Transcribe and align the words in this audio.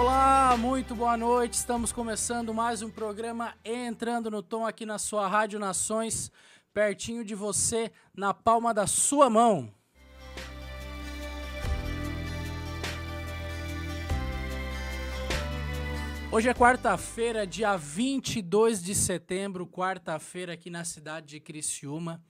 Olá, 0.00 0.56
muito 0.56 0.94
boa 0.94 1.16
noite. 1.16 1.54
Estamos 1.54 1.90
começando 1.90 2.54
mais 2.54 2.82
um 2.82 2.88
programa 2.88 3.56
Entrando 3.64 4.30
no 4.30 4.44
Tom 4.44 4.64
aqui 4.64 4.86
na 4.86 4.96
sua 4.96 5.26
Rádio 5.26 5.58
Nações, 5.58 6.30
pertinho 6.72 7.24
de 7.24 7.34
você, 7.34 7.90
na 8.16 8.32
palma 8.32 8.72
da 8.72 8.86
sua 8.86 9.28
mão. 9.28 9.74
Hoje 16.30 16.48
é 16.48 16.54
quarta-feira, 16.54 17.44
dia 17.44 17.76
22 17.76 18.80
de 18.80 18.94
setembro, 18.94 19.66
quarta-feira 19.66 20.52
aqui 20.52 20.70
na 20.70 20.84
cidade 20.84 21.26
de 21.26 21.40
Criciúma. 21.40 22.22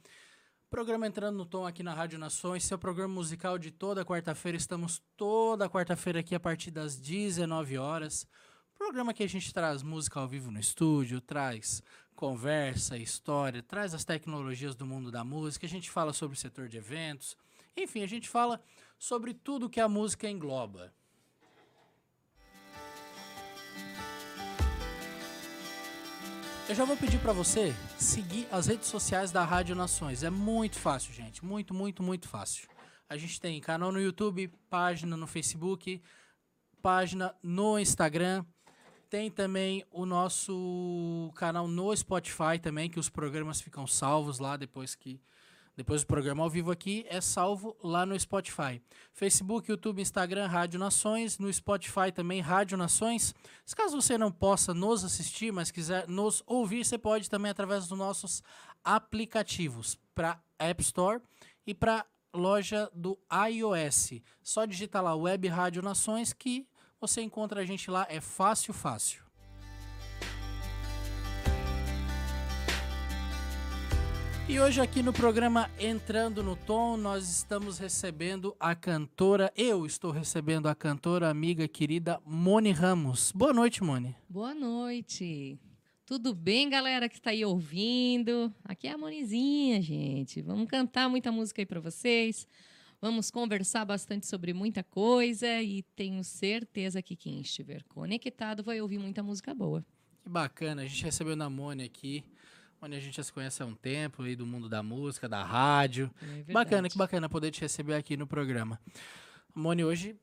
Programa 0.71 1.07
entrando 1.07 1.39
no 1.39 1.47
tom 1.47 1.67
aqui 1.67 1.83
na 1.83 1.95
Rádio 1.95 2.19
Nações, 2.19 2.63
seu 2.63 2.79
programa 2.79 3.15
musical 3.15 3.59
de 3.59 3.71
toda 3.71 4.05
quarta-feira. 4.05 4.59
Estamos 4.59 5.01
toda 5.17 5.69
quarta-feira 5.69 6.21
aqui 6.21 6.35
a 6.35 6.41
partir 6.41 6.71
das 6.71 7.01
19 7.01 7.79
horas. 7.79 8.27
Programa 8.77 9.15
que 9.15 9.23
a 9.23 9.29
gente 9.29 9.53
traz 9.53 9.83
música 9.83 10.21
ao 10.21 10.29
vivo 10.29 10.51
no 10.51 10.61
estúdio, 10.61 11.23
traz 11.23 11.83
conversa, 12.15 12.99
história, 12.99 13.63
traz 13.63 13.95
as 13.95 14.05
tecnologias 14.05 14.75
do 14.75 14.85
mundo 14.85 15.11
da 15.11 15.25
música, 15.25 15.65
a 15.65 15.69
gente 15.71 15.91
fala 15.91 16.13
sobre 16.13 16.37
o 16.37 16.41
setor 16.41 16.69
de 16.69 16.77
eventos, 16.77 17.35
enfim, 17.75 18.03
a 18.03 18.07
gente 18.07 18.29
fala 18.29 18.61
sobre 18.99 19.33
tudo 19.33 19.71
que 19.71 19.81
a 19.81 19.89
música 19.89 20.29
engloba. 20.29 20.93
Eu 26.69 26.75
já 26.75 26.85
vou 26.85 26.99
pedir 26.99 27.19
para 27.21 27.33
você 27.33 27.75
seguir 27.99 28.47
as 28.53 28.67
redes 28.67 28.89
sociais 28.89 29.33
da 29.33 29.43
Rádio 29.43 29.75
Nações. 29.75 30.23
É 30.23 30.29
muito 30.29 30.79
fácil, 30.79 31.15
gente. 31.15 31.43
Muito, 31.43 31.73
muito, 31.73 32.03
muito 32.03 32.29
fácil. 32.29 32.69
A 33.09 33.17
gente 33.17 33.41
tem 33.41 33.59
canal 33.59 33.91
no 33.91 33.99
YouTube, 33.99 34.53
página 34.69 35.17
no 35.17 35.27
Facebook, 35.27 36.03
página 36.83 37.35
no 37.43 37.79
Instagram. 37.79 38.45
Tem 39.09 39.31
também 39.31 39.83
o 39.91 40.05
nosso 40.05 41.33
canal 41.37 41.67
no 41.67 41.97
Spotify 41.97 42.59
também, 42.61 42.91
que 42.91 43.01
os 43.01 43.09
programas 43.09 43.63
ficam 43.63 43.87
salvos 43.87 44.39
lá 44.39 44.55
depois 44.59 44.95
que 44.95 45.19
depois 45.79 46.03
do 46.03 46.09
programa 46.09 46.43
ao 46.43 46.51
vivo 46.51 46.73
aqui 46.73 47.07
é 47.09 47.21
salvo 47.21 47.77
lá 47.81 48.05
no 48.05 48.19
Spotify. 48.19 48.83
Facebook, 49.13 49.71
YouTube, 49.71 50.03
Instagram, 50.03 50.49
Rádio 50.49 50.77
Nações. 50.77 51.39
No 51.39 51.53
Spotify 51.53 52.11
também, 52.13 52.41
Rádio 52.41 52.77
Nações. 52.77 53.33
Caso 53.77 54.03
você 54.03 54.19
não 54.19 54.33
possa 54.33 54.75
nos 54.75 55.05
assistir, 55.05 55.53
mas 55.53 55.71
quiser 55.71 56.09
nos 56.09 56.43
ouvir, 56.49 56.85
você 56.85 56.99
pode 56.99 57.31
também 57.31 57.53
através 57.53 57.87
dos 57.87 57.97
nossos 57.97 58.43
aplicativos 58.83 59.97
para 60.17 60.43
App 60.59 60.83
Store 60.83 61.23
e 61.65 61.73
para 61.73 62.05
loja 62.35 62.91
do 62.93 63.17
iOS. 63.49 64.21
Só 64.43 64.65
digitar 64.65 65.01
lá 65.01 65.15
Web 65.15 65.47
Rádio 65.47 65.81
Nações 65.81 66.33
que 66.33 66.67
você 67.01 67.23
encontra 67.23 67.61
a 67.61 67.65
gente 67.65 67.89
lá. 67.89 68.05
É 68.11 68.21
fácil, 68.21 68.75
fácil. 68.75 69.28
E 74.49 74.59
hoje 74.59 74.81
aqui 74.81 75.03
no 75.03 75.13
programa 75.13 75.71
Entrando 75.79 76.43
no 76.43 76.57
Tom, 76.57 76.97
nós 76.97 77.29
estamos 77.29 77.79
recebendo 77.79 78.57
a 78.59 78.75
cantora, 78.75 79.53
eu 79.55 79.85
estou 79.85 80.11
recebendo 80.11 80.69
a 80.69 80.75
cantora 80.75 81.29
amiga 81.29 81.69
querida 81.69 82.19
Mone 82.25 82.73
Ramos. 82.73 83.31
Boa 83.31 83.53
noite, 83.53 83.85
Mone. 83.85 84.17
Boa 84.27 84.55
noite. 84.55 85.59
Tudo 86.07 86.35
bem, 86.35 86.71
galera 86.71 87.11
que 87.11 87.17
está 87.17 87.29
aí 87.29 87.45
ouvindo? 87.45 88.51
Aqui 88.65 88.89
é 88.89 88.93
a 88.93 88.97
Monizinha, 88.97 89.83
gente. 89.83 90.41
Vamos 90.41 90.67
cantar 90.67 91.11
muita 91.11 91.31
música 91.31 91.61
aí 91.61 91.67
para 91.67 91.79
vocês. 91.79 92.49
Vamos 93.03 93.31
conversar 93.31 93.85
bastante 93.85 94.27
sobre 94.27 94.55
muita 94.55 94.83
coisa 94.83 95.61
e 95.61 95.83
tenho 95.95 96.25
certeza 96.25 97.03
que 97.03 97.15
quem 97.15 97.39
estiver 97.43 97.83
conectado 97.85 98.63
vai 98.63 98.81
ouvir 98.81 98.97
muita 98.97 99.23
música 99.23 99.55
boa. 99.55 99.85
Que 100.23 100.31
bacana, 100.31 100.81
a 100.81 100.87
gente 100.87 101.05
recebeu 101.05 101.37
na 101.37 101.51
Mone 101.51 101.85
aqui 101.85 102.25
onde 102.81 102.97
a 102.97 103.01
gente 103.01 103.17
já 103.17 103.23
se 103.23 103.33
conhece 103.33 103.63
há 103.63 103.67
um 103.67 103.75
tempo, 103.75 104.23
aí 104.23 104.37
do 104.37 104.47
mundo 104.47 104.69
da 104.69 104.83
música, 104.83 105.29
da 105.29 105.43
rádio. 105.43 106.11
É 106.49 106.53
bacana, 106.53 106.89
que 106.89 106.97
bacana 106.97 107.29
poder 107.29 107.51
te 107.51 107.61
receber 107.61 107.95
aqui 107.95 108.17
no 108.17 108.27
programa. 108.27 108.81
Moni 109.55 109.85
hoje 109.85 110.17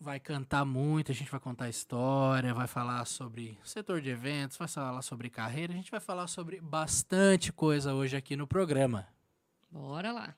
vai 0.00 0.18
cantar 0.18 0.64
muito, 0.64 1.12
a 1.12 1.14
gente 1.14 1.30
vai 1.30 1.38
contar 1.38 1.68
história, 1.68 2.54
vai 2.54 2.66
falar 2.66 3.04
sobre 3.04 3.58
setor 3.62 4.00
de 4.00 4.08
eventos, 4.08 4.56
vai 4.56 4.66
falar 4.66 5.02
sobre 5.02 5.28
carreira, 5.28 5.74
a 5.74 5.76
gente 5.76 5.90
vai 5.90 6.00
falar 6.00 6.26
sobre 6.26 6.58
bastante 6.60 7.52
coisa 7.52 7.92
hoje 7.92 8.16
aqui 8.16 8.34
no 8.34 8.46
programa. 8.46 9.06
Bora 9.70 10.10
lá. 10.10 10.34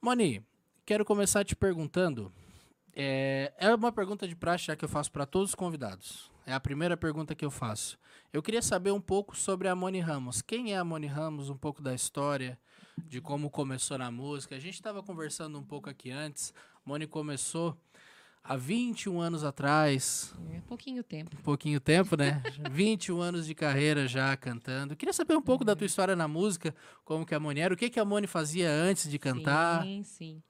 Moni, 0.00 0.42
quero 0.86 1.04
começar 1.04 1.44
te 1.44 1.54
perguntando. 1.54 2.32
É, 2.94 3.52
é 3.58 3.74
uma 3.74 3.92
pergunta 3.92 4.26
de 4.26 4.34
praxe 4.34 4.66
já 4.66 4.76
que 4.76 4.84
eu 4.84 4.88
faço 4.88 5.12
para 5.12 5.26
todos 5.26 5.50
os 5.50 5.54
convidados. 5.54 6.30
É 6.46 6.52
a 6.52 6.60
primeira 6.60 6.96
pergunta 6.96 7.34
que 7.34 7.44
eu 7.44 7.50
faço. 7.50 7.98
Eu 8.32 8.40
queria 8.40 8.62
saber 8.62 8.92
um 8.92 9.00
pouco 9.00 9.36
sobre 9.36 9.66
a 9.66 9.74
Moni 9.74 9.98
Ramos. 9.98 10.40
Quem 10.40 10.72
é 10.72 10.78
a 10.78 10.84
Moni 10.84 11.08
Ramos? 11.08 11.50
Um 11.50 11.56
pouco 11.56 11.82
da 11.82 11.92
história, 11.92 12.56
de 13.04 13.20
como 13.20 13.50
começou 13.50 13.98
na 13.98 14.12
música. 14.12 14.54
A 14.54 14.60
gente 14.60 14.74
estava 14.74 15.02
conversando 15.02 15.58
um 15.58 15.62
pouco 15.64 15.90
aqui 15.90 16.12
antes. 16.12 16.54
Moni 16.84 17.04
começou 17.04 17.76
há 18.44 18.56
21 18.56 19.20
anos 19.20 19.42
atrás. 19.42 20.32
É 20.52 20.60
pouquinho 20.60 21.02
tempo. 21.02 21.36
Pouquinho 21.42 21.80
tempo, 21.80 22.16
né? 22.16 22.40
21 22.70 23.20
anos 23.20 23.44
de 23.44 23.52
carreira 23.52 24.06
já 24.06 24.36
cantando. 24.36 24.94
Queria 24.94 25.12
saber 25.12 25.36
um 25.36 25.42
pouco 25.42 25.64
da 25.64 25.74
tua 25.74 25.86
história 25.86 26.14
na 26.14 26.28
música, 26.28 26.72
como 27.04 27.26
que 27.26 27.34
a 27.34 27.40
Moni 27.40 27.58
era, 27.58 27.74
o 27.74 27.76
que, 27.76 27.90
que 27.90 27.98
a 27.98 28.04
Moni 28.04 28.28
fazia 28.28 28.70
antes 28.70 29.10
de 29.10 29.18
cantar. 29.18 29.82
Sim, 29.82 30.04
sim. 30.04 30.42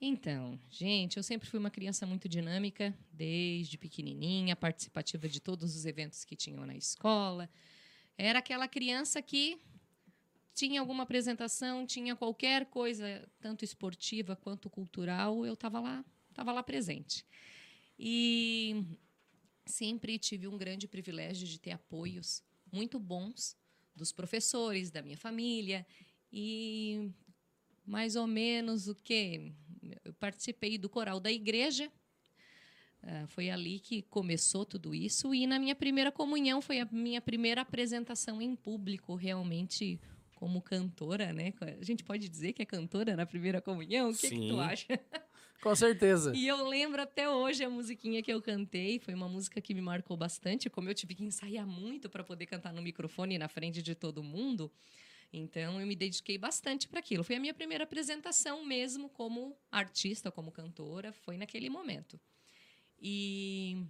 Então, 0.00 0.58
gente, 0.70 1.16
eu 1.16 1.22
sempre 1.24 1.48
fui 1.48 1.58
uma 1.58 1.70
criança 1.70 2.06
muito 2.06 2.28
dinâmica, 2.28 2.96
desde 3.12 3.76
pequenininha, 3.76 4.54
participativa 4.54 5.28
de 5.28 5.40
todos 5.40 5.74
os 5.74 5.84
eventos 5.84 6.24
que 6.24 6.36
tinham 6.36 6.64
na 6.64 6.76
escola. 6.76 7.50
Era 8.16 8.38
aquela 8.38 8.68
criança 8.68 9.20
que 9.20 9.58
tinha 10.54 10.80
alguma 10.80 11.02
apresentação, 11.02 11.84
tinha 11.84 12.14
qualquer 12.14 12.66
coisa, 12.66 13.28
tanto 13.40 13.64
esportiva 13.64 14.36
quanto 14.36 14.70
cultural, 14.70 15.44
eu 15.44 15.54
estava 15.54 15.80
lá, 15.80 16.04
estava 16.30 16.52
lá 16.52 16.62
presente. 16.62 17.26
E 17.98 18.84
sempre 19.66 20.16
tive 20.16 20.46
um 20.46 20.56
grande 20.56 20.86
privilégio 20.86 21.46
de 21.46 21.58
ter 21.58 21.72
apoios 21.72 22.42
muito 22.72 23.00
bons 23.00 23.56
dos 23.94 24.12
professores, 24.12 24.90
da 24.92 25.02
minha 25.02 25.16
família 25.16 25.84
e 26.32 27.10
mais 27.88 28.16
ou 28.16 28.26
menos 28.26 28.86
o 28.86 28.94
que 28.94 29.50
eu 30.04 30.12
participei 30.14 30.76
do 30.76 30.88
coral 30.88 31.18
da 31.18 31.32
igreja. 31.32 31.90
Uh, 33.02 33.26
foi 33.28 33.48
ali 33.48 33.78
que 33.78 34.02
começou 34.02 34.66
tudo 34.66 34.94
isso. 34.94 35.34
E 35.34 35.46
na 35.46 35.58
minha 35.58 35.74
primeira 35.74 36.12
comunhão 36.12 36.60
foi 36.60 36.80
a 36.80 36.88
minha 36.90 37.20
primeira 37.20 37.62
apresentação 37.62 38.42
em 38.42 38.54
público, 38.54 39.14
realmente 39.14 39.98
como 40.34 40.60
cantora, 40.60 41.32
né? 41.32 41.52
A 41.60 41.84
gente 41.84 42.04
pode 42.04 42.28
dizer 42.28 42.52
que 42.52 42.62
é 42.62 42.64
cantora 42.64 43.16
na 43.16 43.24
primeira 43.26 43.60
comunhão? 43.60 44.10
O 44.10 44.14
que, 44.14 44.28
que 44.28 44.48
tu 44.48 44.60
acha? 44.60 44.86
Com 45.60 45.74
certeza. 45.74 46.32
e 46.36 46.46
eu 46.46 46.68
lembro 46.68 47.02
até 47.02 47.28
hoje 47.28 47.64
a 47.64 47.70
musiquinha 47.70 48.22
que 48.22 48.32
eu 48.32 48.40
cantei. 48.40 49.00
Foi 49.00 49.12
uma 49.12 49.28
música 49.28 49.60
que 49.60 49.74
me 49.74 49.80
marcou 49.80 50.16
bastante. 50.16 50.70
Como 50.70 50.88
eu 50.88 50.94
tive 50.94 51.16
que 51.16 51.24
ensaiar 51.24 51.66
muito 51.66 52.08
para 52.08 52.22
poder 52.22 52.46
cantar 52.46 52.72
no 52.72 52.80
microfone 52.80 53.38
na 53.38 53.48
frente 53.48 53.82
de 53.82 53.94
todo 53.96 54.22
mundo. 54.22 54.70
Então 55.32 55.80
eu 55.80 55.86
me 55.86 55.94
dediquei 55.94 56.38
bastante 56.38 56.88
para 56.88 57.00
aquilo. 57.00 57.22
Foi 57.22 57.36
a 57.36 57.40
minha 57.40 57.54
primeira 57.54 57.84
apresentação 57.84 58.64
mesmo 58.64 59.08
como 59.08 59.56
artista, 59.70 60.30
como 60.30 60.50
cantora, 60.50 61.12
foi 61.12 61.36
naquele 61.36 61.68
momento. 61.68 62.18
E 63.00 63.84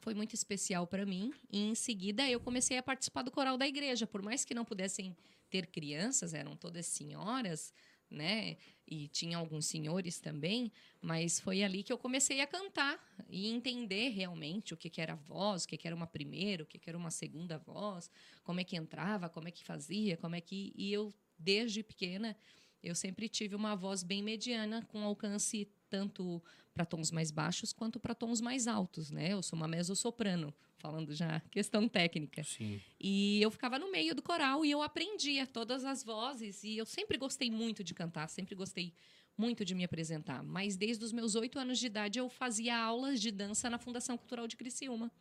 foi 0.00 0.14
muito 0.14 0.34
especial 0.34 0.86
para 0.86 1.04
mim. 1.04 1.32
E 1.50 1.60
em 1.60 1.74
seguida 1.74 2.28
eu 2.28 2.38
comecei 2.38 2.78
a 2.78 2.82
participar 2.82 3.22
do 3.22 3.30
coral 3.30 3.56
da 3.56 3.66
igreja, 3.66 4.06
por 4.06 4.22
mais 4.22 4.44
que 4.44 4.54
não 4.54 4.64
pudessem 4.64 5.16
ter 5.50 5.66
crianças, 5.66 6.34
eram 6.34 6.56
todas 6.56 6.86
senhoras, 6.86 7.72
né? 8.10 8.56
E 8.86 9.08
tinha 9.08 9.38
alguns 9.38 9.66
senhores 9.66 10.20
também, 10.20 10.70
mas 11.00 11.40
foi 11.40 11.62
ali 11.62 11.82
que 11.82 11.92
eu 11.92 11.98
comecei 11.98 12.40
a 12.40 12.46
cantar 12.46 12.98
e 13.30 13.48
entender 13.48 14.10
realmente 14.10 14.74
o 14.74 14.76
que, 14.76 14.90
que 14.90 15.00
era 15.00 15.14
voz, 15.14 15.64
o 15.64 15.68
que, 15.68 15.76
que 15.76 15.86
era 15.86 15.96
uma 15.96 16.06
primeira, 16.06 16.62
o 16.62 16.66
que, 16.66 16.78
que 16.78 16.88
era 16.88 16.98
uma 16.98 17.10
segunda 17.10 17.56
voz, 17.58 18.10
como 18.42 18.60
é 18.60 18.64
que 18.64 18.76
entrava, 18.76 19.28
como 19.28 19.48
é 19.48 19.50
que 19.50 19.64
fazia, 19.64 20.16
como 20.16 20.34
é 20.34 20.40
que. 20.40 20.72
E 20.76 20.92
eu, 20.92 21.14
desde 21.38 21.82
pequena, 21.82 22.36
eu 22.82 22.94
sempre 22.94 23.28
tive 23.28 23.54
uma 23.56 23.74
voz 23.74 24.02
bem 24.02 24.22
mediana, 24.22 24.82
com 24.90 25.02
alcance 25.02 25.66
tanto 25.94 26.42
para 26.74 26.84
tons 26.84 27.12
mais 27.12 27.30
baixos 27.30 27.72
quanto 27.72 28.00
para 28.00 28.16
tons 28.16 28.40
mais 28.40 28.66
altos, 28.66 29.12
né? 29.12 29.32
Eu 29.32 29.40
sou 29.44 29.56
uma 29.56 29.68
mezzo-soprano, 29.68 30.52
falando 30.76 31.14
já 31.14 31.38
questão 31.52 31.88
técnica. 31.88 32.42
Sim. 32.42 32.80
E 33.00 33.40
eu 33.40 33.48
ficava 33.48 33.78
no 33.78 33.92
meio 33.92 34.12
do 34.12 34.20
coral 34.20 34.64
e 34.64 34.72
eu 34.72 34.82
aprendia 34.82 35.46
todas 35.46 35.84
as 35.84 36.02
vozes 36.02 36.64
e 36.64 36.76
eu 36.76 36.84
sempre 36.84 37.16
gostei 37.16 37.48
muito 37.48 37.84
de 37.84 37.94
cantar, 37.94 38.28
sempre 38.28 38.56
gostei 38.56 38.92
muito 39.38 39.64
de 39.64 39.72
me 39.72 39.84
apresentar. 39.84 40.42
Mas 40.42 40.76
desde 40.76 41.04
os 41.04 41.12
meus 41.12 41.36
oito 41.36 41.60
anos 41.60 41.78
de 41.78 41.86
idade 41.86 42.18
eu 42.18 42.28
fazia 42.28 42.76
aulas 42.76 43.20
de 43.20 43.30
dança 43.30 43.70
na 43.70 43.78
Fundação 43.78 44.18
Cultural 44.18 44.48
de 44.48 44.56
Criciúma. 44.56 45.12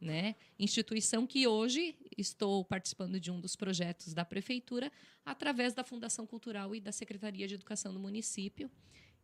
Né? 0.00 0.34
Instituição 0.58 1.26
que 1.26 1.46
hoje 1.46 1.94
estou 2.16 2.64
participando 2.64 3.20
de 3.20 3.30
um 3.30 3.38
dos 3.38 3.54
projetos 3.54 4.14
da 4.14 4.24
prefeitura 4.24 4.90
através 5.26 5.74
da 5.74 5.84
Fundação 5.84 6.26
Cultural 6.26 6.74
e 6.74 6.80
da 6.80 6.92
Secretaria 6.92 7.46
de 7.46 7.54
Educação 7.54 7.92
do 7.92 8.00
município. 8.00 8.70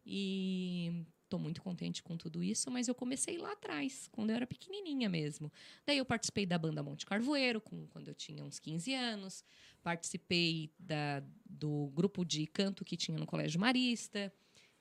E 0.04 1.04
estou 1.32 1.40
muito 1.40 1.62
contente 1.62 2.02
com 2.02 2.16
tudo 2.16 2.42
isso, 2.42 2.70
mas 2.70 2.88
eu 2.88 2.94
comecei 2.94 3.38
lá 3.38 3.52
atrás, 3.52 4.06
quando 4.12 4.30
eu 4.30 4.36
era 4.36 4.46
pequenininha 4.46 5.08
mesmo. 5.08 5.50
Daí 5.86 5.96
eu 5.96 6.04
participei 6.04 6.44
da 6.44 6.58
banda 6.58 6.82
Monte 6.82 7.06
Carvoeiro, 7.06 7.60
com, 7.60 7.86
quando 7.86 8.08
eu 8.08 8.14
tinha 8.14 8.44
uns 8.44 8.58
15 8.58 8.92
anos. 8.94 9.44
Participei 9.82 10.70
da, 10.78 11.22
do 11.48 11.90
grupo 11.94 12.24
de 12.24 12.46
canto 12.46 12.84
que 12.84 12.96
tinha 12.96 13.16
no 13.16 13.26
Colégio 13.26 13.58
Marista. 13.58 14.32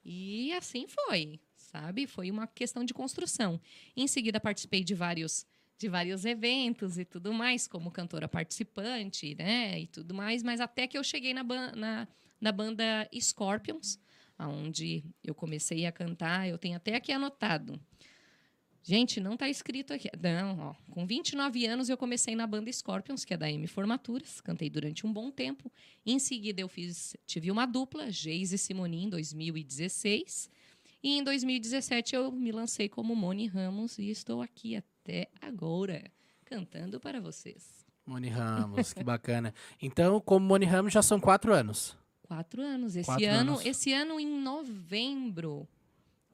E 0.03 0.51
assim 0.53 0.87
foi, 0.87 1.39
sabe? 1.55 2.05
Foi 2.05 2.29
uma 2.29 2.47
questão 2.47 2.83
de 2.83 2.93
construção. 2.93 3.61
Em 3.95 4.07
seguida, 4.07 4.39
participei 4.39 4.83
de 4.83 4.93
vários 4.93 5.45
de 5.77 5.89
vários 5.89 6.25
eventos 6.25 6.99
e 6.99 7.03
tudo 7.03 7.33
mais, 7.33 7.67
como 7.67 7.89
cantora 7.89 8.27
participante, 8.27 9.33
né? 9.33 9.79
E 9.79 9.87
tudo 9.87 10.13
mais, 10.13 10.43
mas 10.43 10.61
até 10.61 10.85
que 10.85 10.95
eu 10.95 11.03
cheguei 11.03 11.33
na, 11.33 11.43
na 11.43 12.07
da 12.39 12.51
banda 12.51 13.09
Scorpions, 13.19 13.99
onde 14.47 15.03
eu 15.23 15.33
comecei 15.33 15.85
a 15.85 15.91
cantar. 15.91 16.47
Eu 16.47 16.57
tenho 16.57 16.75
até 16.75 16.95
aqui 16.95 17.11
anotado. 17.11 17.79
Gente, 18.83 19.19
não 19.19 19.33
está 19.33 19.47
escrito 19.47 19.93
aqui. 19.93 20.09
Não, 20.19 20.59
ó. 20.59 20.75
Com 20.89 21.05
29 21.05 21.65
anos 21.67 21.87
eu 21.87 21.97
comecei 21.97 22.35
na 22.35 22.47
banda 22.47 22.71
Scorpions, 22.71 23.23
que 23.23 23.33
é 23.33 23.37
da 23.37 23.49
M 23.49 23.67
Formaturas. 23.67 24.41
Cantei 24.41 24.69
durante 24.69 25.05
um 25.05 25.13
bom 25.13 25.29
tempo. 25.29 25.71
Em 26.05 26.17
seguida 26.17 26.61
eu 26.61 26.67
fiz, 26.67 27.15
tive 27.27 27.51
uma 27.51 27.67
dupla, 27.67 28.09
Geise 28.09 28.55
e 28.55 28.57
Simonin, 28.57 29.05
em 29.05 29.09
2016. 29.09 30.49
E 31.03 31.17
em 31.17 31.23
2017 31.23 32.15
eu 32.15 32.31
me 32.31 32.51
lancei 32.51 32.89
como 32.89 33.15
Moni 33.15 33.47
Ramos 33.47 33.97
e 33.99 34.09
estou 34.09 34.41
aqui 34.41 34.75
até 34.75 35.27
agora, 35.39 36.03
cantando 36.45 36.99
para 36.99 37.19
vocês. 37.19 37.85
Moni 38.05 38.29
Ramos, 38.29 38.93
que 38.93 39.03
bacana. 39.03 39.53
Então, 39.81 40.19
como 40.19 40.45
Moni 40.45 40.65
Ramos, 40.65 40.91
já 40.91 41.01
são 41.01 41.19
quatro 41.19 41.53
anos. 41.53 41.97
Quatro 42.31 42.61
anos. 42.61 42.95
Esse 42.95 43.05
Quatro 43.07 43.25
ano, 43.27 43.51
anos. 43.53 43.65
esse 43.65 43.91
ano 43.91 44.17
em 44.19 44.41
novembro, 44.41 45.67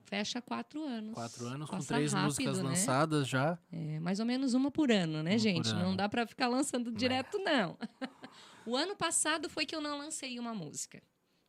fecha 0.05 0.39
quatro 0.39 0.83
anos. 0.83 1.15
Quatro 1.15 1.45
anos 1.47 1.67
com 1.67 1.75
Passa 1.77 1.87
três 1.95 2.13
rápido, 2.13 2.25
músicas 2.27 2.57
né? 2.59 2.63
lançadas 2.63 3.27
já. 3.27 3.57
É, 3.71 3.99
mais 3.99 4.19
ou 4.19 4.25
menos 4.27 4.53
uma 4.53 4.69
por 4.69 4.91
ano, 4.91 5.23
né, 5.23 5.31
Uma 5.31 5.37
gente? 5.39 5.69
ano. 5.69 5.79
Não 5.81 5.95
dá 5.95 6.07
para 6.07 6.27
ficar 6.27 6.47
lançando 6.49 6.91
direto, 6.91 7.39
não. 7.39 7.75
o 8.63 8.75
ano 8.75 8.95
passado 8.95 9.49
foi 9.49 9.65
que 9.65 9.75
eu 9.75 9.81
não 9.81 9.97
lancei 9.97 10.37
uma 10.39 10.53
música. 10.53 11.01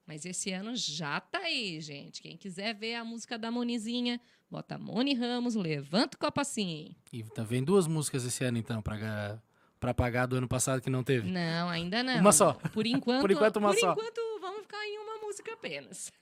Mas 0.06 0.24
esse 0.24 0.50
ano 0.50 0.74
já 0.74 1.20
tá 1.20 1.40
aí, 1.40 1.78
gente. 1.82 2.22
Quem 2.22 2.34
quiser 2.38 2.74
ver 2.74 2.94
a 2.94 3.04
música 3.04 3.38
da 3.38 3.50
Monizinha, 3.50 4.18
bota 4.50 4.78
Moni 4.78 5.12
Ramos, 5.12 5.54
levanta 5.54 6.16
o 6.16 6.18
copo 6.18 6.40
assim. 6.40 6.96
E 7.12 7.22
tá, 7.22 7.42
vem 7.42 7.62
duas 7.62 7.86
músicas 7.86 8.24
esse 8.24 8.42
ano, 8.42 8.56
então, 8.56 8.80
pra, 8.80 8.96
ga- 8.96 9.42
pra 9.78 9.92
pagar 9.92 10.24
do 10.24 10.36
ano 10.36 10.48
passado 10.48 10.80
que 10.80 10.88
não 10.88 11.04
teve. 11.04 11.30
Não, 11.30 11.68
ainda 11.68 12.02
não. 12.02 12.18
Uma 12.22 12.32
só. 12.32 12.54
Por 12.54 12.86
enquanto, 12.88 13.20
Por 13.20 13.30
enquanto, 13.30 13.58
uma 13.58 13.68
por 13.74 13.78
só. 13.78 13.92
enquanto, 13.92 14.18
ficar 14.68 14.86
em 14.86 14.98
uma 14.98 15.18
música 15.26 15.52
apenas. 15.54 16.12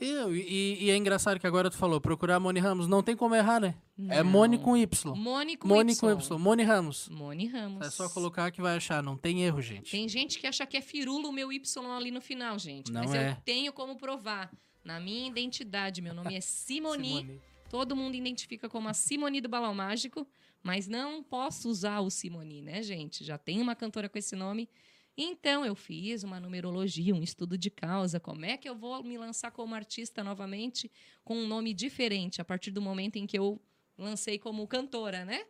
E, 0.00 0.04
e- 0.06 0.84
e 0.86 0.90
é 0.90 0.96
engraçado 0.96 1.38
que 1.38 1.46
agora 1.46 1.70
tu 1.70 1.76
falou, 1.76 2.00
procurar 2.00 2.40
Moni 2.40 2.58
Ramos, 2.58 2.88
não 2.88 3.02
tem 3.02 3.16
como 3.16 3.34
errar, 3.36 3.60
né? 3.60 3.74
É 4.08 4.22
Não. 4.22 4.30
Moni 4.30 4.58
com 4.58 4.76
Y. 4.76 5.14
Moni 5.16 5.56
com 5.56 5.68
Moni 5.68 5.92
Y. 5.92 5.98
com 6.00 6.10
Y. 6.10 6.38
Moni 6.38 6.62
Ramos. 6.64 7.08
Moni 7.08 7.46
Ramos. 7.46 7.86
É 7.86 7.90
só 7.90 8.08
colocar 8.08 8.50
que 8.50 8.60
vai 8.60 8.76
achar, 8.76 9.02
não 9.02 9.16
tem 9.16 9.44
erro, 9.44 9.62
gente. 9.62 9.92
Tem 9.92 10.08
gente 10.08 10.38
que 10.40 10.46
acha 10.46 10.66
que 10.66 10.76
é 10.76 10.80
firula 10.80 11.28
o 11.28 11.32
meu 11.32 11.52
Y 11.52 11.86
ali 11.96 12.10
no 12.10 12.20
final, 12.20 12.58
gente. 12.58 12.90
Não 12.90 13.02
mas 13.02 13.14
é. 13.14 13.30
eu 13.30 13.36
tenho 13.44 13.72
como 13.72 13.96
provar. 13.96 14.50
Na 14.84 15.00
minha 15.00 15.28
identidade, 15.28 16.02
meu 16.02 16.12
nome 16.12 16.34
é 16.34 16.40
Simoni. 16.42 17.08
Simone. 17.08 17.40
Todo 17.70 17.96
mundo 17.96 18.14
identifica 18.16 18.68
como 18.68 18.88
a 18.88 18.92
Simoni 18.94 19.40
do 19.40 19.48
Balão 19.48 19.74
Mágico, 19.74 20.26
mas 20.62 20.86
não 20.86 21.22
posso 21.22 21.68
usar 21.70 22.00
o 22.00 22.10
Simoni, 22.10 22.60
né, 22.60 22.82
gente? 22.82 23.24
Já 23.24 23.38
tem 23.38 23.60
uma 23.60 23.74
cantora 23.74 24.08
com 24.08 24.18
esse 24.18 24.36
nome. 24.36 24.68
Então, 25.16 25.64
eu 25.64 25.74
fiz 25.74 26.24
uma 26.24 26.40
numerologia, 26.40 27.14
um 27.14 27.22
estudo 27.22 27.56
de 27.56 27.70
causa. 27.70 28.18
Como 28.18 28.44
é 28.44 28.56
que 28.56 28.68
eu 28.68 28.74
vou 28.74 29.02
me 29.02 29.16
lançar 29.16 29.50
como 29.52 29.74
artista 29.74 30.24
novamente 30.24 30.90
com 31.22 31.36
um 31.36 31.46
nome 31.46 31.72
diferente 31.72 32.40
a 32.40 32.44
partir 32.44 32.70
do 32.70 32.82
momento 32.82 33.16
em 33.16 33.26
que 33.26 33.38
eu 33.38 33.60
lancei 33.96 34.38
como 34.38 34.66
cantora, 34.66 35.24
né? 35.24 35.44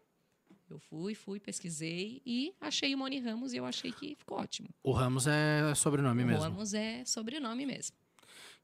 Eu 0.68 0.78
fui, 0.78 1.14
fui, 1.14 1.38
pesquisei 1.40 2.22
e 2.24 2.54
achei 2.60 2.94
o 2.94 2.98
Moni 2.98 3.18
Ramos 3.20 3.52
e 3.52 3.56
eu 3.56 3.64
achei 3.64 3.92
que 3.92 4.16
ficou 4.16 4.38
ótimo. 4.38 4.68
O 4.82 4.92
Ramos 4.92 5.26
é 5.26 5.74
sobrenome 5.74 6.24
mesmo. 6.24 6.42
Ramos 6.42 6.74
é 6.74 7.04
sobrenome 7.04 7.66
mesmo. 7.66 7.96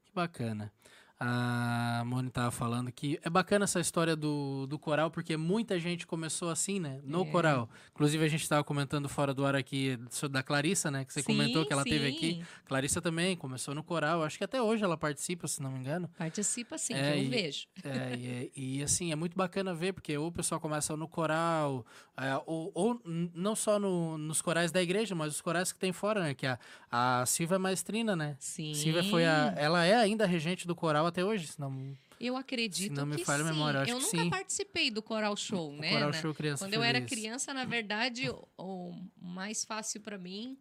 Que 0.03 0.11
bacana. 0.13 0.71
A 1.23 2.01
Moni 2.03 2.31
tava 2.31 2.49
falando 2.49 2.91
que 2.91 3.19
é 3.23 3.29
bacana 3.29 3.65
essa 3.65 3.79
história 3.79 4.15
do, 4.15 4.65
do 4.65 4.79
coral, 4.79 5.11
porque 5.11 5.37
muita 5.37 5.79
gente 5.79 6.07
começou 6.07 6.49
assim, 6.49 6.79
né? 6.79 6.99
No 7.03 7.21
É. 7.21 7.25
coral. 7.29 7.69
Inclusive, 7.93 8.25
a 8.25 8.27
gente 8.27 8.49
tava 8.49 8.63
comentando 8.63 9.07
fora 9.07 9.31
do 9.31 9.45
ar 9.45 9.55
aqui 9.55 9.99
da 10.31 10.41
Clarissa, 10.41 10.89
né? 10.89 11.05
Que 11.05 11.13
você 11.13 11.21
comentou 11.21 11.61
Sim, 11.61 11.67
que 11.67 11.73
ela 11.73 11.83
teve 11.83 12.09
sim. 12.09 12.15
aqui. 12.17 12.43
Clarissa 12.65 12.99
também 12.99 13.35
começou 13.37 13.75
no 13.75 13.83
coral. 13.83 14.23
Acho 14.23 14.39
que 14.39 14.43
até 14.43 14.59
hoje 14.59 14.83
ela 14.83 14.97
participa, 14.97 15.47
se 15.47 15.61
não 15.61 15.69
me 15.71 15.77
engano. 15.77 16.09
Participa 16.17 16.75
sim, 16.79 16.95
É, 16.95 17.11
que 17.13 17.19
eu 17.19 17.23
e- 17.23 17.29
vejo. 17.29 17.67
É, 17.85 18.15
e, 18.15 18.27
é- 18.27 18.49
e, 18.55 18.81
assim, 18.83 19.11
é 19.11 19.15
muito 19.15 19.37
bacana 19.37 19.75
ver, 19.75 19.93
porque 19.93 20.17
ou 20.17 20.27
o 20.27 20.31
pessoal 20.31 20.59
começa 20.59 20.97
no 20.97 21.07
coral, 21.07 21.85
é, 22.17 22.35
ou, 22.47 22.71
ou 22.73 22.99
não 23.05 23.55
só 23.55 23.77
no- 23.77 24.17
nos 24.17 24.41
corais 24.41 24.71
da 24.71 24.81
igreja, 24.81 25.13
mas 25.13 25.35
os 25.35 25.41
corais 25.41 25.71
que 25.71 25.77
tem 25.77 25.93
fora, 25.93 26.23
né? 26.23 26.33
Que 26.33 26.47
a, 26.47 26.57
a 26.91 27.23
Silvia 27.27 27.55
é 27.55 27.59
maestrina, 27.59 28.15
né? 28.15 28.35
Sim. 28.39 28.73
Silvia 28.73 29.03
foi 29.03 29.23
a. 29.23 29.53
Ela 29.55 29.85
é 29.85 29.93
ainda 29.93 30.25
regente 30.25 30.65
do 30.65 30.75
coral 30.75 31.10
até 31.11 31.23
hoje, 31.23 31.47
se 31.47 31.59
não. 31.59 31.95
Eu 32.19 32.35
acredito 32.37 32.93
Se 32.93 32.99
não 32.99 33.05
me 33.05 33.17
que 33.17 33.25
falha 33.25 33.43
a 33.43 33.47
sim. 33.47 33.51
memória, 33.53 33.77
eu 33.79 33.87
eu 33.87 33.99
nunca 33.99 34.09
sim. 34.17 34.29
participei 34.29 34.91
do 34.91 35.01
Coral 35.01 35.35
Show, 35.35 35.69
O 35.69 35.77
né? 35.77 35.91
Coral 35.91 36.13
Show 36.13 36.33
Criança 36.33 36.65
Quando 36.65 36.73
eu 36.73 36.83
era 36.83 36.99
Feliz. 36.99 37.11
criança, 37.11 37.53
na 37.53 37.65
verdade, 37.65 38.29
o, 38.57 38.93
mais 39.19 39.65
fácil 39.65 40.01
para 40.01 40.17
mim, 40.17 40.57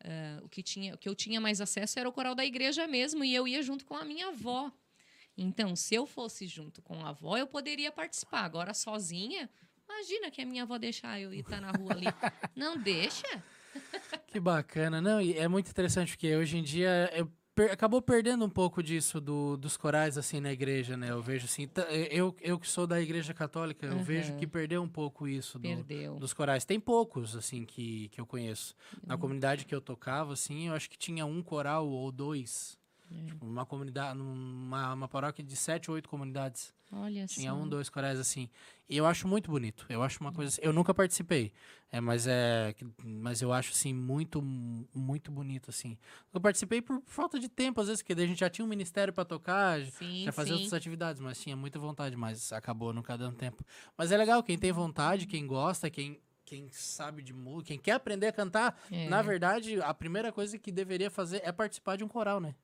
eh, 0.00 0.38
o, 0.42 0.48
que 0.48 0.62
tinha, 0.62 0.94
o 0.94 0.98
que 0.98 1.08
eu 1.08 1.14
tinha 1.14 1.40
mais 1.40 1.60
acesso 1.60 1.98
era 1.98 2.08
o 2.08 2.12
coral 2.12 2.34
da 2.34 2.44
igreja 2.44 2.86
mesmo, 2.88 3.24
e 3.24 3.34
eu 3.34 3.46
ia 3.46 3.62
junto 3.62 3.84
com 3.84 3.94
a 3.96 4.04
minha 4.04 4.28
avó. 4.28 4.72
Então, 5.36 5.74
se 5.76 5.94
eu 5.94 6.06
fosse 6.06 6.46
junto 6.46 6.82
com 6.82 7.04
a 7.04 7.10
avó, 7.10 7.36
eu 7.36 7.46
poderia 7.46 7.90
participar. 7.92 8.44
Agora, 8.44 8.72
sozinha, 8.74 9.48
imagina 9.88 10.30
que 10.30 10.40
a 10.42 10.46
minha 10.46 10.62
avó 10.64 10.78
deixar 10.78 11.20
eu 11.20 11.32
ir 11.32 11.40
estar 11.40 11.60
na 11.60 11.70
rua 11.72 11.92
ali. 11.92 12.06
Não 12.56 12.76
deixa? 12.76 13.22
Que 14.28 14.38
bacana. 14.38 15.00
Não, 15.00 15.20
e 15.20 15.36
é 15.36 15.48
muito 15.48 15.68
interessante, 15.68 16.12
porque 16.12 16.34
hoje 16.36 16.56
em 16.58 16.62
dia 16.62 17.10
eu 17.12 17.28
per- 17.54 17.70
acabou 17.72 18.02
perdendo 18.02 18.44
um 18.44 18.48
pouco 18.50 18.82
disso 18.82 19.20
do- 19.20 19.56
dos 19.56 19.76
corais, 19.76 20.18
assim, 20.18 20.40
na 20.40 20.52
igreja, 20.52 20.96
né? 20.96 21.10
Eu 21.10 21.22
vejo 21.22 21.44
assim. 21.46 21.68
Eu, 22.10 22.34
eu 22.40 22.58
que 22.58 22.68
sou 22.68 22.86
da 22.86 23.00
igreja 23.00 23.32
católica, 23.32 23.86
eu 23.86 23.98
vejo 24.00 24.34
que 24.36 24.46
perdeu 24.46 24.82
um 24.82 24.88
pouco 24.88 25.28
isso 25.28 25.58
do, 25.58 25.68
dos 26.18 26.32
corais. 26.32 26.64
Tem 26.64 26.80
poucos, 26.80 27.36
assim, 27.36 27.64
que, 27.64 28.08
que 28.08 28.20
eu 28.20 28.26
conheço. 28.26 28.74
Uhum. 28.94 29.00
Na 29.06 29.16
comunidade 29.16 29.64
que 29.64 29.74
eu 29.74 29.80
tocava, 29.80 30.32
assim, 30.32 30.68
eu 30.68 30.74
acho 30.74 30.90
que 30.90 30.98
tinha 30.98 31.24
um 31.24 31.42
coral 31.42 31.88
ou 31.88 32.10
dois. 32.10 32.76
É. 33.10 33.26
Tipo, 33.26 33.46
uma 33.46 33.64
comunidade, 33.64 34.18
numa 34.18 34.92
uma 34.94 35.06
paróquia 35.08 35.44
de 35.44 35.54
sete 35.54 35.90
ou 35.90 35.94
oito 35.94 36.08
comunidades. 36.08 36.73
Olha 36.92 37.26
Tinha 37.26 37.52
um, 37.54 37.68
dois 37.68 37.88
corais 37.88 38.18
assim. 38.20 38.48
E 38.88 38.96
eu 38.96 39.06
acho 39.06 39.26
muito 39.26 39.50
bonito. 39.50 39.84
Eu 39.88 40.02
acho 40.02 40.20
uma 40.20 40.32
coisa. 40.32 40.50
assim- 40.50 40.60
Eu 40.62 40.72
nunca 40.72 40.94
participei. 40.94 41.52
É, 41.90 42.00
mas 42.00 42.26
é. 42.26 42.74
Mas 43.02 43.42
eu 43.42 43.52
acho 43.52 43.72
assim 43.72 43.92
muito, 43.92 44.40
muito 44.42 45.32
bonito 45.32 45.70
assim. 45.70 45.98
Eu 46.32 46.40
participei 46.40 46.80
por 46.80 47.02
falta 47.06 47.38
de 47.40 47.48
tempo 47.48 47.80
às 47.80 47.88
vezes, 47.88 48.02
porque 48.02 48.14
daí 48.14 48.24
a 48.26 48.28
gente 48.28 48.40
já 48.40 48.50
tinha 48.50 48.64
um 48.64 48.68
ministério 48.68 49.12
para 49.12 49.24
tocar, 49.24 49.80
Sim, 49.86 50.24
já 50.24 50.32
fazia 50.32 50.52
sim. 50.54 50.62
outras 50.62 50.74
atividades, 50.74 51.20
mas 51.20 51.40
tinha 51.40 51.56
muita 51.56 51.78
vontade, 51.78 52.14
mas 52.16 52.52
acabou 52.52 52.92
nunca 52.92 53.16
dando 53.18 53.36
tempo. 53.36 53.64
Mas 53.96 54.12
é 54.12 54.16
legal 54.16 54.42
quem 54.42 54.58
tem 54.58 54.70
vontade, 54.70 55.26
quem 55.26 55.46
gosta, 55.46 55.90
quem 55.90 56.20
quem 56.46 56.68
sabe 56.70 57.22
de 57.22 57.32
música, 57.32 57.68
quem 57.68 57.78
quer 57.78 57.92
aprender 57.92 58.26
a 58.26 58.32
cantar, 58.32 58.78
É. 58.92 59.08
na 59.08 59.22
verdade, 59.22 59.80
a 59.80 59.94
primeira 59.94 60.30
coisa 60.30 60.58
que 60.58 60.70
deveria 60.70 61.10
fazer 61.10 61.40
é 61.42 61.50
participar 61.50 61.96
de 61.96 62.04
um 62.04 62.08
coral, 62.08 62.38
né? 62.38 62.54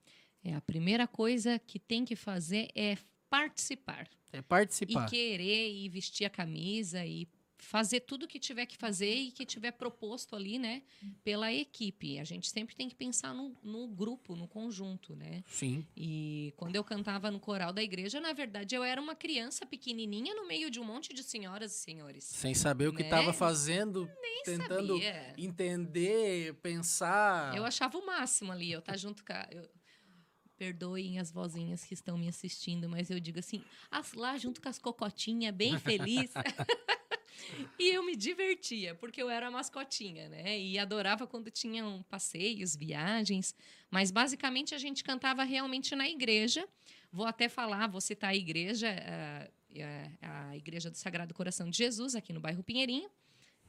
É, 0.44 0.54
a 0.54 0.60
primeira 0.60 1.06
coisa 1.08 1.58
que 1.58 1.78
tem 1.78 2.04
que 2.04 2.14
fazer 2.14 2.68
é 2.74 2.96
participar. 3.30 4.08
É 4.32 4.42
participar. 4.42 5.06
E 5.06 5.10
querer 5.10 5.72
e 5.72 5.88
vestir 5.88 6.24
a 6.24 6.30
camisa 6.30 7.04
e 7.06 7.26
fazer 7.62 8.00
tudo 8.00 8.22
o 8.24 8.26
que 8.28 8.38
tiver 8.38 8.64
que 8.64 8.74
fazer 8.74 9.14
e 9.14 9.30
que 9.30 9.44
tiver 9.44 9.70
proposto 9.72 10.34
ali, 10.34 10.58
né, 10.58 10.82
pela 11.22 11.52
equipe. 11.52 12.18
A 12.18 12.24
gente 12.24 12.48
sempre 12.48 12.74
tem 12.74 12.88
que 12.88 12.94
pensar 12.94 13.34
no, 13.34 13.54
no 13.62 13.86
grupo, 13.86 14.34
no 14.34 14.48
conjunto, 14.48 15.14
né? 15.14 15.44
Sim. 15.46 15.86
E 15.94 16.54
quando 16.56 16.74
eu 16.76 16.82
cantava 16.82 17.30
no 17.30 17.38
coral 17.38 17.70
da 17.70 17.82
igreja, 17.82 18.18
na 18.18 18.32
verdade, 18.32 18.74
eu 18.74 18.82
era 18.82 18.98
uma 19.00 19.14
criança 19.14 19.66
pequenininha 19.66 20.34
no 20.34 20.48
meio 20.48 20.70
de 20.70 20.80
um 20.80 20.84
monte 20.84 21.12
de 21.12 21.22
senhoras 21.22 21.72
e 21.74 21.78
senhores. 21.78 22.24
Sem 22.24 22.54
saber 22.54 22.88
o 22.88 22.92
que 22.94 23.02
Né? 23.02 23.08
estava 23.08 23.30
fazendo, 23.32 24.10
Nem 24.22 24.42
tentando 24.42 24.94
sabia. 24.94 25.34
entender, 25.36 26.54
pensar. 26.62 27.54
Eu 27.54 27.64
achava 27.66 27.98
o 27.98 28.06
máximo 28.06 28.52
ali, 28.52 28.72
eu 28.72 28.80
tá 28.80 28.96
junto 28.96 29.22
com 29.22 29.32
a... 29.34 29.46
eu- 29.50 29.68
Perdoem 30.60 31.18
as 31.18 31.32
vozinhas 31.32 31.82
que 31.84 31.94
estão 31.94 32.18
me 32.18 32.28
assistindo, 32.28 32.86
mas 32.86 33.08
eu 33.08 33.18
digo 33.18 33.38
assim, 33.38 33.64
as 33.90 34.12
lá 34.12 34.36
junto 34.36 34.60
com 34.60 34.68
as 34.68 34.78
cocotinhas, 34.78 35.54
bem 35.54 35.78
feliz. 35.78 36.30
e 37.80 37.88
eu 37.88 38.04
me 38.04 38.14
divertia, 38.14 38.94
porque 38.94 39.22
eu 39.22 39.30
era 39.30 39.48
a 39.48 39.50
mascotinha, 39.50 40.28
né? 40.28 40.60
E 40.60 40.78
adorava 40.78 41.26
quando 41.26 41.50
tinham 41.50 42.04
passeios, 42.10 42.76
viagens. 42.76 43.54
Mas 43.90 44.10
basicamente 44.10 44.74
a 44.74 44.78
gente 44.78 45.02
cantava 45.02 45.44
realmente 45.44 45.96
na 45.96 46.06
igreja. 46.06 46.68
Vou 47.10 47.24
até 47.24 47.48
falar, 47.48 47.86
vou 47.86 48.02
citar 48.02 48.28
a 48.28 48.36
igreja, 48.36 48.94
a, 50.22 50.50
a 50.50 50.56
Igreja 50.58 50.90
do 50.90 50.98
Sagrado 50.98 51.32
Coração 51.32 51.70
de 51.70 51.78
Jesus, 51.78 52.14
aqui 52.14 52.34
no 52.34 52.40
bairro 52.40 52.62
Pinheirinho, 52.62 53.08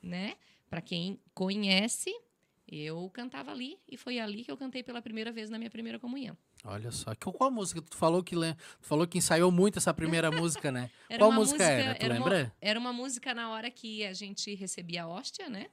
né? 0.03 0.36
Para 0.69 0.81
quem 0.81 1.21
conhece, 1.33 2.13
eu 2.72 3.10
cantava 3.10 3.51
ali 3.51 3.78
e 3.90 3.98
foi 3.98 4.20
ali 4.20 4.44
que 4.46 4.51
eu 4.51 4.56
cantei 4.58 4.82
pela 4.82 5.01
primeira 5.01 5.32
vez 5.32 5.50
na 5.50 5.58
minha 5.58 5.70
primeira 5.70 6.00
comunhão. 6.00 6.38
Olha 6.63 6.92
só. 6.92 7.13
Que- 7.13 7.32
Qual 7.32 7.51
música? 7.51 7.82
Tu 7.82 7.98
falou 7.98 8.24
que, 8.24 8.36
tu 8.36 8.56
falou 8.88 9.06
que 9.08 9.18
ensaiou 9.18 9.51
muito 9.51 9.78
essa 9.78 9.94
primeira 9.94 10.30
música, 10.32 10.72
né? 10.72 10.90
Era 11.10 11.20
Qual 11.20 11.30
uma 11.32 11.40
música 11.40 11.63
era? 11.63 11.96
Tu 11.96 12.06
uma- 12.06 12.13
lembra? 12.13 12.56
era 12.62 12.80
uma 12.80 12.94
música 12.94 13.34
na 13.34 13.50
hora 13.50 13.70
que 13.70 14.06
a 14.06 14.13
gente 14.13 14.54
recebia 14.56 15.04
a 15.04 15.08
hóstia, 15.08 15.50
né? 15.50 15.68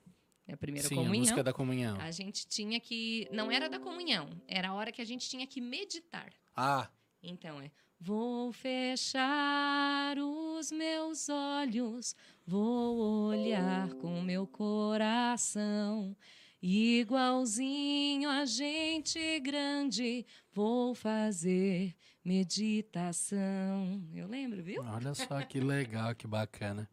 A 0.51 0.57
primeira 0.57 0.89
Sim, 0.89 0.95
a 0.95 0.99
comunhão. 0.99 1.21
música 1.21 1.43
da 1.45 1.53
comunhão. 1.53 2.01
A 2.01 2.11
gente 2.11 2.47
tinha 2.49 2.81
que. 2.81 3.29
Não 3.31 3.51
era 3.53 3.69
da 3.69 3.79
comunhão, 3.79 4.31
era 4.49 4.71
a 4.71 4.75
hora 4.75 4.91
que 4.91 5.03
a 5.03 5.05
gente 5.05 5.29
tinha 5.29 5.47
que 5.47 5.61
meditar. 5.61 6.33
Ah, 6.57 6.89
Então 7.23 7.61
é. 7.61 7.71
Vou 8.01 8.53
fechar 8.53 10.17
os 10.19 10.71
meus 10.71 11.29
olhos, 11.29 12.15
vou 12.47 13.29
olhar 13.31 13.93
com 13.95 14.23
meu 14.23 14.47
coração 14.47 16.17
Igualzinho 16.61 18.29
a 18.29 18.45
gente 18.45 19.39
grande, 19.41 20.27
vou 20.53 20.93
fazer 20.93 21.95
meditação. 22.25 24.05
Eu 24.13 24.27
lembro, 24.27 24.61
viu? 24.61 24.83
Olha 24.83 25.15
só 25.15 25.41
que 25.43 25.61
legal, 25.61 26.17
que 26.17 26.27
bacana. 26.27 26.89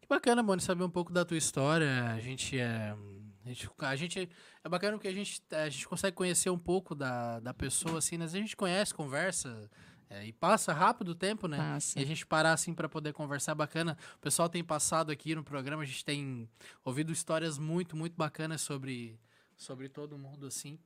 Que 0.00 0.08
bacana, 0.08 0.42
Moni, 0.42 0.62
saber 0.62 0.84
um 0.84 0.90
pouco 0.90 1.12
da 1.12 1.24
tua 1.24 1.36
história. 1.36 2.12
A 2.12 2.20
gente 2.20 2.58
é. 2.58 2.96
A 3.44 3.48
gente, 3.48 3.70
a 3.78 3.96
gente 3.96 4.28
é 4.64 4.68
bacana 4.70 4.96
porque 4.96 5.08
a 5.08 5.12
gente, 5.12 5.42
a 5.50 5.68
gente 5.68 5.86
consegue 5.86 6.16
conhecer 6.16 6.48
um 6.48 6.58
pouco 6.58 6.94
da, 6.94 7.40
da 7.40 7.52
pessoa, 7.52 7.98
assim, 7.98 8.16
né? 8.16 8.24
A 8.24 8.28
gente 8.28 8.56
conhece, 8.56 8.94
conversa. 8.94 9.70
É, 10.08 10.26
e 10.26 10.32
passa 10.32 10.72
rápido 10.72 11.10
o 11.10 11.14
tempo, 11.14 11.48
né? 11.48 11.56
Passa. 11.56 11.98
E 11.98 12.02
a 12.02 12.06
gente 12.06 12.26
parar 12.26 12.52
assim 12.52 12.74
para 12.74 12.88
poder 12.88 13.12
conversar 13.12 13.54
bacana. 13.54 13.96
O 14.16 14.18
pessoal 14.20 14.48
tem 14.48 14.62
passado 14.62 15.10
aqui 15.10 15.34
no 15.34 15.42
programa, 15.42 15.82
a 15.82 15.86
gente 15.86 16.04
tem 16.04 16.48
ouvido 16.84 17.12
histórias 17.12 17.58
muito, 17.58 17.96
muito 17.96 18.14
bacanas 18.16 18.60
sobre, 18.60 19.18
sobre 19.56 19.88
todo 19.88 20.18
mundo, 20.18 20.46
assim. 20.46 20.78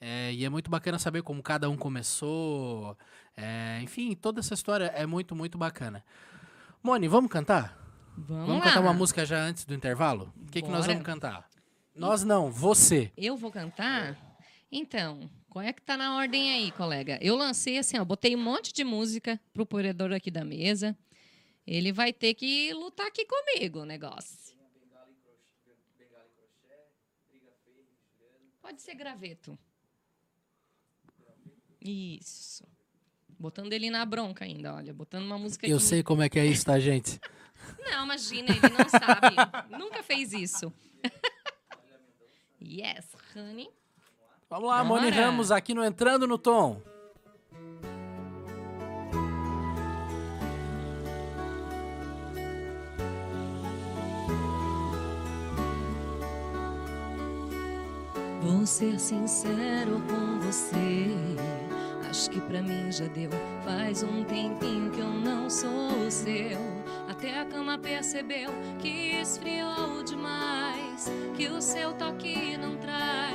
É, 0.00 0.32
e 0.32 0.44
é 0.44 0.48
muito 0.48 0.70
bacana 0.70 0.98
saber 0.98 1.22
como 1.22 1.42
cada 1.42 1.70
um 1.70 1.76
começou. 1.76 2.96
é, 3.36 3.80
enfim, 3.82 4.14
toda 4.14 4.40
essa 4.40 4.54
história 4.54 4.86
é 4.94 5.06
muito, 5.06 5.34
muito 5.34 5.56
bacana. 5.56 6.04
Moni, 6.82 7.08
vamos 7.08 7.30
cantar? 7.30 7.82
Vamos, 8.16 8.46
Vamos 8.46 8.64
cantar 8.64 8.80
uma 8.80 8.94
música 8.94 9.26
já 9.26 9.38
antes 9.38 9.64
do 9.64 9.74
intervalo? 9.74 10.32
O 10.40 10.50
que, 10.50 10.62
que 10.62 10.68
nós 10.70 10.86
vamos 10.86 11.02
cantar? 11.02 11.48
Nós 11.94 12.24
não, 12.24 12.50
você. 12.50 13.12
Eu 13.16 13.36
vou 13.36 13.50
cantar? 13.50 14.16
Então, 14.70 15.30
qual 15.56 15.64
é 15.64 15.72
que 15.72 15.80
tá 15.80 15.96
na 15.96 16.14
ordem 16.18 16.52
aí, 16.52 16.70
colega? 16.70 17.18
Eu 17.22 17.34
lancei 17.34 17.78
assim, 17.78 17.98
ó, 17.98 18.04
botei 18.04 18.36
um 18.36 18.42
monte 18.42 18.74
de 18.74 18.84
música 18.84 19.40
pro 19.54 19.62
operador 19.62 20.12
aqui 20.12 20.30
da 20.30 20.44
mesa. 20.44 20.94
Ele 21.66 21.92
vai 21.92 22.12
ter 22.12 22.34
que 22.34 22.74
lutar 22.74 23.06
aqui 23.06 23.24
comigo 23.24 23.80
o 23.80 23.84
negócio. 23.86 24.54
Pode 28.60 28.82
ser 28.82 28.96
graveto. 28.96 29.58
Isso. 31.80 32.62
Botando 33.38 33.72
ele 33.72 33.88
na 33.88 34.04
bronca 34.04 34.44
ainda, 34.44 34.74
olha. 34.74 34.92
Botando 34.92 35.24
uma 35.24 35.38
música 35.38 35.66
Eu 35.66 35.78
aqui. 35.78 35.86
sei 35.86 36.02
como 36.02 36.20
é 36.20 36.28
que 36.28 36.38
é 36.38 36.44
isso, 36.44 36.66
tá, 36.66 36.78
gente? 36.78 37.18
Não, 37.78 38.04
imagina, 38.04 38.50
ele 38.50 38.74
não 38.76 38.88
sabe. 38.90 39.36
Nunca 39.82 40.02
fez 40.02 40.34
isso. 40.34 40.70
yes, 42.60 43.06
honey. 43.34 43.70
Vamos 44.48 44.68
lá, 44.68 44.84
Moni 44.84 45.10
Bora. 45.10 45.24
Ramos 45.24 45.50
aqui 45.50 45.74
no 45.74 45.84
Entrando 45.84 46.24
no 46.24 46.38
Tom. 46.38 46.80
Vou 58.40 58.64
ser 58.64 59.00
sincero 59.00 60.00
com 60.08 60.38
você. 60.38 61.08
Acho 62.08 62.30
que 62.30 62.40
pra 62.40 62.62
mim 62.62 62.92
já 62.92 63.06
deu. 63.08 63.30
Faz 63.64 64.04
um 64.04 64.22
tempinho 64.22 64.92
que 64.92 65.00
eu 65.00 65.10
não 65.10 65.50
sou 65.50 66.08
seu. 66.08 66.60
Até 67.08 67.40
a 67.40 67.44
cama 67.44 67.76
percebeu 67.76 68.50
que 68.78 69.16
esfriou 69.20 70.04
demais. 70.04 71.10
Que 71.36 71.48
o 71.48 71.60
seu 71.60 71.92
toque 71.94 72.56
não 72.56 72.76
traz. 72.76 73.25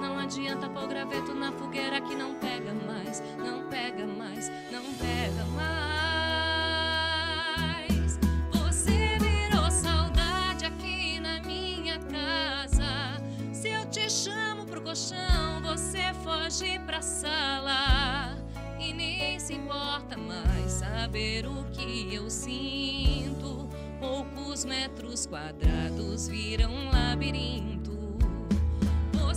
Não 0.00 0.18
adianta 0.18 0.68
pôr 0.68 0.86
graveto 0.86 1.34
na 1.34 1.50
fogueira 1.50 2.00
que 2.00 2.14
não 2.14 2.34
pega 2.34 2.72
mais. 2.72 3.20
Não 3.36 3.68
pega 3.68 4.06
mais, 4.06 4.48
não 4.70 4.84
pega 4.94 5.44
mais. 5.46 6.06
Você 8.52 9.18
virou 9.18 9.68
saudade 9.70 10.66
aqui 10.66 11.18
na 11.18 11.40
minha 11.40 11.98
casa. 11.98 13.20
Se 13.52 13.68
eu 13.68 13.84
te 13.86 14.08
chamo 14.08 14.66
pro 14.66 14.80
colchão, 14.80 15.60
você 15.62 16.14
foge 16.22 16.78
pra 16.86 17.02
sala. 17.02 18.36
E 18.78 18.92
nem 18.92 19.40
se 19.40 19.54
importa 19.54 20.16
mais 20.16 20.70
saber 20.70 21.46
o 21.46 21.64
que 21.72 22.14
eu 22.14 22.30
sinto. 22.30 23.68
Poucos 23.98 24.64
metros 24.64 25.26
quadrados 25.26 26.28
viram 26.28 26.70
um 26.70 26.90
labirinto. 26.90 27.95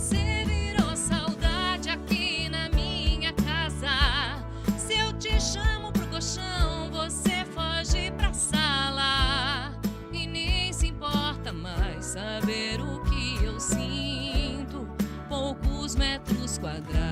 Você 0.00 0.44
virou 0.46 0.96
saudade 0.96 1.90
aqui 1.90 2.48
na 2.48 2.70
minha 2.70 3.34
casa. 3.34 4.42
Se 4.78 4.94
eu 4.94 5.12
te 5.18 5.38
chamo 5.38 5.92
pro 5.92 6.06
colchão, 6.06 6.90
você 6.90 7.44
foge 7.44 8.10
pra 8.12 8.32
sala. 8.32 9.78
E 10.10 10.26
nem 10.26 10.72
se 10.72 10.86
importa 10.86 11.52
mais 11.52 12.06
saber 12.06 12.80
o 12.80 13.02
que 13.02 13.44
eu 13.44 13.60
sinto. 13.60 14.88
Poucos 15.28 15.96
metros 15.96 16.56
quadrados 16.56 17.09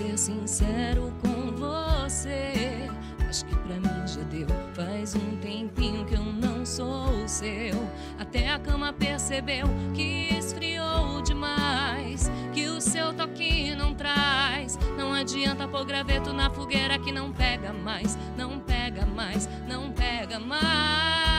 ser 0.00 0.16
sincero 0.16 1.12
com 1.20 1.52
você. 1.52 2.88
Acho 3.28 3.44
que 3.44 3.54
pra 3.54 3.76
mim 3.76 4.06
já 4.06 4.22
deu. 4.22 4.46
Faz 4.74 5.14
um 5.14 5.36
tempinho 5.36 6.06
que 6.06 6.14
eu 6.14 6.24
não 6.24 6.64
sou 6.64 7.22
o 7.22 7.28
seu. 7.28 7.74
Até 8.18 8.48
a 8.48 8.58
cama 8.58 8.92
percebeu 8.92 9.66
que 9.94 10.28
esfriou 10.34 11.20
demais. 11.22 12.30
Que 12.54 12.66
o 12.68 12.80
seu 12.80 13.12
toque 13.12 13.74
não 13.74 13.94
traz. 13.94 14.78
Não 14.96 15.12
adianta 15.12 15.68
pôr 15.68 15.84
graveto 15.84 16.32
na 16.32 16.50
fogueira 16.50 16.98
que 16.98 17.12
não 17.12 17.30
pega 17.30 17.72
mais. 17.72 18.16
Não 18.36 18.58
pega 18.58 19.04
mais, 19.04 19.48
não 19.68 19.92
pega 19.92 20.40
mais. 20.40 21.29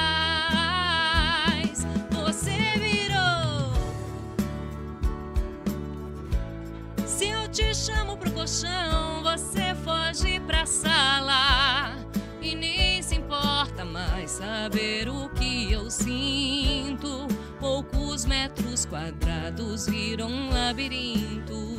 Te 7.51 7.73
chamo 7.75 8.15
pro 8.15 8.31
colchão, 8.31 9.21
você 9.23 9.75
foge 9.83 10.39
pra 10.41 10.65
sala. 10.65 11.97
E 12.41 12.55
nem 12.55 13.01
se 13.01 13.15
importa 13.15 13.83
mais 13.83 14.31
saber 14.31 15.09
o 15.09 15.29
que 15.29 15.71
eu 15.71 15.91
sinto. 15.91 17.27
Poucos 17.59 18.25
metros 18.25 18.85
quadrados 18.85 19.85
viram 19.85 20.29
um 20.29 20.49
labirinto. 20.49 21.77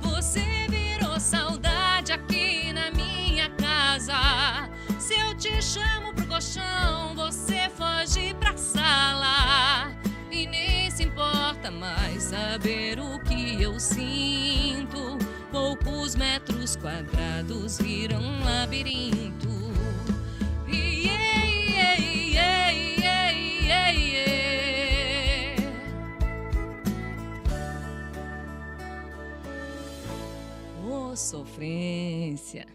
Você 0.00 0.44
virou 0.68 1.18
saudade 1.18 2.12
aqui 2.12 2.72
na 2.72 2.90
minha 2.92 3.50
casa. 3.50 4.68
Se 4.98 5.14
eu 5.14 5.34
te 5.34 5.60
chamo 5.60 6.14
pro 6.14 6.26
colchão, 6.26 7.16
você 7.16 7.68
foge 7.68 8.32
pra 8.34 8.56
sala. 8.56 9.57
Importa 11.68 11.70
mais 11.70 12.22
saber 12.22 12.98
o 12.98 13.18
que 13.20 13.62
eu 13.62 13.78
sinto. 13.78 15.18
Poucos 15.50 16.14
metros 16.14 16.76
quadrados 16.76 17.78
viram 17.78 18.20
um 18.20 18.44
labirinto. 18.44 19.48
Iê, 20.66 21.10
iê, 21.68 21.96
iê, 22.00 22.72
iê, 22.72 23.32
iê, 23.64 23.92
iê. 23.92 25.56
Ô, 30.88 31.14
sofrência. 31.14 32.66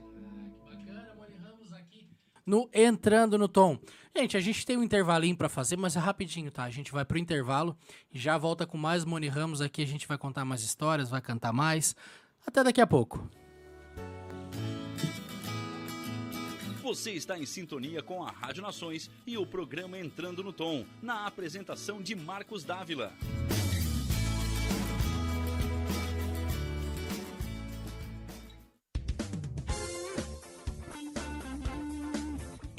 No 2.46 2.70
Entrando 2.74 3.38
no 3.38 3.48
Tom. 3.48 3.80
Gente, 4.16 4.38
a 4.38 4.40
gente 4.40 4.64
tem 4.64 4.78
um 4.78 4.84
intervalinho 4.84 5.36
pra 5.36 5.50
fazer, 5.50 5.76
mas 5.76 5.96
é 5.96 6.00
rapidinho, 6.00 6.52
tá? 6.52 6.64
A 6.64 6.70
gente 6.70 6.92
vai 6.92 7.04
pro 7.04 7.18
intervalo 7.18 7.76
e 8.14 8.20
já 8.20 8.38
volta 8.38 8.66
com 8.68 8.78
mais 8.78 9.04
Moni 9.04 9.28
Ramos 9.28 9.60
aqui. 9.60 9.82
A 9.82 9.88
gente 9.88 10.08
vai 10.08 10.20
contar 10.20 10.46
mais 10.46 10.62
histórias, 10.62 11.10
vai 11.10 11.20
cantar 11.20 11.52
mais. 11.52 11.96
Até 12.46 12.64
daqui 12.64 12.80
a 12.80 12.86
pouco. 12.86 13.28
Você 16.84 17.12
está 17.12 17.40
em 17.40 17.46
sintonia 17.46 18.04
com 18.04 18.24
a 18.24 18.30
Rádio 18.30 18.62
Nações 18.62 19.10
e 19.26 19.36
o 19.36 19.48
programa 19.48 19.98
Entrando 19.98 20.44
no 20.44 20.54
Tom, 20.54 20.86
na 21.02 21.26
apresentação 21.26 22.00
de 22.00 22.14
Marcos 22.14 22.64
Dávila. 22.64 23.12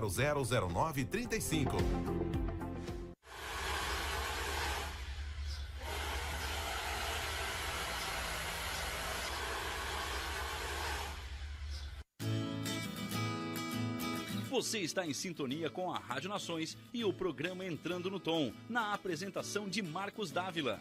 0009 0.00 1.04
35. 1.04 1.76
Você 14.50 14.78
está 14.78 15.06
em 15.06 15.12
sintonia 15.12 15.68
com 15.68 15.92
a 15.92 15.98
Rádio 15.98 16.30
Nações 16.30 16.78
e 16.92 17.04
o 17.04 17.12
programa 17.12 17.64
Entrando 17.64 18.10
no 18.10 18.18
Tom, 18.18 18.52
na 18.68 18.94
apresentação 18.94 19.68
de 19.68 19.82
Marcos 19.82 20.30
Dávila. 20.30 20.80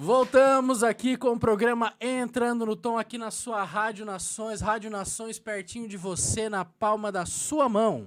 Voltamos 0.00 0.84
aqui 0.84 1.16
com 1.16 1.30
o 1.30 1.40
programa 1.40 1.92
Entrando 2.00 2.64
no 2.64 2.76
Tom 2.76 2.96
aqui 2.96 3.18
na 3.18 3.32
sua 3.32 3.64
Rádio 3.64 4.06
Nações, 4.06 4.60
Rádio 4.60 4.88
Nações 4.88 5.40
pertinho 5.40 5.88
de 5.88 5.96
você, 5.96 6.48
na 6.48 6.64
palma 6.64 7.10
da 7.10 7.26
sua 7.26 7.68
mão. 7.68 8.06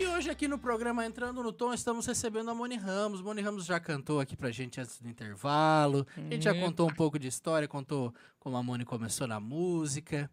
E 0.00 0.06
hoje 0.06 0.30
aqui 0.30 0.48
no 0.48 0.58
programa 0.58 1.04
Entrando 1.04 1.42
no 1.42 1.52
Tom 1.52 1.74
estamos 1.74 2.06
recebendo 2.06 2.50
a 2.50 2.54
Moni 2.54 2.76
Ramos. 2.76 3.20
Moni 3.20 3.42
Ramos 3.42 3.66
já 3.66 3.78
cantou 3.78 4.20
aqui 4.20 4.34
pra 4.34 4.50
gente 4.50 4.80
antes 4.80 4.98
do 4.98 5.06
intervalo. 5.06 6.06
A 6.16 6.32
gente 6.32 6.44
já 6.44 6.54
contou 6.54 6.88
um 6.88 6.94
pouco 6.94 7.18
de 7.18 7.28
história, 7.28 7.68
contou 7.68 8.14
como 8.38 8.56
a 8.56 8.62
Moni 8.62 8.86
começou 8.86 9.26
na 9.26 9.38
música. 9.38 10.30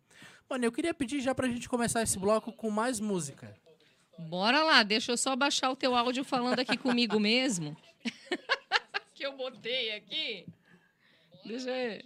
Moni, 0.50 0.66
eu 0.66 0.72
queria 0.72 0.94
pedir 0.94 1.20
já 1.20 1.36
pra 1.36 1.50
gente 1.50 1.68
começar 1.68 2.02
esse 2.02 2.18
bloco 2.18 2.54
com 2.54 2.72
mais 2.72 3.02
música. 3.02 3.54
Bora 4.30 4.64
lá, 4.64 4.84
deixa 4.84 5.12
eu 5.12 5.18
só 5.18 5.36
baixar 5.36 5.70
o 5.70 5.76
teu 5.76 5.96
áudio 5.96 6.24
falando 6.24 6.60
aqui 6.60 6.78
comigo 6.78 7.20
mesmo. 7.20 7.76
que 9.14 9.26
eu 9.26 9.36
botei 9.36 9.94
aqui. 9.94 10.46
Deixa 11.46 11.70
eu... 11.70 12.02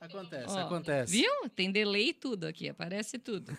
Acontece, 0.00 0.54
Ó, 0.54 0.58
acontece. 0.60 1.12
Viu? 1.12 1.48
Tem 1.56 1.72
delay 1.72 2.10
e 2.10 2.14
tudo 2.14 2.46
aqui, 2.46 2.68
aparece 2.68 3.18
tudo. 3.18 3.52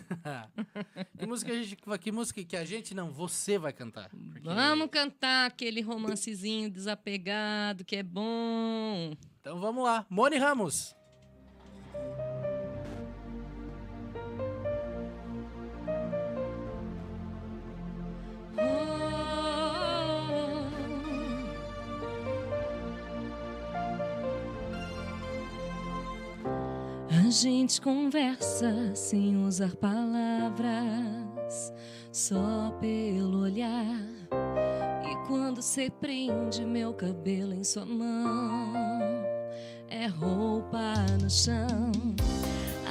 que 1.18 1.26
música 1.26 1.52
a 1.52 1.54
gente, 1.54 1.76
que 1.76 2.12
música 2.12 2.42
que 2.42 2.56
a 2.56 2.64
gente 2.64 2.94
não, 2.94 3.12
você 3.12 3.58
vai 3.58 3.72
cantar. 3.74 4.08
Porque- 4.08 4.40
Vamos 4.48 4.88
cantar 4.90 5.46
aquele 5.46 5.82
romancezinho 5.82 6.70
desapegado 6.70 7.84
que 7.84 7.96
é 7.96 8.02
bom. 8.02 9.12
Então 9.40 9.60
vamos 9.60 9.84
lá. 9.84 10.06
Moni 10.08 10.38
Ramos. 10.38 10.96
A 27.30 27.32
gente 27.32 27.80
conversa 27.80 28.92
sem 28.92 29.36
usar 29.46 29.76
palavras, 29.76 31.72
só 32.10 32.76
pelo 32.80 33.42
olhar. 33.42 34.02
E 35.08 35.28
quando 35.28 35.62
você 35.62 35.88
prende 35.88 36.64
meu 36.66 36.92
cabelo 36.92 37.54
em 37.54 37.62
sua 37.62 37.86
mão, 37.86 38.74
é 39.88 40.08
roupa 40.08 40.92
no 41.22 41.30
chão. 41.30 41.92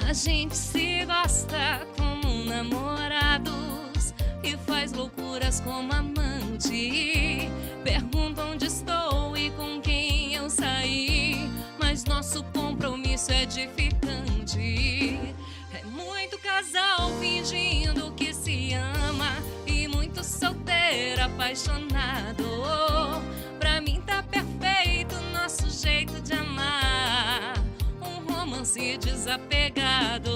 A 0.07 0.13
gente 0.13 0.55
se 0.55 1.03
gosta 1.03 1.85
como 1.97 2.45
namorados, 2.45 4.13
e 4.41 4.55
faz 4.65 4.93
loucuras 4.93 5.59
como 5.59 5.91
amante. 5.91 7.49
Pergunta 7.83 8.45
onde 8.45 8.67
estou 8.67 9.35
e 9.35 9.51
com 9.51 9.81
quem 9.81 10.35
eu 10.35 10.49
saí, 10.49 11.35
mas 11.77 12.05
nosso 12.05 12.41
compromisso 12.53 13.33
é 13.33 13.45
É 14.57 15.85
muito 15.85 16.39
casal 16.39 17.11
fingindo 17.19 18.11
que 18.13 18.33
se 18.33 18.73
ama 18.73 19.31
e 19.67 19.87
muito 19.87 20.23
solteiro 20.23 21.23
apaixonado. 21.23 22.43
Pra 23.59 23.79
mim 23.79 24.01
tá 24.07 24.23
perfeito 24.23 25.13
nosso 25.31 25.69
jeito 25.69 26.19
de 26.21 26.33
amar. 26.33 27.53
Um 28.01 28.33
romance 28.33 28.97
desapegado. 28.97 30.31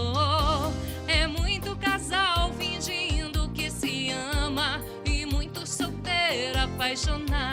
É 1.07 1.25
muito 1.25 1.75
casal 1.77 2.53
fingindo 2.53 3.49
que 3.49 3.71
se 3.71 4.11
ama 4.11 4.79
e 5.05 5.25
muito 5.25 5.65
solteiro 5.65 6.59
apaixonado. 6.59 7.52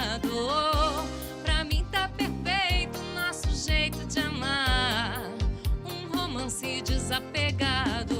Desapegado. 7.10 8.19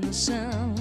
No 0.00 0.12
chão. 0.12 0.74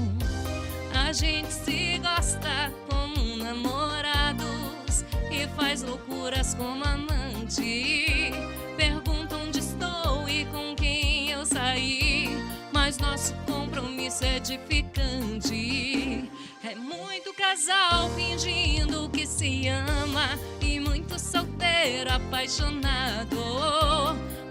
A 0.95 1.11
gente 1.11 1.51
se 1.53 1.99
gosta 1.99 2.71
como 2.89 3.37
namorados 3.37 5.05
e 5.31 5.47
faz 5.55 5.83
loucuras 5.83 6.55
como 6.55 6.83
amante. 6.83 8.31
Pergunta 8.75 9.35
onde 9.35 9.59
estou 9.59 10.27
e 10.27 10.45
com 10.45 10.75
quem 10.75 11.29
eu 11.29 11.45
saí, 11.45 12.35
mas 12.71 12.97
nosso 12.97 13.35
compromisso 13.45 14.23
é 14.25 14.37
edificante. 14.37 16.29
É 16.63 16.73
muito 16.73 17.31
casal 17.33 18.09
fingindo 18.15 19.07
que 19.09 19.27
se 19.27 19.67
ama 19.67 20.39
e 20.61 20.79
muito 20.79 21.19
solteiro 21.19 22.11
apaixonado. 22.11 23.37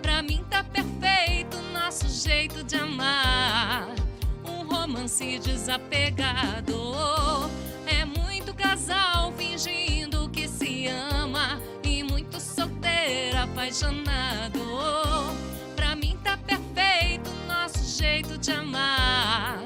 Pra 0.00 0.22
mim 0.22 0.44
tá 0.48 0.62
perfeito 0.62 1.56
nosso 1.72 2.08
jeito 2.08 2.62
de 2.62 2.76
amar. 2.76 4.01
Romance 4.82 5.38
desapegado. 5.38 6.74
É 7.86 8.04
muito 8.04 8.52
casal 8.52 9.32
fingindo 9.36 10.28
que 10.30 10.48
se 10.48 10.88
ama 10.88 11.60
e 11.84 12.02
muito 12.02 12.40
solteiro 12.40 13.38
apaixonado. 13.38 14.58
Pra 15.76 15.94
mim 15.94 16.18
tá 16.24 16.36
perfeito 16.36 17.30
nosso 17.46 17.96
jeito 17.96 18.36
de 18.36 18.50
amar. 18.50 19.60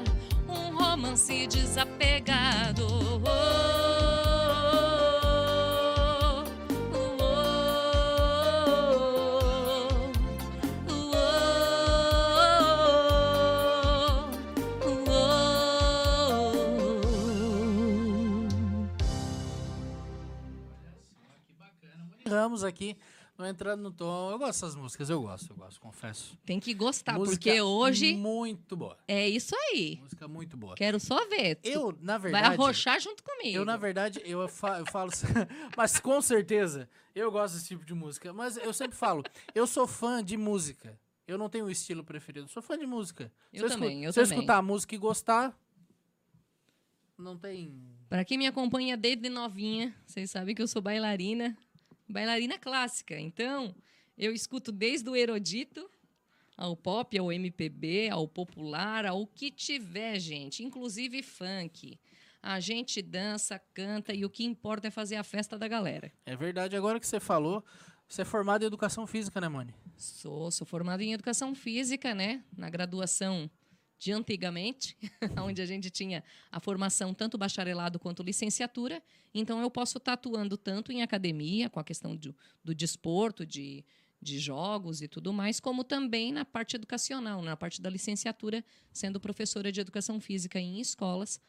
Um 0.47 0.77
romance 0.77 1.47
desapegado. 1.47 2.85
Ramos 22.47 22.63
aqui, 22.63 22.95
não 23.37 23.45
entrando 23.45 23.81
no 23.83 23.91
tom. 23.91 24.31
Eu 24.31 24.39
gosto 24.39 24.51
dessas 24.61 24.73
músicas, 24.73 25.09
eu 25.09 25.21
gosto, 25.21 25.51
eu 25.51 25.55
gosto, 25.57 25.81
confesso. 25.81 26.37
Tem 26.45 26.61
que 26.61 26.73
gostar, 26.73 27.13
Música 27.19 27.35
porque 27.35 27.61
hoje 27.61 28.15
Muito 28.15 28.77
boa. 28.77 28.97
é 29.05 29.27
isso 29.27 29.53
aí. 29.53 29.99
Música 30.01 30.29
muito 30.29 30.55
boa. 30.55 30.73
Quero 30.75 30.97
só 30.97 31.27
ver. 31.27 31.59
Eu, 31.61 31.91
na 31.99 32.17
vai 32.17 32.31
verdade. 32.31 32.53
arrochar 32.53 33.01
junto 33.01 33.21
comigo. 33.21 33.57
Eu, 33.57 33.65
na 33.65 33.75
verdade, 33.75 34.21
eu, 34.23 34.47
fa- 34.47 34.79
eu 34.79 34.85
falo. 34.85 35.11
mas 35.75 35.99
com 35.99 36.21
certeza, 36.21 36.89
eu 37.13 37.29
gosto 37.29 37.55
desse 37.55 37.67
tipo 37.67 37.83
de 37.83 37.93
música. 37.93 38.31
Mas 38.31 38.55
eu 38.55 38.71
sempre 38.71 38.95
falo, 38.97 39.25
eu 39.53 39.67
sou 39.67 39.85
fã 39.85 40.23
de 40.23 40.37
música. 40.37 40.97
Eu 41.27 41.37
não 41.37 41.49
tenho 41.49 41.65
um 41.65 41.69
estilo 41.69 42.05
preferido, 42.05 42.45
eu 42.45 42.49
sou 42.49 42.63
fã 42.63 42.77
de 42.79 42.85
música. 42.87 43.29
Eu 43.51 43.63
eu, 43.65 43.69
também, 43.69 44.05
eu 44.05 44.13
se 44.13 44.21
eu 44.21 44.23
também. 44.23 44.37
escutar 44.37 44.55
a 44.55 44.61
música 44.61 44.95
e 44.95 44.97
gostar, 44.97 45.53
não 47.17 47.37
tem. 47.37 47.83
Pra 48.07 48.23
quem 48.23 48.37
me 48.37 48.47
acompanha 48.47 48.95
desde 48.95 49.27
novinha, 49.27 49.93
vocês 50.05 50.31
sabem 50.31 50.55
que 50.55 50.61
eu 50.61 50.67
sou 50.69 50.81
bailarina, 50.81 51.57
bailarina 52.07 52.57
clássica. 52.57 53.19
Então, 53.19 53.75
eu 54.17 54.33
escuto 54.33 54.71
desde 54.71 55.09
o 55.09 55.15
erudito 55.15 55.89
ao 56.55 56.75
pop, 56.75 57.17
ao 57.17 57.31
MPB, 57.31 58.09
ao 58.09 58.27
popular, 58.27 59.05
ao 59.05 59.27
que 59.27 59.51
tiver, 59.51 60.19
gente, 60.19 60.63
inclusive 60.63 61.21
funk. 61.21 61.99
A 62.41 62.59
gente 62.59 63.01
dança, 63.01 63.59
canta 63.73 64.13
e 64.13 64.25
o 64.25 64.29
que 64.29 64.43
importa 64.43 64.87
é 64.87 64.91
fazer 64.91 65.15
a 65.17 65.23
festa 65.23 65.57
da 65.57 65.67
galera. 65.67 66.11
É 66.25 66.35
verdade, 66.35 66.75
agora 66.75 66.99
que 66.99 67.05
você 67.05 67.19
falou, 67.19 67.63
você 68.07 68.21
é 68.21 68.25
formado 68.25 68.63
em 68.63 68.65
educação 68.65 69.05
física, 69.05 69.41
né, 69.41 69.49
Mani? 69.49 69.73
Sou, 69.97 70.49
sou 70.49 70.65
formada 70.65 71.03
em 71.03 71.13
educação 71.13 71.53
física, 71.53 72.15
né? 72.15 72.43
Na 72.55 72.69
graduação 72.69 73.49
de 73.99 74.11
antigamente, 74.11 74.95
onde 75.41 75.61
a 75.61 75.65
gente 75.65 75.89
tinha 75.89 76.23
a 76.51 76.59
formação 76.59 77.13
tanto 77.13 77.37
bacharelado 77.37 77.99
quanto 77.99 78.23
licenciatura. 78.23 79.01
Então 79.33 79.61
eu 79.61 79.69
posso 79.71 79.97
estar 79.97 80.13
atuando 80.13 80.57
tanto 80.57 80.91
em 80.91 81.01
academia, 81.01 81.69
com 81.69 81.79
a 81.79 81.83
questão 81.83 82.15
do, 82.15 82.35
do 82.63 82.75
desporto, 82.75 83.45
de, 83.45 83.83
de 84.21 84.39
jogos 84.39 85.01
e 85.01 85.07
tudo 85.07 85.33
mais, 85.33 85.59
como 85.59 85.83
também 85.83 86.31
na 86.31 86.45
parte 86.45 86.75
educacional, 86.75 87.41
na 87.41 87.57
parte 87.57 87.81
da 87.81 87.89
licenciatura, 87.89 88.63
sendo 88.91 89.19
professora 89.19 89.71
de 89.71 89.79
educação 89.81 90.19
física 90.19 90.59
em 90.59 90.79
escolas. 90.79 91.39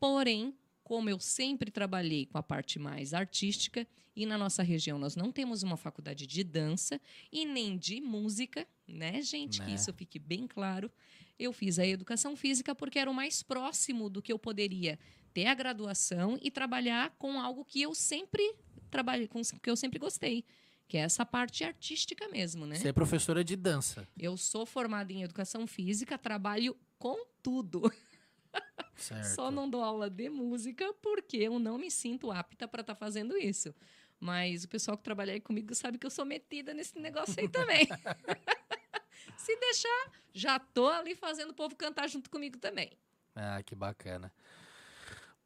Porém, 0.00 0.54
como 0.82 1.10
eu 1.10 1.20
sempre 1.20 1.70
trabalhei 1.70 2.24
com 2.24 2.38
a 2.38 2.42
parte 2.42 2.78
mais 2.78 3.12
artística, 3.12 3.86
e 4.16 4.26
na 4.26 4.36
nossa 4.36 4.64
região 4.64 4.98
nós 4.98 5.14
não 5.14 5.30
temos 5.30 5.62
uma 5.62 5.76
faculdade 5.76 6.26
de 6.26 6.42
dança 6.42 7.00
e 7.30 7.44
nem 7.44 7.78
de 7.78 8.00
música, 8.00 8.66
né, 8.84 9.22
gente? 9.22 9.60
Que 9.60 9.68
Né. 9.68 9.74
isso 9.74 9.92
fique 9.92 10.18
bem 10.18 10.44
claro. 10.44 10.90
Eu 11.38 11.52
fiz 11.52 11.78
a 11.78 11.86
educação 11.86 12.36
física 12.36 12.74
porque 12.74 12.98
era 12.98 13.10
o 13.10 13.14
mais 13.14 13.42
próximo 13.42 14.10
do 14.10 14.20
que 14.20 14.32
eu 14.32 14.38
poderia 14.38 14.98
ter 15.32 15.46
a 15.46 15.54
graduação 15.54 16.38
e 16.42 16.50
trabalhar 16.50 17.14
com 17.18 17.40
algo 17.40 17.64
que 17.64 17.80
eu 17.80 17.94
sempre 17.94 18.54
trabalhei, 18.90 19.28
com 19.28 19.40
que 19.40 19.70
eu 19.70 19.76
sempre 19.76 19.98
gostei, 19.98 20.44
que 20.88 20.96
é 20.96 21.00
essa 21.00 21.24
parte 21.24 21.62
artística 21.62 22.26
mesmo, 22.28 22.66
né? 22.66 22.76
Você 22.76 22.88
é 22.88 22.92
professora 22.92 23.44
de 23.44 23.54
dança. 23.54 24.08
Eu 24.18 24.36
sou 24.36 24.64
formada 24.66 25.12
em 25.12 25.22
educação 25.22 25.66
física, 25.66 26.18
trabalho 26.18 26.76
com 26.98 27.24
tudo. 27.42 27.92
Certo. 28.96 29.26
Só 29.26 29.50
não 29.50 29.70
dou 29.70 29.82
aula 29.82 30.10
de 30.10 30.28
música 30.28 30.92
porque 30.94 31.36
eu 31.36 31.60
não 31.60 31.78
me 31.78 31.88
sinto 31.88 32.32
apta 32.32 32.66
para 32.66 32.80
estar 32.80 32.96
fazendo 32.96 33.36
isso. 33.36 33.72
Mas 34.18 34.64
o 34.64 34.68
pessoal 34.68 34.96
que 34.96 35.04
trabalha 35.04 35.32
aí 35.32 35.40
comigo 35.40 35.72
sabe 35.74 35.98
que 35.98 36.06
eu 36.06 36.10
sou 36.10 36.24
metida 36.24 36.74
nesse 36.74 36.98
negócio 36.98 37.34
aí 37.38 37.48
também. 37.48 37.86
Se 39.38 39.56
deixar, 39.56 40.12
já 40.34 40.58
tô 40.58 40.88
ali 40.88 41.14
fazendo 41.14 41.50
o 41.50 41.54
povo 41.54 41.76
cantar 41.76 42.08
junto 42.08 42.28
comigo 42.28 42.58
também. 42.58 42.90
Ah, 43.34 43.62
que 43.62 43.74
bacana. 43.74 44.32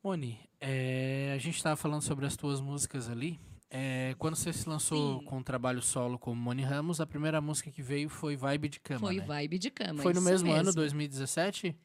Moni, 0.02 0.40
é, 0.58 1.32
a 1.34 1.38
gente 1.38 1.56
estava 1.56 1.76
falando 1.76 2.02
sobre 2.02 2.26
as 2.26 2.34
tuas 2.34 2.60
músicas 2.60 3.08
ali. 3.08 3.38
É, 3.70 4.14
quando 4.18 4.34
você 4.34 4.52
se 4.52 4.68
lançou 4.68 5.20
Sim. 5.20 5.24
com 5.26 5.38
o 5.38 5.44
trabalho 5.44 5.80
solo 5.80 6.18
como 6.18 6.40
Moni 6.40 6.62
Ramos, 6.62 7.00
a 7.00 7.06
primeira 7.06 7.40
música 7.40 7.70
que 7.70 7.82
veio 7.82 8.08
foi 8.08 8.34
Vibe 8.34 8.68
de 8.68 8.80
Cama, 8.80 9.00
Foi 9.00 9.16
né? 9.16 9.24
vibe 9.24 9.58
de 9.58 9.70
cama. 9.70 10.02
Foi 10.02 10.12
no 10.12 10.20
isso 10.20 10.28
mesmo, 10.28 10.50
ano, 10.50 10.64
mesmo. 10.64 10.74
2017? 10.74 11.78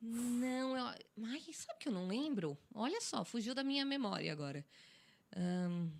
Não, 0.00 0.76
eu... 0.76 0.84
Ai, 0.84 1.42
sabe 1.52 1.78
que 1.80 1.88
eu 1.88 1.92
não 1.92 2.06
lembro? 2.06 2.56
Olha 2.74 3.00
só, 3.00 3.24
fugiu 3.24 3.54
da 3.54 3.64
minha 3.64 3.84
memória 3.84 4.32
agora. 4.32 4.64
Ahn, 5.36 5.90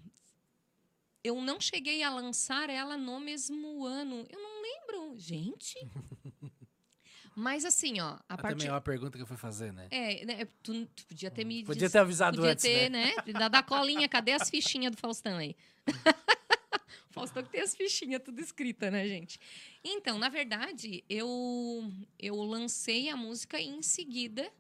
Eu 1.29 1.43
não 1.43 1.61
cheguei 1.61 2.03
a 2.03 2.09
lançar 2.09 2.71
ela 2.71 2.97
no 2.97 3.21
mesmo 3.21 3.85
ano. 3.85 4.27
Eu 4.31 4.41
não 4.41 4.63
lembro, 4.63 5.19
gente. 5.19 5.75
Mas 7.37 7.67
assim, 7.67 8.01
ó, 8.01 8.13
a 8.13 8.25
Ah, 8.31 8.37
partir... 8.39 8.55
Também 8.55 8.69
é 8.69 8.73
uma 8.73 8.81
pergunta 8.81 9.19
que 9.19 9.23
eu 9.23 9.27
fui 9.27 9.37
fazer, 9.37 9.71
né? 9.71 9.89
É, 9.91 10.25
né, 10.25 10.45
tu, 10.63 10.87
tu 10.87 11.07
podia 11.07 11.31
ter 11.31 11.45
me 11.45 11.65
Podia 11.65 11.91
ter 11.91 11.99
avisado 11.99 12.39
podia 12.39 12.53
antes, 12.53 12.65
ter, 12.65 12.91
né? 12.91 13.13
né? 13.27 13.49
Da, 13.51 13.63
colinha, 13.63 14.09
cadê 14.09 14.33
as 14.33 14.49
fichinhas 14.49 14.91
do 14.91 14.99
Faustão 14.99 15.37
aí? 15.37 15.55
o 15.87 15.93
Faustão 17.13 17.43
que 17.43 17.51
tem 17.51 17.61
as 17.61 17.77
fichinhas 17.77 18.23
tudo 18.25 18.41
escrita, 18.41 18.91
né, 18.91 19.07
gente? 19.07 19.39
Então, 19.85 20.19
na 20.19 20.31
verdade, 20.31 21.05
eu, 21.11 21.93
eu 22.19 22.37
lancei 22.37 23.11
a 23.11 23.17
música 23.17 23.61
em 23.61 23.83
seguida, 23.83 24.51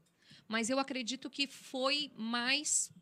mas 0.47 0.69
eu 0.69 0.79
acredito 0.79 1.31
que 1.31 1.47
foi 1.47 2.13
mais 2.15 2.93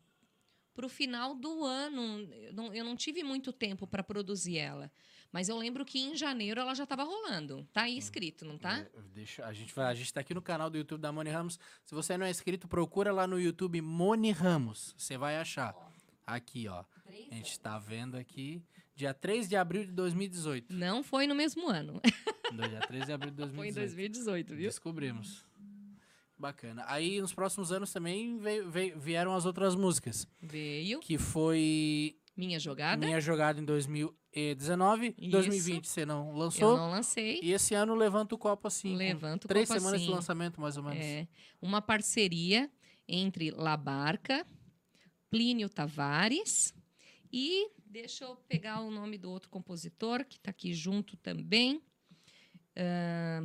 pro 0.77 0.87
final 0.87 1.33
do 1.33 1.65
ano. 1.65 2.19
Eu 2.31 2.53
não, 2.53 2.71
eu 2.71 2.85
não 2.85 2.95
tive 2.95 3.23
muito 3.23 3.51
tempo 3.51 3.87
para 3.87 4.03
produzir 4.03 4.59
ela. 4.59 4.91
Mas 5.31 5.49
eu 5.49 5.57
lembro 5.57 5.83
que 5.83 5.97
em 5.97 6.15
janeiro 6.15 6.61
ela 6.61 6.75
já 6.75 6.83
estava 6.83 7.03
rolando. 7.03 7.67
Tá 7.73 7.81
aí 7.81 7.97
escrito, 7.97 8.45
não 8.45 8.59
tá? 8.59 8.77
É, 8.77 8.87
deixa, 9.11 9.43
a, 9.43 9.51
gente 9.51 9.73
vai, 9.73 9.87
a 9.87 9.95
gente 9.95 10.13
tá 10.13 10.21
aqui 10.21 10.35
no 10.35 10.41
canal 10.41 10.69
do 10.69 10.77
YouTube 10.77 11.01
da 11.01 11.11
Moni 11.11 11.31
Ramos. 11.31 11.59
Se 11.83 11.95
você 11.95 12.15
não 12.15 12.27
é 12.27 12.29
inscrito, 12.29 12.67
procura 12.67 13.11
lá 13.11 13.25
no 13.25 13.39
YouTube 13.39 13.81
Moni 13.81 14.29
Ramos. 14.29 14.93
Você 14.95 15.17
vai 15.17 15.37
achar. 15.37 15.75
Aqui, 16.27 16.67
ó. 16.67 16.85
A 17.31 17.33
gente 17.33 17.59
tá 17.59 17.79
vendo 17.79 18.15
aqui. 18.15 18.61
Dia 18.95 19.15
3 19.15 19.49
de 19.49 19.55
abril 19.55 19.83
de 19.83 19.91
2018. 19.93 20.71
Não 20.75 21.01
foi 21.01 21.25
no 21.25 21.33
mesmo 21.33 21.67
ano. 21.67 21.99
Dia 22.53 22.81
3 22.81 23.05
de 23.05 23.11
abril 23.13 23.31
de 23.31 23.37
2018. 23.37 23.55
Foi 23.55 23.67
em 23.67 23.73
2018, 23.73 24.55
viu? 24.55 24.69
Descobrimos. 24.69 25.46
Bacana. 26.39 26.83
Aí, 26.87 27.19
nos 27.19 27.33
próximos 27.33 27.71
anos 27.71 27.91
também 27.91 28.37
veio- 28.37 28.69
veio- 28.69 28.99
vieram 28.99 29.33
as 29.33 29.45
outras 29.45 29.75
músicas. 29.75 30.27
Veio. 30.41 30.99
Que 30.99 31.17
foi 31.17 32.15
Minha 32.35 32.59
jogada. 32.59 33.03
Minha 33.03 33.19
Jogada 33.19 33.59
em 33.59 33.65
2019. 33.65 35.15
Isso. 35.17 35.31
2020 35.31 35.87
você 35.87 36.05
não 36.05 36.29
Eu 36.29 36.35
lançou. 36.37 36.77
não 36.77 36.91
lancei. 36.91 37.39
E 37.41 37.51
esse 37.51 37.73
ano 37.73 37.95
Levanta 37.95 38.35
o 38.35 38.37
Copo 38.37 38.67
Assim. 38.67 38.95
Levanta 38.95 39.45
o 39.45 39.49
Três 39.49 39.67
Copo 39.67 39.79
semanas 39.79 39.99
de 40.01 40.05
Assim. 40.07 40.15
lançamento, 40.15 40.61
mais 40.61 40.77
ou 40.77 40.83
menos. 40.83 40.99
É 41.03 41.27
uma 41.59 41.81
parceria 41.81 42.69
entre 43.07 43.49
Labarca, 43.49 44.45
Plínio 45.31 45.67
Tavares 45.69 46.71
e 47.33 47.67
deixa 47.83 48.25
eu 48.25 48.35
pegar 48.47 48.81
o 48.81 48.91
nome 48.91 49.17
do 49.17 49.31
outro 49.31 49.49
compositor 49.49 50.23
que 50.23 50.37
está 50.37 50.51
aqui 50.51 50.71
junto 50.73 51.17
também. 51.17 51.81
Ah, 52.75 53.43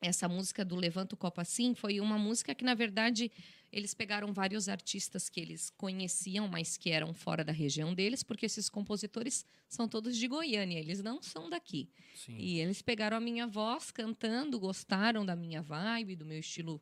essa 0.00 0.28
música 0.28 0.64
do 0.64 0.76
Levanta 0.76 1.14
o 1.14 1.18
Copo 1.18 1.40
Assim 1.40 1.74
foi 1.74 2.00
uma 2.00 2.18
música 2.18 2.54
que, 2.54 2.64
na 2.64 2.74
verdade, 2.74 3.30
eles 3.70 3.92
pegaram 3.92 4.32
vários 4.32 4.68
artistas 4.68 5.28
que 5.28 5.40
eles 5.40 5.70
conheciam, 5.70 6.48
mas 6.48 6.76
que 6.76 6.90
eram 6.90 7.12
fora 7.12 7.44
da 7.44 7.52
região 7.52 7.94
deles, 7.94 8.22
porque 8.22 8.46
esses 8.46 8.68
compositores 8.68 9.44
são 9.68 9.86
todos 9.86 10.16
de 10.16 10.26
Goiânia, 10.26 10.78
eles 10.78 11.02
não 11.02 11.22
são 11.22 11.50
daqui. 11.50 11.90
Sim. 12.14 12.36
E 12.38 12.58
eles 12.60 12.80
pegaram 12.82 13.16
a 13.16 13.20
minha 13.20 13.46
voz 13.46 13.90
cantando, 13.90 14.58
gostaram 14.58 15.24
da 15.24 15.36
minha 15.36 15.62
vibe, 15.62 16.16
do 16.16 16.24
meu 16.24 16.40
estilo 16.40 16.80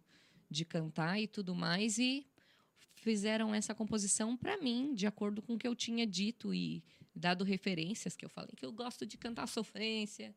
de 0.48 0.64
cantar 0.64 1.20
e 1.20 1.26
tudo 1.26 1.54
mais, 1.54 1.98
e 1.98 2.26
fizeram 2.94 3.54
essa 3.54 3.74
composição 3.74 4.36
para 4.36 4.56
mim, 4.56 4.94
de 4.94 5.06
acordo 5.06 5.42
com 5.42 5.54
o 5.54 5.58
que 5.58 5.68
eu 5.68 5.74
tinha 5.74 6.06
dito 6.06 6.54
e 6.54 6.82
dado 7.14 7.44
referências 7.44 8.16
que 8.16 8.24
eu 8.24 8.28
falei 8.28 8.54
que 8.56 8.64
eu 8.64 8.72
gosto 8.72 9.04
de 9.04 9.18
cantar 9.18 9.46
sofrência, 9.48 10.34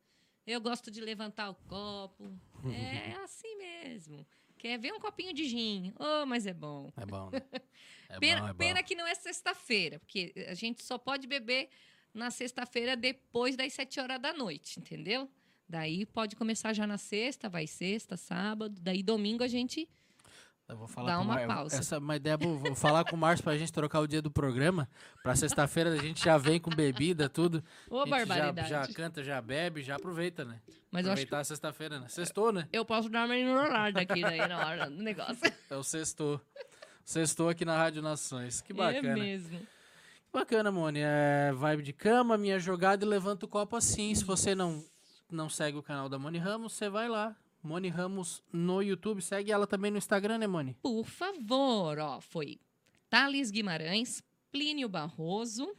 eu 0.51 0.61
gosto 0.61 0.89
de 0.91 1.01
levantar 1.01 1.49
o 1.49 1.55
copo. 1.55 2.31
É 2.73 3.13
assim 3.23 3.55
mesmo. 3.57 4.25
Quer 4.57 4.77
ver 4.77 4.93
um 4.93 4.99
copinho 4.99 5.33
de 5.33 5.45
gin? 5.45 5.91
Oh, 5.99 6.25
mas 6.25 6.45
é 6.45 6.53
bom. 6.53 6.91
É 6.95 7.05
bom, 7.05 7.29
né? 7.31 7.41
É 8.13 8.19
Pena, 8.19 8.41
bom, 8.41 8.47
é 8.47 8.51
bom. 8.51 8.57
pena 8.57 8.83
que 8.83 8.93
não 8.93 9.07
é 9.07 9.15
sexta-feira, 9.15 9.97
porque 9.97 10.33
a 10.49 10.53
gente 10.53 10.83
só 10.83 10.97
pode 10.97 11.25
beber 11.27 11.69
na 12.13 12.29
sexta-feira 12.29 12.97
depois 12.97 13.55
das 13.55 13.71
sete 13.71 14.01
horas 14.01 14.19
da 14.21 14.33
noite, 14.33 14.81
entendeu? 14.81 15.29
Daí 15.67 16.05
pode 16.05 16.35
começar 16.35 16.73
já 16.73 16.85
na 16.85 16.97
sexta, 16.97 17.47
vai 17.47 17.65
sexta, 17.67 18.17
sábado, 18.17 18.75
daí 18.81 19.01
domingo 19.01 19.45
a 19.45 19.47
gente. 19.47 19.87
Eu 20.71 20.77
vou 20.77 20.87
falar 20.87 21.11
Dá 21.11 21.19
uma 21.19 21.35
Mar- 21.35 21.47
pausa. 21.47 21.75
Essa 21.75 21.95
é 21.95 21.99
uma 21.99 22.15
ideia 22.15 22.37
boa. 22.37 22.57
Vou 22.57 22.73
falar 22.75 23.03
com 23.03 23.15
o 23.15 23.19
Márcio 23.19 23.43
pra 23.43 23.57
gente 23.57 23.73
trocar 23.73 23.99
o 23.99 24.07
dia 24.07 24.21
do 24.21 24.31
programa. 24.31 24.87
Pra 25.21 25.35
sexta-feira 25.35 25.91
a 25.91 25.97
gente 25.97 26.23
já 26.23 26.37
vem 26.37 26.61
com 26.61 26.69
bebida, 26.69 27.27
tudo. 27.27 27.61
Ô, 27.89 28.05
gente 28.05 28.09
já, 28.09 28.25
barbaridade. 28.25 28.69
já 28.69 28.87
canta, 28.87 29.21
já 29.21 29.41
bebe, 29.41 29.83
já 29.83 29.97
aproveita, 29.97 30.45
né? 30.45 30.61
Mas 30.89 31.03
que 31.03 31.09
Aproveitar 31.09 31.39
a 31.39 31.43
sexta-feira, 31.43 31.99
né? 31.99 32.07
Sextou, 32.07 32.53
né? 32.53 32.69
eu 32.71 32.85
posso 32.85 33.09
dar 33.09 33.25
uma 33.25 33.35
enrolada 33.37 33.99
aqui 33.99 34.21
daí 34.21 34.47
na 34.47 34.65
hora 34.65 34.89
do 34.89 35.03
negócio. 35.03 35.41
É 35.69 35.75
o 35.75 35.83
sextou. 35.83 36.39
Sextou 37.03 37.49
aqui 37.49 37.65
na 37.65 37.75
Rádio 37.75 38.01
Nações. 38.01 38.61
Que 38.61 38.71
É 38.71 38.75
bacana. 38.75 39.13
mesmo. 39.13 39.59
Que 39.59 40.31
bacana, 40.31 40.71
Moni. 40.71 41.01
É 41.03 41.51
vibe 41.53 41.83
de 41.83 41.91
cama, 41.91 42.37
minha 42.37 42.57
jogada 42.59 43.03
e 43.03 43.07
levanta 43.07 43.45
o 43.45 43.49
copo 43.49 43.75
assim. 43.75 44.15
Se 44.15 44.23
você 44.23 44.55
não, 44.55 44.81
não 45.29 45.49
segue 45.49 45.77
o 45.77 45.83
canal 45.83 46.07
da 46.07 46.17
Moni 46.17 46.37
Ramos, 46.37 46.71
você 46.71 46.89
vai 46.89 47.09
lá. 47.09 47.35
Moni 47.63 47.89
Ramos 47.89 48.41
no 48.51 48.81
YouTube. 48.81 49.21
Segue 49.21 49.51
ela 49.51 49.67
também 49.67 49.91
no 49.91 49.97
Instagram, 49.97 50.37
né, 50.37 50.47
Moni? 50.47 50.75
Por 50.81 51.05
favor, 51.05 51.99
ó, 51.99 52.21
foi 52.21 52.59
Thales 53.09 53.51
Guimarães, 53.51 54.23
Plínio 54.51 54.87
Barroso 54.87 55.69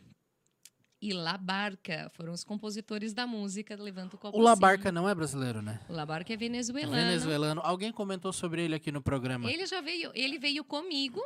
e 1.01 1.13
Labarca. 1.13 2.11
Foram 2.15 2.33
os 2.33 2.45
compositores 2.45 3.15
da 3.15 3.27
música 3.27 3.75
Levanta 3.75 4.17
o 4.17 4.19
Copo 4.19 4.39
O 4.39 4.41
Labarca 4.41 4.93
não 4.93 5.09
é 5.09 5.15
brasileiro, 5.15 5.63
né? 5.63 5.81
O 5.89 5.93
Labarca 5.93 6.33
é 6.33 6.37
venezuelano. 6.37 6.95
Venezuelano. 6.95 7.61
Alguém 7.65 7.91
comentou 7.91 8.33
sobre 8.33 8.65
ele 8.65 8.75
aqui 8.75 8.93
no 8.93 9.03
programa. 9.03 9.51
Ele 9.51 9.67
já 9.67 9.81
veio, 9.81 10.11
ele 10.15 10.39
veio 10.39 10.65
comigo 10.65 11.21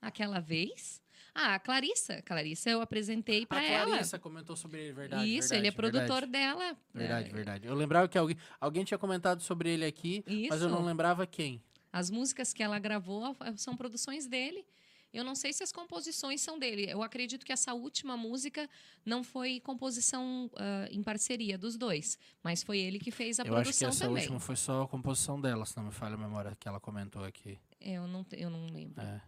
aquela 0.00 0.40
vez. 0.40 1.01
Ah, 1.34 1.54
a 1.54 1.58
Clarissa. 1.58 2.20
Clarissa 2.22 2.68
eu 2.70 2.80
apresentei 2.80 3.44
A 3.44 3.46
para 3.46 3.62
ela. 3.64 3.86
Clarissa 3.86 4.18
comentou 4.18 4.54
sobre 4.56 4.80
ele, 4.82 4.92
verdade. 4.92 5.24
Isso, 5.24 5.48
verdade, 5.48 5.60
ele 5.60 5.68
é 5.68 5.72
produtor 5.72 6.20
Verdade, 6.20 6.30
dela. 6.32 6.76
verdade. 6.92 7.30
É, 7.30 7.32
verdade. 7.32 7.66
Eu 7.66 7.74
lembrava 7.74 8.06
que 8.08 8.18
alguém, 8.18 8.36
alguém 8.60 8.84
tinha 8.84 8.98
comentado 8.98 9.42
sobre 9.42 9.70
ele 9.70 9.84
aqui, 9.84 10.22
mas 10.50 10.60
eu 10.60 10.68
Isso. 10.68 10.76
não 10.76 10.84
lembrava 10.84 11.26
quem. 11.26 11.62
As 11.92 12.10
músicas 12.10 12.52
que 12.52 12.62
ela 12.62 12.78
gravou 12.78 13.34
são 13.56 13.76
produções 13.76 14.26
dele. 14.26 14.64
Eu 15.12 15.22
não 15.24 15.34
sei 15.34 15.52
se 15.52 15.62
as 15.62 15.70
composições 15.70 16.40
são 16.40 16.58
dele. 16.58 16.86
Eu 16.90 17.02
acredito 17.02 17.44
que 17.44 17.52
essa 17.52 17.74
última 17.74 18.16
música 18.16 18.66
não 19.04 19.22
foi 19.22 19.60
composição 19.60 20.50
ah, 20.56 20.88
em 20.90 21.02
parceria 21.02 21.58
dos 21.58 21.76
dois, 21.76 22.18
mas 22.42 22.62
foi 22.62 22.78
ele 22.78 22.98
que 22.98 23.10
fez 23.10 23.38
a 23.38 23.42
eu 23.42 23.54
acho 23.56 23.72
que 23.72 23.78
produção 23.78 23.88
essa 23.90 24.04
também. 24.06 24.22
última 24.22 24.40
foi 24.40 24.56
só 24.56 24.82
a 24.82 24.88
composição 24.88 25.38
dela, 25.38 25.66
se 25.66 25.76
não 25.76 25.84
me 25.84 25.92
falha 25.92 26.14
a 26.14 26.18
memória 26.18 26.56
que 26.58 26.66
ela 26.66 26.80
comentou 26.80 27.22
aqui. 27.24 27.58
Eu 27.78 28.06
não, 28.06 28.24
eu 28.32 28.48
não 28.48 28.66
lembro. 28.72 29.02
É. 29.02 29.20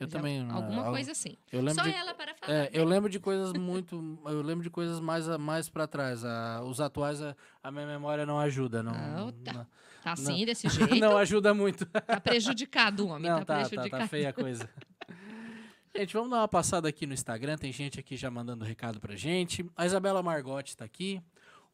Eu 0.00 0.06
é 0.06 0.08
também. 0.08 0.42
não- 0.42 0.56
Alguma 0.56 0.86
al- 0.86 0.92
coisa 0.92 1.12
assim. 1.12 1.36
Eu 1.52 1.60
lembro 1.60 1.74
Só 1.74 1.82
de, 1.88 1.94
ela 1.94 2.14
para 2.14 2.34
falar. 2.34 2.52
é, 2.58 2.70
eu 2.72 2.84
lembro 2.84 3.08
de 3.10 3.20
coisas 3.20 3.52
muito. 3.52 4.18
Eu 4.24 4.40
lembro 4.42 4.64
de 4.64 4.70
coisas 4.70 4.98
mais, 4.98 5.28
a- 5.28 5.36
mais 5.38 5.68
para 5.68 5.86
trás. 5.86 6.24
A- 6.24 6.62
os 6.64 6.80
atuais, 6.80 7.20
a, 7.22 7.36
a 7.62 7.70
minha 7.70 7.86
memória 7.86 8.24
não 8.26 8.40
ajuda. 8.40 8.82
Não, 8.82 8.92
Ah, 8.92 9.32
tá. 9.44 9.52
não, 9.52 9.66
Tá 10.02 10.12
assim, 10.12 10.44
desse 10.46 10.68
jeito. 10.68 10.96
não 10.96 11.16
ajuda 11.18 11.52
muito. 11.52 11.84
Tá 11.86 12.18
prejudicado 12.20 13.04
o 13.04 13.08
homem, 13.10 13.30
Não, 13.30 13.40
tá, 13.40 13.44
tá, 13.44 13.62
tá, 13.62 13.68
prejudicado. 13.68 14.02
tá 14.02 14.08
feia 14.08 14.30
a 14.30 14.32
coisa. 14.32 14.68
Gente, 15.96 16.14
vamos 16.14 16.30
dar 16.30 16.38
uma 16.38 16.48
passada 16.48 16.88
aqui 16.88 17.04
no 17.04 17.12
Instagram. 17.12 17.56
Tem 17.58 17.72
gente 17.72 17.98
aqui 17.98 18.16
já 18.16 18.30
mandando 18.30 18.64
recado 18.64 19.00
pra 19.00 19.16
gente. 19.16 19.68
A 19.76 19.84
Isabela 19.84 20.22
Margotti 20.22 20.76
tá 20.76 20.84
aqui. 20.84 21.20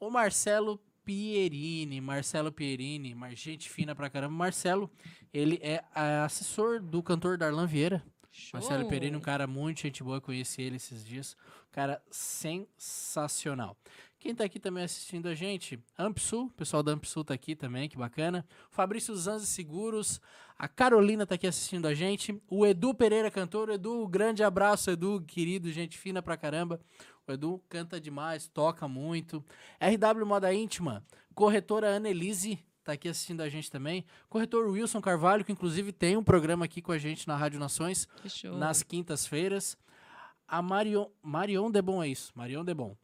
O 0.00 0.08
Marcelo 0.08 0.80
Pierini. 1.04 2.00
Marcelo 2.00 2.50
Pierini, 2.50 3.14
gente 3.34 3.68
fina 3.68 3.94
pra 3.94 4.08
caramba. 4.08 4.34
Marcelo, 4.34 4.90
ele 5.34 5.60
é 5.62 5.84
ah, 5.94 6.24
assessor 6.24 6.80
do 6.80 7.02
cantor 7.02 7.36
Darlan 7.36 7.66
Vieira. 7.66 8.02
Marcelo 8.52 8.80
Show. 8.80 8.88
Pierini, 8.88 9.16
um 9.16 9.20
cara 9.20 9.46
muito 9.46 9.82
gente 9.82 10.02
boa, 10.02 10.20
conheci 10.20 10.62
ele 10.62 10.76
esses 10.76 11.04
dias. 11.04 11.36
Um 11.68 11.72
cara 11.72 12.02
sensacional. 12.10 13.76
Quem 14.18 14.34
tá 14.34 14.44
aqui 14.44 14.58
também 14.58 14.82
assistindo 14.82 15.28
a 15.28 15.34
gente? 15.34 15.78
Ampsul, 15.98 16.46
o 16.46 16.50
pessoal 16.50 16.82
da 16.82 16.92
Ampsul 16.92 17.24
tá 17.24 17.34
aqui 17.34 17.54
também, 17.54 17.88
que 17.88 17.96
bacana. 17.96 18.46
Fabrício 18.70 19.14
Zanzi 19.14 19.46
Seguros, 19.46 20.20
a 20.58 20.66
Carolina 20.66 21.26
tá 21.26 21.34
aqui 21.34 21.46
assistindo 21.46 21.86
a 21.86 21.94
gente. 21.94 22.40
O 22.48 22.66
Edu 22.66 22.94
Pereira, 22.94 23.30
cantor. 23.30 23.70
Edu, 23.70 24.08
grande 24.08 24.42
abraço, 24.42 24.90
Edu, 24.90 25.22
querido, 25.26 25.70
gente 25.70 25.98
fina 25.98 26.22
pra 26.22 26.36
caramba. 26.36 26.80
O 27.26 27.32
Edu 27.32 27.62
canta 27.68 28.00
demais, 28.00 28.48
toca 28.48 28.88
muito. 28.88 29.44
RW 29.80 30.26
Moda 30.26 30.52
Íntima, 30.52 31.04
corretora 31.34 31.94
Annelise 31.94 32.58
tá 32.86 32.92
aqui 32.92 33.08
assistindo 33.08 33.40
a 33.40 33.48
gente 33.48 33.70
também. 33.70 34.04
Corretor 34.28 34.68
Wilson 34.70 35.00
Carvalho, 35.00 35.44
que 35.44 35.52
inclusive 35.52 35.92
tem 35.92 36.16
um 36.16 36.22
programa 36.22 36.64
aqui 36.64 36.80
com 36.80 36.92
a 36.92 36.98
gente 36.98 37.26
na 37.26 37.36
Rádio 37.36 37.58
Nações 37.58 38.08
nas 38.58 38.82
quintas-feiras. 38.82 39.76
A 40.46 40.62
Marion, 40.62 41.06
Marion 41.22 41.70
Debon 41.70 42.02
é 42.02 42.08
isso, 42.08 42.32
Marion 42.34 42.64
Debon. 42.64 42.96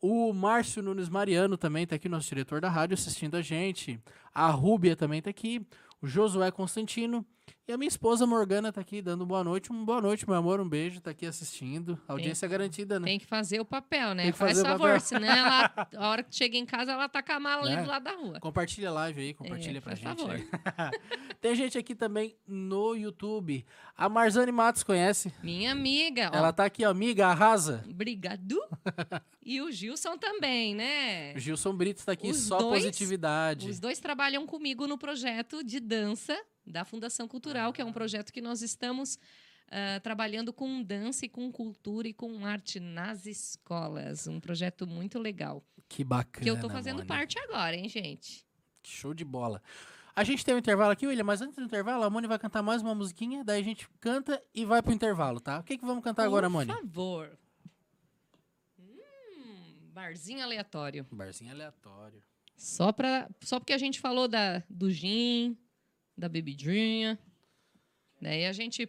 O 0.00 0.32
Márcio 0.32 0.82
Nunes 0.82 1.08
Mariano 1.08 1.56
também 1.56 1.86
tá 1.86 1.96
aqui, 1.96 2.08
nosso 2.08 2.28
diretor 2.28 2.60
da 2.60 2.68
rádio, 2.68 2.94
assistindo 2.94 3.36
a 3.36 3.42
gente. 3.42 3.98
A 4.32 4.50
Rúbia 4.50 4.94
também 4.94 5.20
tá 5.20 5.30
aqui. 5.30 5.66
O 6.00 6.06
Josué 6.06 6.50
Constantino. 6.50 7.26
E 7.66 7.72
a 7.72 7.78
minha 7.78 7.88
esposa 7.88 8.26
Morgana 8.26 8.70
tá 8.70 8.82
aqui, 8.82 9.00
dando 9.00 9.24
boa 9.24 9.42
noite. 9.42 9.72
Um 9.72 9.86
boa 9.86 9.98
noite, 9.98 10.28
meu 10.28 10.36
amor, 10.36 10.60
um 10.60 10.68
beijo, 10.68 11.00
tá 11.00 11.12
aqui 11.12 11.24
assistindo. 11.24 11.98
Audiência 12.06 12.46
garantida, 12.46 13.00
né? 13.00 13.06
Tem 13.06 13.18
que 13.18 13.24
fazer 13.24 13.58
o 13.58 13.64
papel, 13.64 14.14
né? 14.14 14.24
Tem 14.24 14.32
Faz 14.32 14.60
favor, 14.60 15.00
senão 15.00 15.26
ela, 15.26 15.88
a 15.96 16.08
hora 16.10 16.22
que 16.22 16.34
chega 16.36 16.58
em 16.58 16.66
casa, 16.66 16.92
ela 16.92 17.08
tá 17.08 17.22
com 17.22 17.32
a 17.32 17.40
mala 17.40 17.62
ali 17.66 17.76
Né? 17.76 17.82
do 17.82 17.88
lado 17.88 18.02
da 18.02 18.12
rua. 18.12 18.38
Compartilha 18.38 18.90
a 18.90 18.92
live 18.92 19.18
aí, 19.22 19.32
compartilha 19.32 19.78
É, 19.78 19.80
pra 19.80 19.94
gente. 19.94 20.04
favor. 20.04 20.38
Tem 21.40 21.54
gente 21.54 21.78
aqui 21.78 21.94
também 21.94 22.36
no 22.46 22.94
YouTube. 22.94 23.64
A 23.96 24.10
Marzane 24.10 24.52
Matos 24.52 24.82
conhece. 24.82 25.32
Minha 25.42 25.72
amiga, 25.72 26.30
ó, 26.34 26.36
Ela 26.36 26.52
tá 26.52 26.66
aqui, 26.66 26.84
ó, 26.84 26.90
amiga, 26.90 27.28
arrasa. 27.28 27.82
Obrigado. 27.88 28.58
e 29.42 29.62
o 29.62 29.72
Gilson 29.72 30.18
também, 30.18 30.74
né? 30.74 31.32
O 31.34 31.38
Gilson 31.38 31.74
Brito 31.74 32.04
tá 32.04 32.12
aqui, 32.12 32.28
Os 32.28 32.36
só 32.40 32.58
dois- 32.58 32.82
positividade. 32.84 33.70
Os 33.70 33.80
dois 33.80 33.98
trabalham 33.98 34.44
comigo 34.46 34.86
no 34.86 34.98
projeto 34.98 35.64
de 35.64 35.80
dança 35.80 36.38
da 36.66 36.84
Fundação 36.84 37.26
Cultural, 37.28 37.72
que 37.72 37.80
é 37.80 37.84
um 37.84 37.92
projeto 37.92 38.32
que 38.32 38.40
nós 38.40 38.62
estamos 38.62 39.18
ah, 39.70 39.98
trabalhando 40.00 40.52
com 40.52 40.82
dança 40.82 41.26
e 41.26 41.28
com 41.28 41.50
cultura 41.50 42.06
e 42.06 42.12
com 42.12 42.44
arte 42.46 42.78
nas 42.78 43.26
escolas. 43.26 44.26
Um 44.26 44.38
projeto 44.38 44.86
muito 44.86 45.18
legal. 45.18 45.64
Que 45.88 46.04
bacana. 46.04 46.44
que 46.44 46.50
eu 46.50 46.60
tô 46.60 46.68
fazendo 46.68 46.98
Moni. 46.98 47.08
parte 47.08 47.38
agora, 47.38 47.74
hein, 47.74 47.88
gente? 47.88 48.46
Show 48.84 49.12
de 49.12 49.24
bola. 49.24 49.62
A 50.14 50.22
gente 50.22 50.44
tem 50.44 50.54
um 50.54 50.58
intervalo 50.58 50.92
aqui, 50.92 51.06
William, 51.06 51.24
mas 51.24 51.42
antes 51.42 51.56
do 51.56 51.62
intervalo, 51.62 52.04
a 52.04 52.10
Moni 52.10 52.28
vai 52.28 52.38
cantar 52.38 52.62
mais 52.62 52.82
uma 52.82 52.94
musiquinha, 52.94 53.42
daí 53.42 53.60
a 53.60 53.64
gente 53.64 53.88
canta 54.00 54.40
e 54.54 54.64
vai 54.64 54.80
pro 54.80 54.92
intervalo, 54.92 55.40
tá? 55.40 55.58
O 55.58 55.64
que, 55.64 55.76
que 55.76 55.84
vamos 55.84 56.04
cantar 56.04 56.24
agora, 56.24 56.48
Moni? 56.48 56.72
Por 56.72 56.80
favor. 56.80 57.38
Hum, 58.78 59.90
barzinho 59.92 60.40
aleatório. 60.40 61.04
Barzinho 61.10 61.50
aleatório. 61.50 62.22
Só, 62.56 62.92
pra, 62.92 63.28
só 63.40 63.58
porque 63.58 63.72
a 63.72 63.78
gente 63.78 63.98
falou 63.98 64.28
da, 64.28 64.62
do 64.70 64.88
gin, 64.88 65.58
da 66.16 66.28
bebidinha. 66.28 67.18
Daí 68.20 68.46
a 68.46 68.52
gente 68.52 68.88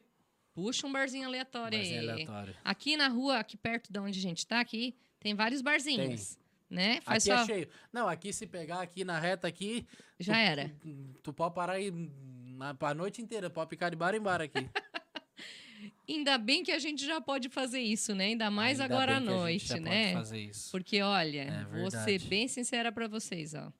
puxa 0.53 0.87
um 0.87 0.91
barzinho 0.91 1.25
aleatório 1.27 1.77
Barzinho 1.77 1.99
aí. 2.01 2.09
aleatório. 2.09 2.55
Aqui 2.63 2.95
na 2.95 3.07
rua, 3.07 3.39
aqui 3.39 3.57
perto 3.57 3.91
de 3.91 3.99
onde 3.99 4.17
a 4.19 4.21
gente 4.21 4.45
tá, 4.47 4.59
aqui, 4.59 4.95
tem 5.19 5.33
vários 5.35 5.61
barzinhos. 5.61 6.37
Né? 6.69 6.99
Faz 7.01 7.27
aqui 7.27 7.37
só. 7.37 7.43
é 7.43 7.45
cheio. 7.45 7.69
Não, 7.93 8.07
aqui 8.07 8.33
se 8.33 8.47
pegar 8.47 8.81
aqui 8.81 9.03
na 9.03 9.19
reta 9.19 9.47
aqui, 9.47 9.85
Já 10.19 10.37
era. 10.37 10.73
tu 11.21 11.31
pode 11.33 11.53
parar 11.53 11.73
aí 11.73 11.91
na, 11.91 12.73
pra 12.73 12.93
noite 12.93 13.21
inteira, 13.21 13.49
pode 13.49 13.69
ficar 13.69 13.89
de 13.89 13.95
bar 13.95 14.15
em 14.15 14.19
bar 14.21 14.41
aqui. 14.41 14.67
Ainda 16.07 16.37
bem 16.37 16.63
que 16.63 16.71
a 16.71 16.79
gente 16.79 17.05
já 17.05 17.19
pode 17.19 17.49
fazer 17.49 17.79
isso, 17.79 18.13
né? 18.15 18.25
Ainda 18.25 18.49
mais 18.49 18.79
Ainda 18.79 18.93
agora 18.93 19.17
à 19.17 19.19
bem 19.19 19.27
que 19.27 19.33
a 19.33 19.35
gente 19.35 19.41
noite, 19.41 19.67
já 19.67 19.79
né? 19.79 20.03
Pode 20.13 20.13
fazer 20.25 20.39
isso. 20.39 20.71
Porque, 20.71 21.01
olha, 21.01 21.41
É 21.73 21.79
vou 21.79 21.91
ser 21.91 22.19
bem 22.23 22.47
sincera 22.47 22.91
pra 22.91 23.07
vocês, 23.07 23.53
ó. 23.53 23.71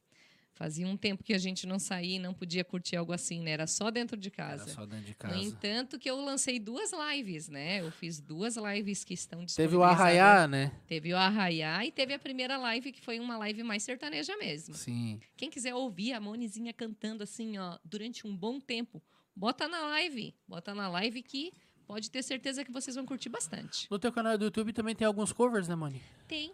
Fazia 0.55 0.87
um 0.87 0.95
tempo 0.95 1.21
que 1.21 1.33
a 1.33 1.37
gente 1.37 1.67
não 1.67 1.77
saía 1.77 2.15
e 2.15 2.19
não 2.19 2.33
podia 2.33 2.63
curtir 2.63 2.95
algo 2.95 3.11
assim, 3.11 3.41
né? 3.41 3.51
Era 3.51 3.67
só 3.67 3.91
dentro 3.91 4.15
de 4.15 4.31
casa. 4.31 4.63
Era 4.63 4.71
só 4.71 4.85
dentro 4.85 5.05
de 5.05 5.11
No 5.11 5.15
casa. 5.17 5.35
entanto, 5.37 5.99
que 5.99 6.09
eu 6.09 6.15
lancei 6.23 6.59
duas 6.59 6.91
lives, 6.93 7.49
né? 7.49 7.81
Eu 7.81 7.91
fiz 7.91 8.21
duas 8.21 8.55
lives 8.55 9.03
que 9.03 9.13
estão 9.13 9.45
Teve 9.45 9.75
o. 9.75 9.83
Arraiá, 9.83 10.47
né? 10.47 10.71
Teve 10.87 11.13
o 11.13 11.17
Arraiá 11.17 11.85
e 11.85 11.91
teve 11.91 12.13
a 12.13 12.19
primeira 12.19 12.57
live, 12.57 12.93
que 12.93 13.01
foi 13.01 13.19
uma 13.19 13.37
live 13.37 13.63
mais 13.63 13.83
sertaneja 13.83 14.35
mesmo. 14.37 14.73
Sim. 14.75 15.19
Quem 15.35 15.49
quiser 15.49 15.75
ouvir 15.75 16.13
a 16.13 16.21
Monizinha 16.21 16.71
cantando 16.71 17.21
assim, 17.23 17.57
ó, 17.57 17.77
durante 17.83 18.25
um 18.25 18.33
bom 18.35 18.57
tempo, 18.59 19.03
bota 19.35 19.67
na 19.67 19.81
live. 19.87 20.33
Bota 20.47 20.73
na 20.73 20.87
live 20.87 21.21
que 21.21 21.51
pode 21.85 22.09
ter 22.09 22.23
certeza 22.23 22.63
que 22.63 22.71
vocês 22.71 22.95
vão 22.95 23.05
curtir 23.05 23.27
bastante. 23.27 23.87
No 23.91 23.99
teu 23.99 24.11
canal 24.11 24.37
do 24.37 24.45
YouTube 24.45 24.71
também 24.71 24.95
tem 24.95 25.05
alguns 25.05 25.33
covers, 25.33 25.67
né, 25.67 25.75
Moni? 25.75 26.01
Tem, 26.29 26.53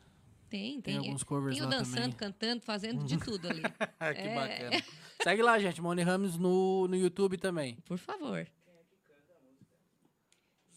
tem, 0.52 0.82
tem. 0.82 0.82
Tem 0.82 0.98
alguns 0.98 1.24
covers 1.24 1.56
Tem 1.58 1.64
lá 1.66 1.70
dançando, 1.72 1.96
também. 1.96 2.12
cantando, 2.12 2.62
fazendo 2.62 3.06
de 3.06 3.18
tudo 3.18 3.48
ali. 3.50 3.62
Ah, 4.00 4.14
que 4.14 4.20
É. 4.22 4.36
bacana. 4.36 4.84
Segue 5.24 5.42
lá, 5.42 5.58
gente. 5.58 5.82
Moni 5.82 6.02
Ramos 6.04 6.38
no, 6.38 6.88
no 6.88 6.96
YouTube 6.96 7.38
também. 7.38 7.78
Por 7.86 7.98
favor. 7.98 8.46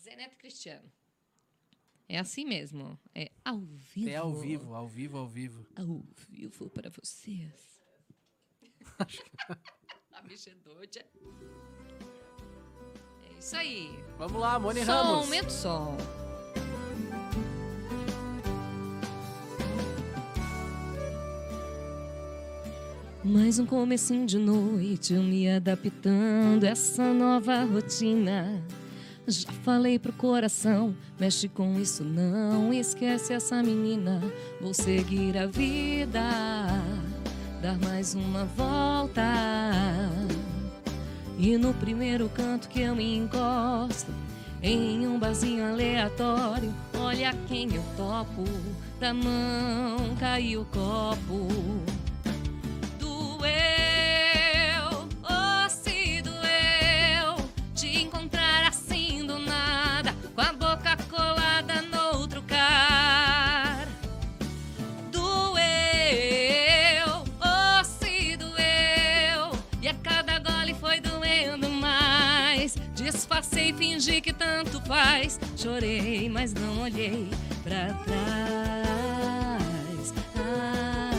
Zeneto 0.00 0.36
Cristiano. 0.36 0.90
É 2.08 2.18
assim 2.18 2.44
mesmo. 2.44 2.98
É 3.14 3.30
ao 3.44 3.58
vivo. 3.60 4.08
É 4.08 4.16
ao 4.16 4.32
vivo, 4.34 4.74
ao 4.74 4.86
vivo, 4.86 5.18
ao 5.18 5.26
vivo. 5.26 5.66
Ao 5.76 6.04
vivo 6.28 6.70
para 6.70 6.90
vocês. 6.90 7.52
a 10.12 10.20
bicha 10.22 10.50
é 10.50 10.54
doida. 10.56 11.04
É 13.34 13.38
isso 13.38 13.56
aí. 13.56 13.88
Vamos 14.18 14.38
lá, 14.40 14.58
Moni 14.58 14.84
som, 14.84 14.92
Ramos. 14.92 15.24
aumenta 15.24 15.48
o 15.48 15.50
som. 15.50 15.96
Mais 23.24 23.58
um 23.58 23.64
comecinho 23.64 24.26
de 24.26 24.36
noite, 24.36 25.14
eu 25.14 25.22
me 25.22 25.48
adaptando 25.48 26.64
a 26.64 26.68
essa 26.68 27.14
nova 27.14 27.64
rotina. 27.64 28.62
Já 29.26 29.50
falei 29.62 29.98
pro 29.98 30.12
coração, 30.12 30.94
mexe 31.18 31.48
com 31.48 31.80
isso 31.80 32.04
não, 32.04 32.70
esquece 32.70 33.32
essa 33.32 33.62
menina. 33.62 34.20
Vou 34.60 34.74
seguir 34.74 35.38
a 35.38 35.46
vida, 35.46 36.20
dar 37.62 37.78
mais 37.78 38.14
uma 38.14 38.44
volta. 38.44 39.22
E 41.38 41.56
no 41.56 41.72
primeiro 41.72 42.28
canto 42.28 42.68
que 42.68 42.82
eu 42.82 42.94
me 42.94 43.16
encosto, 43.16 44.12
em 44.62 45.06
um 45.06 45.18
barzinho 45.18 45.66
aleatório, 45.66 46.74
olha 46.98 47.34
quem 47.48 47.74
eu 47.74 47.82
topo, 47.96 48.44
da 49.00 49.14
mão 49.14 50.14
caiu 50.20 50.60
o 50.60 50.64
copo. 50.66 52.03
Chorei, 75.56 76.28
mas 76.28 76.52
não 76.52 76.82
olhei 76.82 77.30
pra 77.62 77.94
trás. 78.04 78.54
Ah. 80.36 81.14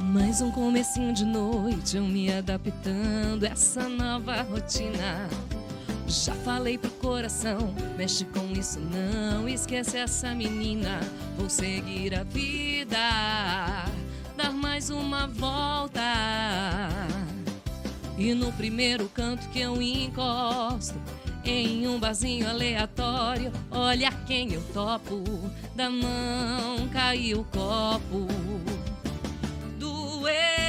Mais 0.00 0.40
um 0.40 0.50
comecinho 0.50 1.12
de 1.12 1.26
noite, 1.26 1.98
eu 1.98 2.04
me 2.04 2.32
adaptando 2.32 3.44
a 3.44 3.48
essa 3.48 3.86
nova 3.86 4.40
rotina. 4.42 5.28
Já 6.08 6.34
falei 6.36 6.78
pro 6.78 6.90
coração, 6.92 7.74
mexe 7.98 8.24
com 8.24 8.50
isso 8.52 8.80
não, 8.80 9.46
esquece 9.46 9.98
essa 9.98 10.34
menina. 10.34 11.00
Vou 11.36 11.50
seguir 11.50 12.14
a 12.14 12.22
vida, 12.24 12.98
dar 14.42 14.52
mais 14.52 14.88
uma 14.88 15.26
volta. 15.26 16.00
E 18.16 18.32
no 18.32 18.50
primeiro 18.52 19.06
canto 19.10 19.46
que 19.50 19.60
eu 19.60 19.80
encosto, 19.82 20.98
em 21.44 21.86
um 21.86 21.98
barzinho 21.98 22.48
aleatório, 22.48 23.52
olha 23.70 24.10
quem 24.26 24.54
eu 24.54 24.62
topo, 24.72 25.22
da 25.74 25.90
mão 25.90 26.88
caiu 26.90 27.40
o 27.40 27.44
copo. 27.44 28.26
Doeu, 29.78 30.59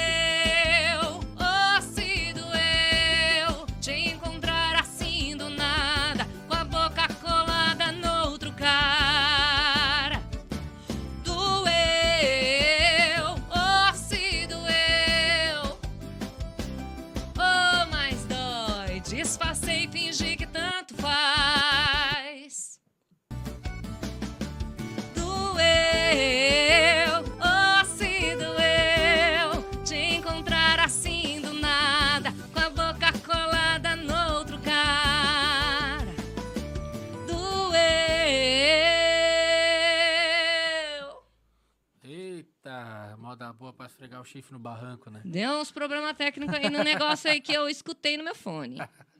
esfregar 44.01 44.19
o 44.19 44.25
chifre 44.25 44.53
no 44.53 44.59
barranco, 44.59 45.11
né? 45.11 45.21
Deu 45.23 45.59
uns 45.59 45.71
problemas 45.71 46.17
técnicos 46.17 46.55
aí 46.55 46.69
no 46.71 46.83
negócio 46.83 47.29
aí 47.29 47.39
que 47.39 47.53
eu 47.53 47.69
escutei 47.69 48.17
no 48.17 48.23
meu 48.23 48.33
fone. 48.33 48.79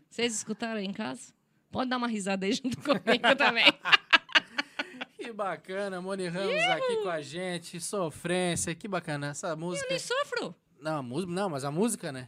Vocês 0.10 0.34
escutaram 0.34 0.80
aí 0.80 0.86
em 0.86 0.94
casa? 0.94 1.34
Pode 1.72 1.88
dar 1.90 1.98
uma 1.98 2.08
risada 2.08 2.48
aí 2.48 2.54
junto 2.54 2.78
comigo 2.82 3.36
também. 3.38 3.72
Que 5.16 5.32
bacana, 5.32 6.02
Moni 6.02 6.28
Ramos 6.28 6.64
aqui 6.64 7.04
com 7.04 7.10
a 7.10 7.22
gente. 7.22 7.80
Sofrência, 7.80 8.74
que 8.74 8.88
bacana. 8.88 9.28
Essa 9.28 9.56
música. 9.56 9.86
Eu 9.86 9.90
nem 9.92 10.00
sofro. 10.00 10.56
Não, 10.80 10.98
a 10.98 11.04
música, 11.04 11.32
não, 11.32 11.50
mas 11.50 11.64
a 11.64 11.70
música, 11.70 12.12
né? 12.12 12.28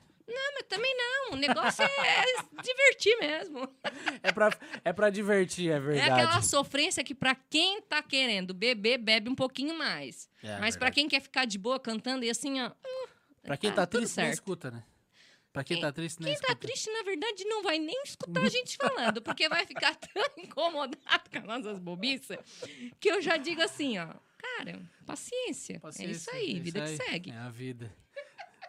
Não, 0.73 0.77
também 0.77 0.95
não. 0.97 1.33
O 1.33 1.35
negócio 1.35 1.83
é 1.83 2.61
divertir 2.61 3.17
mesmo. 3.19 3.69
É 4.21 4.31
pra, 4.31 4.49
é 4.83 4.93
pra 4.93 5.09
divertir, 5.09 5.71
é 5.71 5.75
É 5.75 5.79
verdade. 5.79 6.11
aquela 6.11 6.41
sofrência 6.41 7.03
que 7.03 7.15
pra 7.15 7.35
quem 7.35 7.81
tá 7.81 8.01
querendo 8.03 8.53
beber, 8.53 8.97
bebe 8.97 9.29
um 9.29 9.35
pouquinho 9.35 9.77
mais. 9.77 10.29
É, 10.41 10.57
Mas 10.59 10.75
pra 10.75 10.85
verdade. 10.87 10.95
quem 10.95 11.07
quer 11.09 11.21
ficar 11.21 11.45
de 11.45 11.57
boa 11.57 11.79
cantando 11.79 12.23
e 12.25 12.29
assim, 12.29 12.61
ó. 12.61 12.71
Pra 13.41 13.57
quem 13.57 13.69
tá 13.71 13.77
tá 13.77 13.87
triste, 13.87 14.13
certo. 14.13 14.33
escuta, 14.33 14.71
né? 14.71 14.83
Pra 15.51 15.63
quem, 15.63 15.77
Quem- 15.77 15.85
tá 15.85 15.91
triste, 15.91 16.19
nem 16.19 16.33
Quem 16.33 16.41
tá 16.41 16.47
escuta. 16.53 16.67
triste, 16.67 16.89
na 16.91 17.03
verdade, 17.03 17.45
não 17.45 17.61
vai 17.61 17.77
nem 17.77 18.01
escutar 18.03 18.41
a 18.41 18.49
gente 18.49 18.75
falando, 18.75 19.21
porque 19.21 19.47
vai 19.47 19.65
ficar 19.67 19.93
tão 20.13 20.23
incomodado 20.37 21.29
com 21.31 21.37
as 21.37 21.43
nossas 21.43 21.77
bobiças 21.77 22.37
que 22.99 23.07
eu 23.11 23.21
já 23.21 23.37
digo 23.37 23.61
assim, 23.61 23.99
ó. 23.99 24.07
Cara, 24.57 24.81
paciência. 25.05 25.73
é 25.73 25.75
isso 25.75 25.81
Paciência, 25.81 26.33
aí, 26.33 26.55
é 26.57 26.59
vida 26.59 26.79
isso 26.85 26.97
que 26.97 27.03
aí. 27.03 27.11
segue. 27.11 27.31
É 27.31 27.37
a 27.37 27.49
vida. 27.49 27.93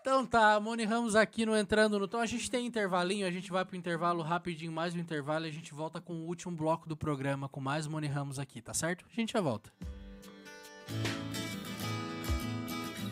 Então 0.04 0.26
tá, 0.26 0.60
Moni 0.60 0.84
Ramos 0.84 1.16
aqui 1.16 1.46
no 1.46 1.56
Entrando 1.56 1.98
no 1.98 2.06
Tom. 2.06 2.18
A 2.18 2.26
gente 2.26 2.50
tem 2.50 2.66
intervalinho, 2.66 3.26
a 3.26 3.30
gente 3.30 3.50
vai 3.50 3.64
pro 3.64 3.74
intervalo 3.74 4.22
rapidinho, 4.22 4.70
mais 4.70 4.94
um 4.94 4.98
intervalo 4.98 5.46
e 5.46 5.48
a 5.48 5.50
gente 5.50 5.72
volta 5.72 5.98
com 5.98 6.12
o 6.12 6.26
último 6.26 6.54
bloco 6.54 6.86
do 6.86 6.94
programa 6.94 7.48
com 7.48 7.58
mais 7.58 7.86
Moni 7.86 8.06
Ramos 8.06 8.38
aqui, 8.38 8.60
tá 8.60 8.74
certo? 8.74 9.02
A 9.10 9.14
gente 9.18 9.32
já 9.32 9.40
volta. 9.40 9.72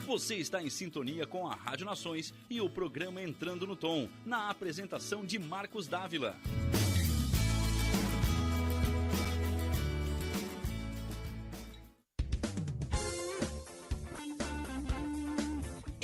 Você 0.05 0.35
está 0.35 0.63
em 0.63 0.69
sintonia 0.69 1.27
com 1.27 1.49
a 1.49 1.55
Rádio 1.55 1.87
Nações 1.87 2.35
e 2.51 2.61
o 2.61 2.69
programa 2.69 3.23
Entrando 3.23 3.67
no 3.67 3.75
Tom, 3.75 4.07
na 4.27 4.51
apresentação 4.51 5.25
de 5.25 5.39
Marcos 5.39 5.89
Dávila. 5.89 6.37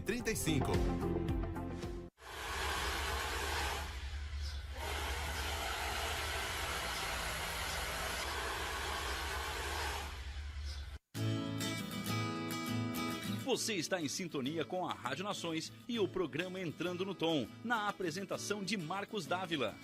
35. 0.00 0.72
Você 13.44 13.74
está 13.74 14.00
em 14.00 14.08
sintonia 14.08 14.64
com 14.64 14.86
a 14.86 14.92
Rádio 14.92 15.24
Nações 15.24 15.70
e 15.86 15.98
o 16.00 16.08
programa 16.08 16.60
Entrando 16.60 17.04
no 17.04 17.14
Tom, 17.14 17.46
na 17.64 17.88
apresentação 17.88 18.64
de 18.64 18.76
Marcos 18.76 19.26
Dávila. 19.26 19.74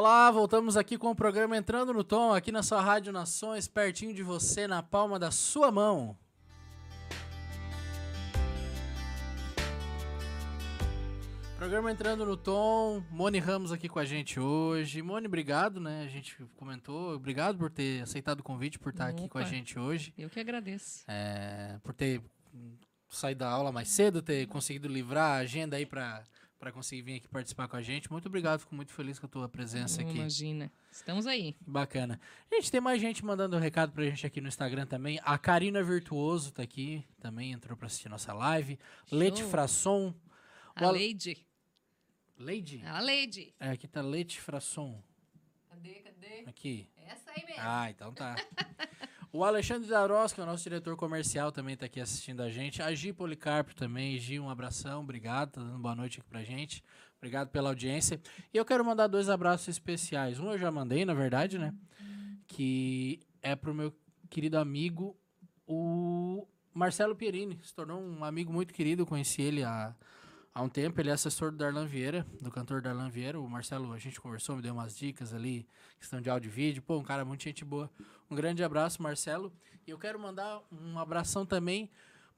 Olá, 0.00 0.30
voltamos 0.30 0.78
aqui 0.78 0.96
com 0.96 1.10
o 1.10 1.14
programa 1.14 1.58
Entrando 1.58 1.92
no 1.92 2.02
Tom, 2.02 2.32
aqui 2.32 2.50
na 2.50 2.62
sua 2.62 2.80
Rádio 2.80 3.12
Nações, 3.12 3.68
pertinho 3.68 4.14
de 4.14 4.22
você, 4.22 4.66
na 4.66 4.82
palma 4.82 5.18
da 5.18 5.30
sua 5.30 5.70
mão. 5.70 6.16
Programa 11.54 11.92
Entrando 11.92 12.24
no 12.24 12.34
Tom, 12.34 13.04
Moni 13.10 13.38
Ramos 13.38 13.72
aqui 13.72 13.90
com 13.90 13.98
a 13.98 14.04
gente 14.06 14.40
hoje. 14.40 15.02
Moni, 15.02 15.26
obrigado, 15.26 15.78
né? 15.78 16.02
A 16.02 16.08
gente 16.08 16.34
comentou, 16.56 17.14
obrigado 17.14 17.58
por 17.58 17.68
ter 17.68 18.00
aceitado 18.00 18.40
o 18.40 18.42
convite, 18.42 18.78
por 18.78 18.92
estar 18.92 19.06
aqui 19.06 19.28
com 19.28 19.36
a 19.36 19.42
Opa. 19.42 19.50
gente 19.50 19.78
hoje. 19.78 20.14
Eu 20.16 20.30
que 20.30 20.40
agradeço. 20.40 21.04
É, 21.08 21.78
por 21.82 21.92
ter 21.92 22.22
saído 23.10 23.40
da 23.40 23.50
aula 23.50 23.70
mais 23.70 23.90
cedo, 23.90 24.22
ter 24.22 24.46
conseguido 24.46 24.88
livrar 24.88 25.32
a 25.32 25.40
agenda 25.40 25.76
aí 25.76 25.84
pra, 25.84 26.24
para 26.60 26.70
conseguir 26.70 27.00
vir 27.02 27.16
aqui 27.16 27.26
participar 27.26 27.66
com 27.68 27.76
a 27.76 27.82
gente. 27.82 28.10
Muito 28.12 28.26
obrigado, 28.26 28.60
fico 28.60 28.74
muito 28.74 28.92
feliz 28.92 29.18
com 29.18 29.24
a 29.24 29.28
tua 29.28 29.48
presença 29.48 30.02
aqui. 30.02 30.12
Imagina. 30.18 30.70
Estamos 30.92 31.26
aí. 31.26 31.56
Bacana. 31.66 32.20
Gente, 32.52 32.70
tem 32.70 32.80
mais 32.82 33.00
gente 33.00 33.24
mandando 33.24 33.56
um 33.56 33.58
recado 33.58 33.92
pra 33.92 34.04
gente 34.04 34.26
aqui 34.26 34.40
no 34.42 34.46
Instagram 34.48 34.84
também. 34.86 35.18
A 35.24 35.38
Karina 35.38 35.82
Virtuoso 35.82 36.52
tá 36.52 36.62
aqui, 36.62 37.02
também 37.18 37.52
entrou 37.52 37.76
pra 37.76 37.86
assistir 37.86 38.10
nossa 38.10 38.34
live. 38.34 38.78
Lete 39.10 39.42
Frasson. 39.42 40.14
A 40.76 40.84
Al- 40.84 40.92
Lady. 40.92 41.46
Lady? 42.38 42.82
A 42.84 43.00
Lady. 43.00 43.54
É, 43.58 43.70
aqui 43.70 43.88
tá 43.88 44.02
Lete 44.02 44.38
Frasson. 44.40 45.02
Cadê, 45.68 45.94
cadê? 45.94 46.44
Aqui. 46.46 46.88
Essa 47.06 47.30
aí 47.30 47.44
mesmo. 47.46 47.62
Ah, 47.62 47.90
então 47.90 48.12
tá. 48.12 48.36
O 49.32 49.44
Alexandre 49.44 49.88
Daros, 49.88 50.32
que 50.32 50.40
é 50.40 50.42
o 50.42 50.46
nosso 50.46 50.64
diretor 50.64 50.96
comercial, 50.96 51.52
também 51.52 51.76
tá 51.76 51.86
aqui 51.86 52.00
assistindo 52.00 52.42
a 52.42 52.50
gente. 52.50 52.82
A 52.82 52.92
Gi 52.92 53.12
Policarpo 53.12 53.72
também. 53.76 54.18
Gi, 54.18 54.40
um 54.40 54.50
abração, 54.50 55.02
obrigado. 55.02 55.52
Tá 55.52 55.60
dando 55.60 55.78
boa 55.78 55.94
noite 55.94 56.18
aqui 56.18 56.28
pra 56.28 56.42
gente. 56.42 56.82
Obrigado 57.18 57.48
pela 57.48 57.68
audiência. 57.68 58.20
E 58.52 58.56
eu 58.56 58.64
quero 58.64 58.84
mandar 58.84 59.06
dois 59.06 59.28
abraços 59.28 59.68
especiais. 59.68 60.40
Um 60.40 60.50
eu 60.50 60.58
já 60.58 60.68
mandei, 60.72 61.04
na 61.04 61.14
verdade, 61.14 61.58
né? 61.58 61.72
Que 62.48 63.20
é 63.40 63.54
pro 63.54 63.72
meu 63.72 63.94
querido 64.28 64.58
amigo, 64.58 65.16
o 65.64 66.44
Marcelo 66.74 67.14
Pierini. 67.14 67.60
Se 67.62 67.72
tornou 67.72 68.02
um 68.02 68.24
amigo 68.24 68.52
muito 68.52 68.74
querido. 68.74 69.02
Eu 69.02 69.06
conheci 69.06 69.42
ele 69.42 69.62
há, 69.62 69.94
há 70.54 70.62
um 70.62 70.68
tempo. 70.68 71.00
Ele 71.00 71.10
é 71.10 71.12
assessor 71.12 71.50
do 71.50 71.56
Darlan 71.58 71.86
Vieira, 71.86 72.26
do 72.40 72.50
cantor 72.50 72.80
Darlan 72.82 73.08
Vieira. 73.10 73.40
O 73.40 73.48
Marcelo, 73.48 73.92
a 73.92 73.98
gente 73.98 74.20
conversou, 74.20 74.56
me 74.56 74.62
deu 74.62 74.72
umas 74.74 74.96
dicas 74.96 75.32
ali, 75.34 75.66
questão 75.98 76.20
de 76.20 76.28
áudio 76.30 76.48
e 76.48 76.52
vídeo. 76.52 76.82
Pô, 76.82 76.98
um 76.98 77.02
cara 77.02 77.24
muito 77.24 77.42
gente 77.44 77.64
boa. 77.64 77.90
Um 78.30 78.34
grande 78.34 78.62
abraço, 78.62 79.02
Marcelo. 79.02 79.52
E 79.86 79.90
eu 79.90 79.98
quero 79.98 80.18
mandar 80.18 80.62
um 80.70 80.98
abração 80.98 81.44
também 81.46 81.90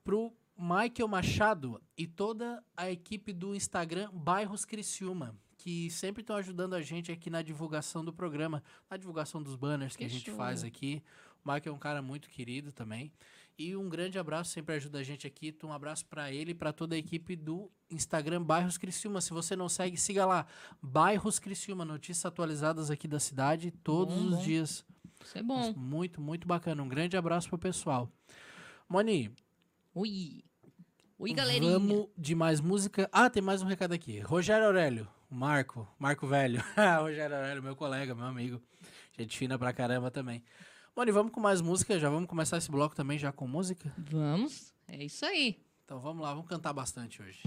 pro 0.05 0.33
Michael 0.57 1.09
Machado 1.09 1.81
e 1.97 2.07
toda 2.07 2.63
a 2.77 2.91
equipe 2.91 3.33
do 3.33 3.55
Instagram 3.55 4.11
Bairros 4.13 4.65
Criciúma, 4.65 5.35
que 5.57 5.91
sempre 5.91 6.23
estão 6.23 6.37
ajudando 6.37 6.75
a 6.75 6.83
gente 6.83 7.11
aqui 7.11 7.31
na 7.31 7.43
divulgação 7.43 8.05
do 8.05 8.13
programa, 8.13 8.63
na 8.91 8.97
divulgação 8.97 9.43
dos 9.43 9.57
banners 9.57 9.93
que, 9.97 9.99
Que 9.99 10.05
a 10.05 10.09
gente 10.09 10.27
show. 10.27 10.37
faz 10.37 10.63
aqui. 10.65 11.03
O 11.45 11.53
Michael 11.53 11.73
é 11.73 11.77
um 11.77 11.79
cara 11.79 12.01
muito 12.03 12.29
querido 12.29 12.71
também. 12.73 13.13
E 13.59 13.77
um 13.77 13.89
grande 13.89 14.19
abraço, 14.19 14.51
sempre 14.51 14.75
ajuda 14.75 14.99
a 14.99 15.03
gente 15.03 15.27
aqui. 15.27 15.55
Um 15.63 15.73
abraço 15.73 16.07
para 16.07 16.33
ele 16.33 16.53
e 16.53 16.55
para 16.55 16.73
toda 16.73 16.95
a 16.95 16.99
equipe 16.99 17.37
do 17.37 17.71
Instagram 17.91 18.43
Bairros 18.43 18.79
Criciúma. 18.79 19.21
Se 19.21 19.31
você 19.33 19.55
não 19.55 19.69
segue, 19.69 19.97
siga 19.97 20.25
lá. 20.25 20.47
Bairros 20.81 21.39
Criciúma, 21.39 21.85
notícias 21.85 22.25
atualizadas 22.25 22.91
aqui 22.91 23.07
da 23.07 23.21
cidade 23.21 23.71
todos 23.71 24.17
Bom, 24.17 24.25
os 24.29 24.37
bom. 24.37 24.43
dias. 24.43 24.85
Isso 25.25 25.39
é 25.39 25.43
bom. 25.43 25.73
Muito, 25.77 26.21
muito 26.21 26.49
bacana. 26.49 26.83
Um 26.83 26.89
grande 26.89 27.17
abraço 27.17 27.49
pro 27.49 27.59
pessoal. 27.59 28.11
Moni, 28.89 29.31
Ui. 29.95 30.43
Ui, 31.19 31.33
galerinha. 31.35 31.73
vamos 31.73 32.09
de 32.17 32.35
mais 32.35 32.61
música. 32.61 33.09
Ah, 33.13 33.29
tem 33.31 33.43
mais 33.43 33.63
um 33.63 33.67
recado 33.67 33.93
aqui. 33.93 34.19
Rogério 34.21 34.67
Aurélio, 34.67 35.07
Marco, 35.31 35.87
Marco 35.99 36.27
Velho. 36.27 36.61
Rogério 37.01 37.37
Aurélio, 37.37 37.63
meu 37.63 37.77
colega, 37.77 38.15
meu 38.15 38.25
amigo. 38.25 38.61
Gente 39.17 39.37
fina 39.37 39.59
pra 39.59 39.73
caramba 39.73 40.11
também. 40.11 40.43
Moni, 40.95 41.11
vamos 41.11 41.33
com 41.33 41.41
mais 41.41 41.63
música. 41.63 41.99
Já 41.99 42.11
vamos 42.11 42.29
começar 42.29 42.59
esse 42.59 42.71
bloco 42.71 42.95
também 42.95 43.19
já 43.19 43.33
com 43.33 43.49
música? 43.49 43.91
Vamos. 43.97 44.75
É 44.87 45.03
isso 45.03 45.25
aí. 45.25 45.59
Então 45.85 45.99
vamos 45.99 46.23
lá, 46.23 46.35
vamos 46.35 46.47
cantar 46.49 46.73
bastante 46.75 47.23
hoje. 47.23 47.43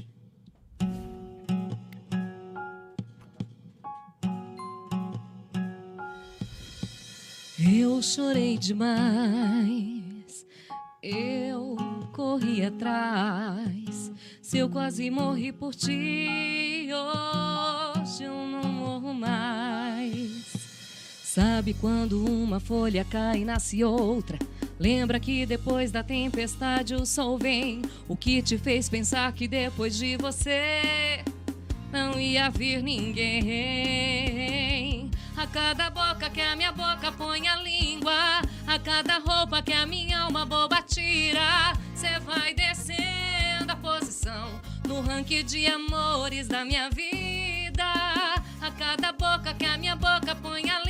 Eu 7.59 8.01
chorei 8.01 8.57
demais. 8.57 10.45
Eu 11.03 11.77
corri 12.13 12.65
atrás. 12.65 14.11
Se 14.41 14.57
eu 14.57 14.69
quase 14.69 15.11
morri 15.11 15.51
por 15.51 15.75
ti, 15.75 16.89
hoje 16.91 18.23
eu 18.23 18.33
não 18.33 18.63
morro 18.63 19.13
mais. 19.13 20.64
Sabe 21.35 21.73
quando 21.73 22.23
uma 22.23 22.61
folha 22.61 23.03
cai 23.03 23.41
e 23.41 23.45
nasce 23.45 23.83
outra? 23.83 24.39
Lembra 24.79 25.19
que 25.19 25.45
depois 25.45 25.91
da 25.91 26.01
tempestade 26.01 26.95
o 26.95 27.05
sol 27.05 27.37
vem? 27.37 27.81
O 28.07 28.15
que 28.15 28.41
te 28.41 28.57
fez 28.57 28.87
pensar 28.87 29.33
que 29.33 29.45
depois 29.45 29.97
de 29.97 30.15
você 30.15 31.21
não 31.91 32.17
ia 32.17 32.49
vir 32.49 32.81
ninguém. 32.81 33.11
A 35.35 35.45
cada 35.45 35.89
boca 35.89 36.29
que 36.29 36.39
a 36.39 36.55
minha 36.55 36.71
boca 36.71 37.11
põe 37.11 37.45
a 37.49 37.57
língua, 37.57 38.41
a 38.65 38.79
cada 38.79 39.17
roupa 39.17 39.61
que 39.61 39.73
a 39.73 39.85
minha 39.85 40.21
alma 40.21 40.45
boba 40.45 40.81
tira, 40.83 41.73
cê 41.93 42.17
vai 42.21 42.53
descendo 42.53 43.73
a 43.73 43.75
posição 43.75 44.61
no 44.87 45.01
ranking 45.01 45.43
de 45.43 45.67
amores 45.67 46.47
da 46.47 46.63
minha 46.63 46.89
vida. 46.89 47.83
A 48.61 48.71
cada 48.71 49.11
boca 49.11 49.53
que 49.53 49.65
a 49.65 49.77
minha 49.77 49.97
boca 49.97 50.33
põe 50.41 50.69
a 50.69 50.84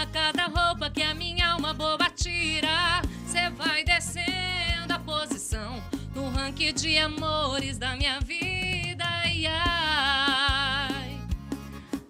a 0.00 0.06
cada 0.06 0.46
roupa 0.46 0.88
que 0.88 1.02
a 1.02 1.14
minha 1.14 1.46
alma 1.48 1.74
boba 1.74 2.08
tira, 2.08 3.02
cê 3.26 3.50
vai 3.50 3.84
descendo 3.84 4.94
a 4.94 4.98
posição 4.98 5.82
no 6.14 6.30
ranking 6.30 6.72
de 6.72 6.96
amores 6.96 7.76
da 7.76 7.94
minha 7.96 8.18
vida. 8.20 9.04
Ai, 9.04 9.44
ai. 9.46 11.20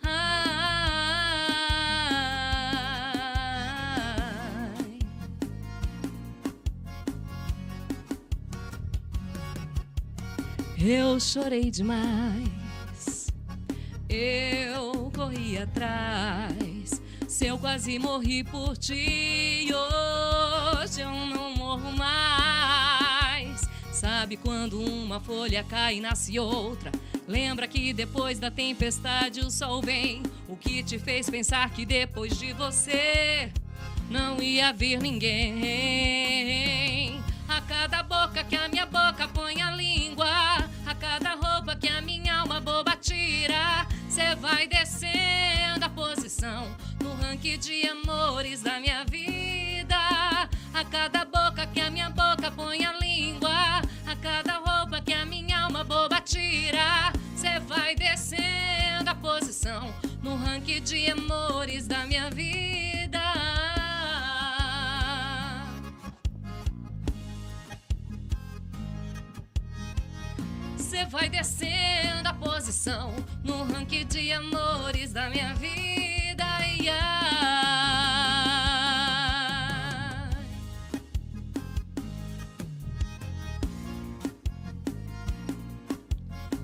Ai. 0.05 0.21
Eu 10.79 11.19
chorei 11.19 11.73
demais. 11.73 13.27
Eu 14.09 15.11
corri 15.13 15.59
atrás. 15.59 16.70
Se 17.41 17.47
eu 17.47 17.57
quase 17.59 17.99
morri 17.99 18.45
por 18.45 18.77
ti, 18.77 19.67
hoje 19.73 21.01
eu 21.01 21.11
não 21.11 21.57
morro 21.57 21.91
mais. 21.91 23.67
Sabe 23.91 24.37
quando 24.37 24.79
uma 24.79 25.19
folha 25.21 25.65
cai 25.65 25.97
e 25.97 26.03
nasce 26.03 26.39
outra? 26.39 26.93
Lembra 27.27 27.67
que 27.67 27.95
depois 27.95 28.39
da 28.39 28.51
tempestade 28.51 29.41
o 29.41 29.51
sol 29.51 29.81
vem? 29.81 30.23
O 30.47 30.55
que 30.55 30.83
te 30.83 30.99
fez 30.99 31.31
pensar 31.31 31.71
que 31.71 31.87
depois 31.87 32.39
de 32.39 32.53
você 32.53 33.51
não 34.11 34.43
ia 34.43 34.71
vir 34.71 35.01
ninguém? 35.01 36.39
A 37.49 37.63
cada 37.63 38.03
boca 38.03 38.45
que 38.45 38.55
a 38.55 38.69
minha 38.69 38.80
ranking 47.41 47.59
de 47.59 47.89
amores 47.89 48.61
da 48.61 48.79
minha 48.79 49.03
vida. 49.05 49.97
A 50.75 50.85
cada 50.85 51.25
boca 51.25 51.67
que 51.67 51.81
a 51.81 51.91
minha 51.91 52.11
boca 52.11 52.51
põe 52.51 52.85
a 52.85 52.93
língua, 52.99 53.81
a 54.07 54.17
cada 54.21 54.59
roupa 54.59 55.01
que 55.01 55.15
a 55.15 55.25
minha 55.25 55.61
alma 55.61 55.83
boba 55.83 56.21
tira, 56.21 57.11
cê 57.35 57.59
vai 57.61 57.95
descendo 57.95 59.09
a 59.09 59.15
posição 59.15 59.93
no 60.23 60.37
ranking 60.37 60.83
de 60.83 61.11
amores 61.11 61.87
da 61.87 62.05
minha 62.05 62.31
vida. 62.31 63.21
Você 70.77 71.07
vai 71.07 71.31
descendo 71.31 72.29
a 72.29 72.35
posição 72.35 73.15
no 73.43 73.65
ranking 73.65 74.07
de 74.07 74.31
amores 74.31 75.15
da 75.15 75.31
minha 75.31 75.55
vida. 75.55 76.10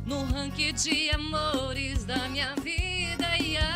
No 0.05 0.23
ranking 0.25 0.73
de 0.75 1.11
amores 1.11 2.05
da 2.05 2.29
minha 2.29 2.55
vida. 2.57 3.27
Ai, 3.27 3.57
ai. 3.57 3.67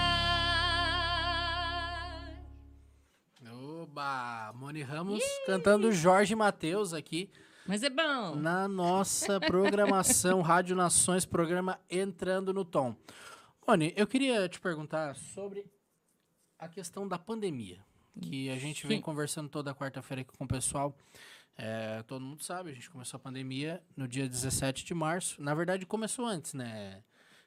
Oba! 3.53 4.53
Moni 4.55 4.83
Ramos 4.83 5.23
cantando 5.47 5.91
Jorge 5.93 6.35
Matheus 6.37 6.93
aqui 6.93 7.31
Mas 7.67 7.83
é 7.83 7.91
bom. 7.91 8.37
na 8.37 8.69
nossa 8.69 9.41
programação 9.41 10.41
Rádio 10.43 10.77
Nações, 10.77 11.27
programa 11.27 11.81
Entrando 11.91 12.53
no 12.55 12.65
Tom. 12.65 12.95
Moni, 13.67 13.93
eu 13.97 14.07
queria 14.07 14.49
te 14.49 14.61
perguntar 14.61 15.17
sobre 15.17 15.67
a 16.61 16.69
questão 16.69 17.09
da 17.09 17.19
pandemia, 17.19 17.79
que 18.21 18.51
a 18.51 18.57
gente 18.57 18.87
vem 18.87 18.99
Sim. 18.99 19.03
conversando 19.03 19.49
toda 19.49 19.75
quarta-feira 19.75 20.21
aqui 20.21 20.37
com 20.37 20.45
o 20.45 20.49
pessoal. 20.49 20.97
É, 21.57 22.03
todo 22.05 22.23
mundo 22.23 22.43
sabe, 22.43 22.71
a 22.71 22.75
gente 22.75 22.91
começou 22.91 23.17
a 23.17 23.21
pandemia 23.21 23.83
no 23.97 24.07
dia 24.07 24.29
17 24.29 24.85
de 24.85 24.95
março. 24.95 25.43
Na 25.43 25.55
verdade, 25.55 25.85
começou 25.87 26.27
antes, 26.27 26.55
né? 26.55 27.03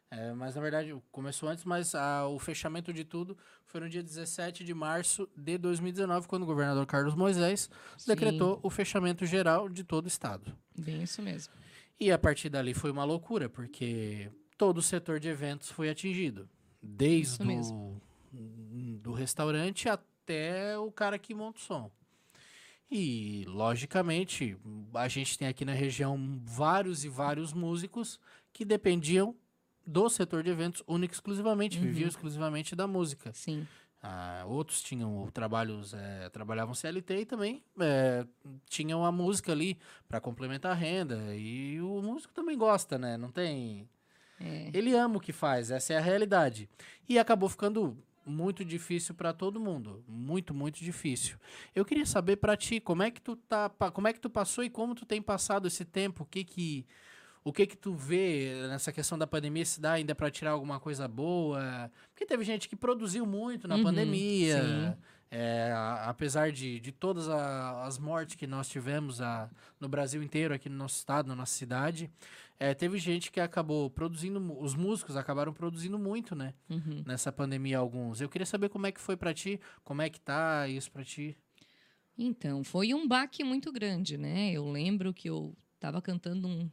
É, 0.10 0.32
mas 0.34 0.56
na 0.56 0.62
verdade, 0.62 0.96
começou 1.12 1.50
antes, 1.50 1.64
mas 1.64 1.96
ah, 1.96 2.28
o 2.28 2.38
fechamento 2.38 2.94
de 2.94 3.04
tudo 3.04 3.36
foi 3.66 3.82
no 3.82 3.90
dia 3.90 4.04
17 4.04 4.64
de 4.64 4.74
março 4.74 5.28
de 5.36 5.58
2019, 5.58 6.28
quando 6.28 6.44
o 6.44 6.46
governador 6.46 6.86
Carlos 6.86 7.16
Moisés 7.16 7.70
decretou 8.06 8.60
o 8.62 8.70
fechamento 8.70 9.26
geral 9.26 9.68
de 9.68 9.84
todo 9.84 10.06
o 10.06 10.08
estado. 10.08 10.56
Bem 10.78 11.02
isso 11.02 11.22
mesmo. 11.22 11.54
E 12.00 12.12
a 12.12 12.20
partir 12.20 12.50
dali 12.50 12.76
foi 12.76 12.92
uma 12.92 13.04
loucura, 13.04 13.50
porque 13.50 14.30
todo 14.58 14.78
o 14.78 14.84
setor 14.84 15.20
de 15.20 15.30
eventos 15.30 15.72
foi 15.72 15.90
atingido. 15.90 16.48
Desde 16.80 17.44
mesmo. 17.44 18.00
Do, 18.34 19.14
restaurante 19.14 19.88
até 19.88 20.78
o 20.78 20.92
cara 20.92 21.18
que 21.20 21.34
monta 21.34 21.60
o 21.60 21.62
som. 21.62 21.92
E, 22.92 23.44
logicamente, 23.48 24.58
a 24.94 25.08
gente 25.08 25.38
tem 25.38 25.48
aqui 25.48 25.66
na 25.66 25.74
região 25.74 26.42
vários 26.46 27.04
e 27.04 27.10
vários 27.10 27.54
músicos 27.54 28.20
que 28.52 28.64
dependiam 28.64 29.36
do 29.86 30.08
setor 30.10 30.44
de 30.44 30.50
eventos 30.50 30.84
único 30.88 31.14
e 31.14 31.16
exclusivamente, 31.16 31.78
Uhum. 31.78 31.84
viviam 31.86 32.08
exclusivamente 32.08 32.76
da 32.76 32.88
música. 32.88 33.32
Sim. 33.34 33.68
Ah, 34.02 34.44
outros 34.48 34.82
tinham 34.82 35.30
trabalhos, 35.34 35.94
eh, 35.94 36.30
trabalhavam 36.30 36.74
CLT 36.76 37.22
e 37.22 37.26
também 37.26 37.64
eh, 37.80 38.26
tinham 38.70 39.06
a 39.06 39.12
música 39.12 39.52
ali 39.54 39.78
para 40.10 40.20
complementar 40.20 40.74
a 40.74 40.76
renda. 40.76 41.34
E 41.36 41.80
o 41.82 42.02
músico 42.02 42.34
também 42.34 42.58
gosta, 42.58 42.98
né? 42.98 43.16
Não 43.18 43.32
tem. 43.32 43.88
É. 44.42 44.70
Ele 44.74 44.94
ama 44.94 45.18
o 45.18 45.22
que 45.22 45.32
faz, 45.32 45.72
essa 45.72 45.94
é 45.94 45.98
a 45.98 46.02
realidade. 46.02 46.70
E 47.08 47.18
acabou 47.18 47.48
ficando 47.48 47.98
muito 48.26 48.64
difícil 48.66 49.14
para 49.16 49.34
todo 49.34 49.60
mundo, 49.60 50.04
muito, 50.08 50.54
muito 50.54 50.80
difícil. 50.84 51.38
Eu 51.76 51.84
queria 51.86 52.06
saber 52.06 52.38
para 52.38 52.56
ti, 52.58 52.80
como 52.80 53.04
é 53.04 53.12
que 53.12 53.22
tu 53.22 53.36
tá, 53.36 53.70
como 53.70 54.08
é 54.08 54.14
que 54.14 54.20
tu 54.20 54.30
passou 54.30 54.64
e 54.64 54.70
como 54.70 54.96
tu 54.96 55.06
tem 55.06 55.22
passado 55.22 55.68
esse 55.68 55.86
tempo? 55.86 56.24
O 56.24 56.26
que 56.26 56.44
que 56.44 56.86
o 57.44 57.52
que 57.52 57.68
que 57.68 57.76
tu 57.76 57.94
vê 57.94 58.68
nessa 58.70 58.92
questão 58.92 59.18
da 59.18 59.28
pandemia 59.28 59.66
se 59.66 59.82
dá 59.82 59.94
ainda 59.94 60.16
para 60.16 60.32
tirar 60.32 60.52
alguma 60.52 60.80
coisa 60.80 61.08
boa? 61.08 61.92
Porque 62.12 62.26
teve 62.26 62.44
gente 62.46 62.70
que 62.70 62.76
produziu 62.76 63.26
muito 63.26 63.68
na 63.68 63.76
Uhum, 63.76 63.84
pandemia. 63.84 64.98
É, 65.36 65.74
apesar 66.06 66.52
de, 66.52 66.80
de 66.80 66.92
todas 66.92 67.28
a- 67.28 67.86
as 67.86 67.98
mortes 67.98 68.36
que 68.36 68.46
nós 68.46 68.70
tivemos 68.70 69.20
a- 69.20 69.50
no 69.80 69.90
Brasil 69.90 70.22
inteiro, 70.22 70.54
aqui 70.54 70.70
no 70.70 70.76
nosso 70.78 70.98
estado, 70.98 71.28
na 71.28 71.36
nossa 71.36 71.54
cidade, 71.56 72.10
é, 72.64 72.74
teve 72.74 72.98
gente 72.98 73.30
que 73.30 73.42
acabou 73.42 73.90
produzindo, 73.90 74.40
os 74.58 74.74
músicos 74.74 75.18
acabaram 75.18 75.52
produzindo 75.52 76.00
muito, 76.00 76.34
né? 76.34 76.54
Uhum. 76.70 77.04
Nessa 77.06 77.30
pandemia, 77.30 77.78
alguns. 77.78 78.22
Eu 78.22 78.30
queria 78.30 78.46
saber 78.46 78.70
como 78.70 78.88
é 78.88 78.92
que 78.92 79.02
foi 79.02 79.18
pra 79.18 79.34
ti, 79.34 79.60
como 79.84 80.02
é 80.02 80.10
que 80.10 80.18
tá 80.18 80.66
isso 80.70 80.90
pra 80.90 81.04
ti. 81.04 81.38
Então, 82.18 82.64
foi 82.64 82.94
um 82.94 83.06
baque 83.06 83.44
muito 83.44 83.70
grande, 83.70 84.18
né? 84.18 84.50
Eu 84.54 84.72
lembro 84.72 85.14
que 85.14 85.30
eu 85.30 85.54
estava 85.76 86.02
cantando 86.02 86.48
um, 86.48 86.72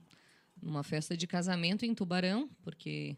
numa 0.62 0.84
festa 0.84 1.16
de 1.16 1.26
casamento 1.26 1.84
em 1.84 1.92
Tubarão, 1.92 2.48
porque 2.62 3.16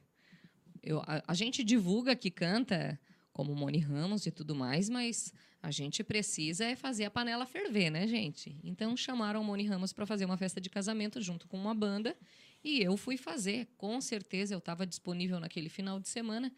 eu, 0.82 1.02
a, 1.06 1.22
a 1.28 1.34
gente 1.34 1.62
divulga 1.62 2.16
que 2.16 2.30
canta 2.30 2.98
como 3.34 3.54
Moni 3.54 3.80
Ramos 3.80 4.24
e 4.24 4.30
tudo 4.30 4.54
mais, 4.54 4.88
mas 4.88 5.30
a 5.62 5.70
gente 5.70 6.02
precisa 6.02 6.64
é 6.64 6.74
fazer 6.74 7.04
a 7.04 7.10
panela 7.10 7.44
ferver, 7.44 7.90
né, 7.90 8.06
gente? 8.06 8.58
Então 8.64 8.96
chamaram 8.96 9.42
o 9.42 9.44
Moni 9.44 9.66
Ramos 9.66 9.92
para 9.92 10.06
fazer 10.06 10.24
uma 10.24 10.38
festa 10.38 10.58
de 10.58 10.70
casamento 10.70 11.20
junto 11.20 11.46
com 11.46 11.58
uma 11.58 11.74
banda 11.74 12.16
e 12.62 12.80
eu 12.80 12.96
fui 12.96 13.16
fazer. 13.16 13.68
Com 13.76 14.00
certeza 14.00 14.54
eu 14.54 14.58
estava 14.58 14.86
disponível 14.86 15.40
naquele 15.40 15.68
final 15.68 15.98
de 15.98 16.08
semana 16.08 16.52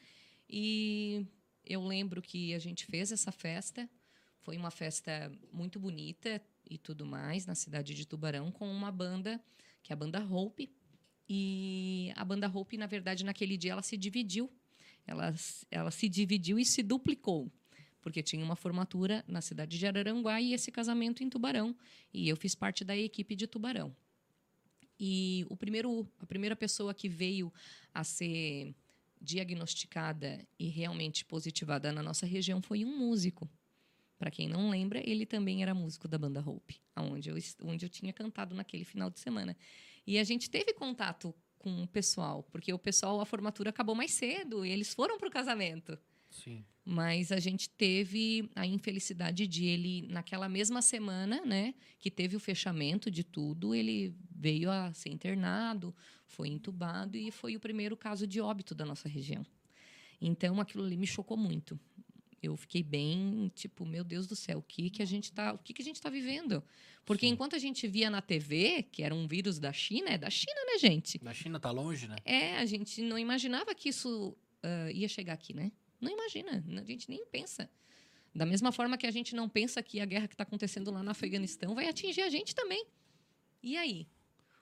e 0.49 1.27
eu 1.65 1.85
lembro 1.85 2.21
que 2.21 2.55
a 2.55 2.59
gente 2.59 2.85
fez 2.87 3.11
essa 3.11 3.33
festa. 3.33 3.89
Foi 4.41 4.57
uma 4.57 4.71
festa 4.71 5.33
muito 5.53 5.79
bonita 5.81 6.41
e 6.69 6.77
tudo 6.77 7.07
mais 7.07 7.47
na 7.47 7.55
cidade 7.55 7.95
de 7.95 8.07
Tubarão 8.07 8.51
com 8.51 8.71
uma 8.71 8.93
banda 8.93 9.43
que 9.83 9.93
é 9.93 9.95
a 9.95 9.97
banda 9.97 10.25
Hope. 10.25 10.71
E 11.29 12.13
a 12.17 12.25
banda 12.25 12.49
Hope, 12.49 12.77
na 12.77 12.87
verdade, 12.87 13.25
naquele 13.25 13.57
dia 13.57 13.73
ela 13.73 13.83
se 13.83 13.97
dividiu. 13.97 14.51
Ela, 15.07 15.35
ela 15.71 15.91
se 15.91 16.09
dividiu 16.09 16.59
e 16.59 16.65
se 16.65 16.83
duplicou. 16.83 17.53
Porque 18.01 18.23
tinha 18.23 18.45
uma 18.45 18.57
formatura 18.57 19.25
na 19.29 19.41
cidade 19.41 19.79
de 19.79 19.87
Araranguá 19.87 20.41
e 20.41 20.53
esse 20.53 20.71
casamento 20.71 21.23
em 21.23 21.31
Tubarão. 21.31 21.77
E 22.13 22.29
eu 22.29 22.37
fiz 22.37 22.55
parte 22.55 22.85
da 22.85 22.97
equipe 22.97 23.37
de 23.37 23.47
Tubarão. 23.47 23.95
E 24.99 25.45
o 25.49 25.57
primeiro, 25.57 26.07
a 26.19 26.27
primeira 26.27 26.55
pessoa 26.55 26.95
que 26.95 27.09
veio 27.09 27.53
a 27.93 28.05
ser 28.05 28.75
diagnosticada 29.21 30.47
e 30.59 30.69
realmente 30.69 31.25
positivada 31.25 31.91
na 31.91 32.03
nossa 32.03 32.27
região 32.27 32.61
foi 32.61 32.85
um 32.85 32.99
músico. 32.99 33.49
Para 34.19 34.31
quem 34.31 34.49
não 34.49 34.71
lembra, 34.71 35.03
ele 35.09 35.27
também 35.27 35.63
era 35.63 35.75
músico 35.75 36.07
da 36.07 36.17
banda 36.17 36.41
Hope, 36.41 36.81
onde 36.97 37.29
eu, 37.29 37.37
onde 37.65 37.85
eu 37.85 37.89
tinha 37.89 38.13
cantado 38.13 38.55
naquele 38.55 38.85
final 38.85 39.11
de 39.11 39.19
semana. 39.19 39.57
E 40.07 40.19
a 40.19 40.25
gente 40.25 40.49
teve 40.49 40.73
contato 40.73 41.35
com 41.59 41.83
o 41.83 41.89
pessoal, 41.89 42.43
porque 42.45 42.73
o 42.73 42.79
pessoal, 42.79 43.21
a 43.21 43.27
formatura 43.27 43.71
acabou 43.71 43.95
mais 43.95 44.13
cedo, 44.13 44.65
e 44.65 44.71
eles 44.71 44.93
foram 44.93 45.19
para 45.19 45.29
o 45.29 45.31
casamento. 45.31 45.99
Sim. 46.35 46.65
Mas 46.85 47.33
a 47.33 47.39
gente 47.39 47.71
teve 47.71 48.51
a 48.55 48.67
infelicidade 48.67 49.47
de 49.47 49.65
ele, 49.65 50.03
naquela 50.09 50.49
mesma 50.49 50.83
semana, 50.83 51.41
né, 51.45 51.75
que 51.99 52.11
teve 52.11 52.37
o 52.37 52.41
fechamento 52.41 53.11
de 53.11 53.25
tudo, 53.25 53.75
ele 53.75 54.15
veio 54.31 54.71
a 54.71 54.93
ser 54.93 55.09
internado, 55.09 55.95
foi 56.27 56.49
entubado 56.49 57.17
e 57.17 57.31
foi 57.31 57.57
o 57.57 57.61
primeiro 57.61 57.97
caso 57.97 58.27
de 58.27 58.41
óbito 58.41 58.75
da 58.75 58.85
nossa 58.85 59.09
região. 59.09 59.47
Então 60.21 60.61
aquilo 60.61 60.85
ali 60.85 60.97
me 60.97 61.07
chocou 61.07 61.37
muito. 61.37 61.79
Eu 62.43 62.55
fiquei 62.59 62.83
bem, 62.83 63.51
tipo, 63.55 63.87
meu 63.87 64.05
Deus 64.05 64.27
do 64.27 64.37
céu, 64.37 64.59
o 64.59 64.63
que 64.63 64.91
que 64.91 65.01
a 65.01 65.07
gente 65.07 65.33
tá, 65.33 65.55
o 65.55 65.59
que 65.59 65.73
que 65.73 65.81
a 65.81 65.85
gente 65.85 65.99
tá 65.99 66.11
vivendo? 66.11 66.63
Porque 67.07 67.27
enquanto 67.27 67.57
a 67.57 67.59
gente 67.59 67.89
via 67.89 68.11
na 68.11 68.21
TV, 68.21 68.83
que 68.93 69.03
era 69.03 69.15
um 69.15 69.27
vírus 69.27 69.59
da 69.59 69.73
China, 69.73 70.11
é 70.11 70.19
da 70.19 70.29
China, 70.29 70.61
né, 70.67 70.79
gente? 70.79 71.19
Na 71.25 71.33
China 71.33 71.59
tá 71.59 71.71
longe, 71.71 72.07
né? 72.07 72.17
É, 72.23 72.59
a 72.59 72.67
gente 72.67 73.01
não 73.01 73.19
imaginava 73.19 73.75
que 73.75 73.89
isso 73.89 74.37
ah, 74.63 74.91
ia 74.91 75.09
chegar 75.09 75.35
aqui, 75.35 75.55
né? 75.55 75.71
Não 76.01 76.11
imagina, 76.11 76.65
a 76.81 76.85
gente 76.85 77.09
nem 77.09 77.25
pensa. 77.27 77.69
Da 78.35 78.45
mesma 78.45 78.73
forma 78.73 78.99
que 78.99 79.07
a 79.07 79.11
gente 79.11 79.35
não 79.35 79.49
pensa 79.49 79.83
que 79.83 80.01
a 80.01 80.05
guerra 80.05 80.27
que 80.27 80.35
está 80.35 80.43
acontecendo 80.43 80.91
lá 80.91 81.03
no 81.03 81.11
Afeganistão 81.11 81.75
vai 81.75 81.89
atingir 81.89 82.23
a 82.23 82.29
gente 82.29 82.55
também. 82.55 82.85
E 83.63 83.77
aí? 83.77 84.09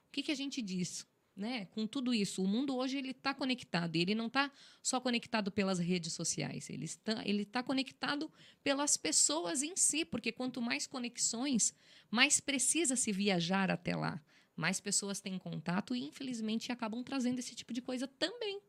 O 0.09 0.13
que, 0.13 0.23
que 0.23 0.31
a 0.31 0.35
gente 0.35 0.61
diz? 0.61 1.07
Né? 1.35 1.65
Com 1.67 1.87
tudo 1.87 2.13
isso, 2.13 2.45
o 2.45 2.47
mundo 2.47 2.77
hoje 2.77 2.99
ele 2.99 3.13
está 3.13 3.33
conectado. 3.33 3.97
E 3.97 4.03
ele 4.03 4.15
não 4.15 4.27
está 4.27 4.53
só 4.83 5.01
conectado 5.01 5.51
pelas 5.51 5.79
redes 5.79 6.13
sociais. 6.13 6.69
Ele 6.69 6.85
está, 6.85 7.23
ele 7.27 7.45
está 7.45 7.63
conectado 7.63 8.31
pelas 8.63 8.99
pessoas 8.99 9.63
em 9.63 9.75
si. 9.75 10.05
Porque 10.05 10.31
quanto 10.31 10.61
mais 10.61 10.87
conexões, 10.87 11.75
mais 12.11 12.41
precisa 12.41 12.95
se 12.95 13.11
viajar 13.11 13.71
até 13.71 13.97
lá. 13.97 14.23
Mais 14.55 14.81
pessoas 14.81 15.19
têm 15.19 15.39
contato 15.39 15.97
e, 15.97 16.05
infelizmente, 16.05 16.71
acabam 16.71 17.03
trazendo 17.03 17.39
esse 17.39 17.55
tipo 17.55 17.73
de 17.73 17.81
coisa 17.81 18.07
também, 18.07 18.61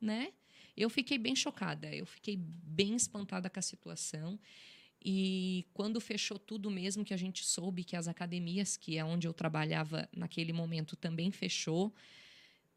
né? 0.00 0.32
Eu 0.76 0.90
fiquei 0.90 1.18
bem 1.18 1.34
chocada, 1.34 1.94
eu 1.94 2.04
fiquei 2.06 2.36
bem 2.36 2.94
espantada 2.94 3.48
com 3.48 3.58
a 3.58 3.62
situação. 3.62 4.38
E 5.04 5.66
quando 5.72 6.00
fechou 6.00 6.38
tudo 6.38 6.70
mesmo, 6.70 7.04
que 7.04 7.14
a 7.14 7.16
gente 7.16 7.44
soube 7.44 7.84
que 7.84 7.96
as 7.96 8.08
academias, 8.08 8.76
que 8.76 8.98
é 8.98 9.04
onde 9.04 9.26
eu 9.26 9.32
trabalhava 9.32 10.08
naquele 10.14 10.52
momento, 10.52 10.96
também 10.96 11.30
fechou, 11.30 11.94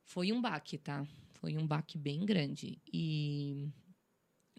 foi 0.03 0.31
um 0.31 0.41
baque, 0.41 0.77
tá? 0.77 1.05
Foi 1.33 1.57
um 1.57 1.65
baque 1.65 1.97
bem 1.97 2.25
grande. 2.25 2.77
E 2.91 3.67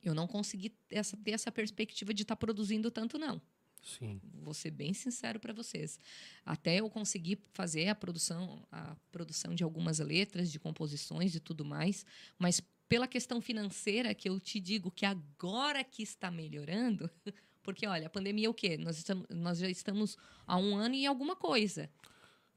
eu 0.03 0.15
não 0.15 0.27
consegui 0.27 0.75
essa, 0.91 1.17
ter 1.17 1.33
essa 1.33 1.53
perspectiva 1.53 2.13
de 2.13 2.23
estar 2.23 2.37
produzindo 2.37 2.91
tanto, 2.91 3.19
não 3.19 3.41
Sim. 3.83 4.21
vou 4.43 4.55
ser 4.55 4.71
bem 4.71 4.93
sincero 4.93 5.39
para 5.41 5.53
vocês. 5.53 5.99
Até 6.45 6.81
eu 6.81 6.91
conseguir 6.91 7.39
fazer 7.53 7.89
a 7.89 7.95
produção, 7.95 8.67
a 8.71 8.97
produção 9.11 9.55
de 9.55 9.65
algumas 9.65 9.99
letras, 9.99 10.51
de 10.51 10.59
composições 10.59 11.35
e 11.35 11.41
tudo 11.41 11.65
mais, 11.65 12.05
mas 12.39 12.61
pela 12.91 13.07
questão 13.07 13.41
financeira 13.41 14.13
que 14.13 14.29
eu 14.29 14.41
te 14.41 14.59
digo 14.59 14.91
que 14.91 15.07
agora 15.07 15.85
que 15.85 16.03
está 16.03 16.29
melhorando, 16.29 17.09
porque 17.63 17.87
olha, 17.87 18.09
a 18.09 18.11
pandemia 18.11 18.49
é 18.49 18.51
o 18.51 18.53
quê? 18.53 18.77
Nós, 18.77 18.99
estamos, 18.99 19.29
nós 19.31 19.59
já 19.59 19.71
estamos 19.71 20.19
há 20.45 20.57
um 20.57 20.77
ano 20.77 20.97
e 20.97 21.07
alguma 21.07 21.37
coisa. 21.37 21.89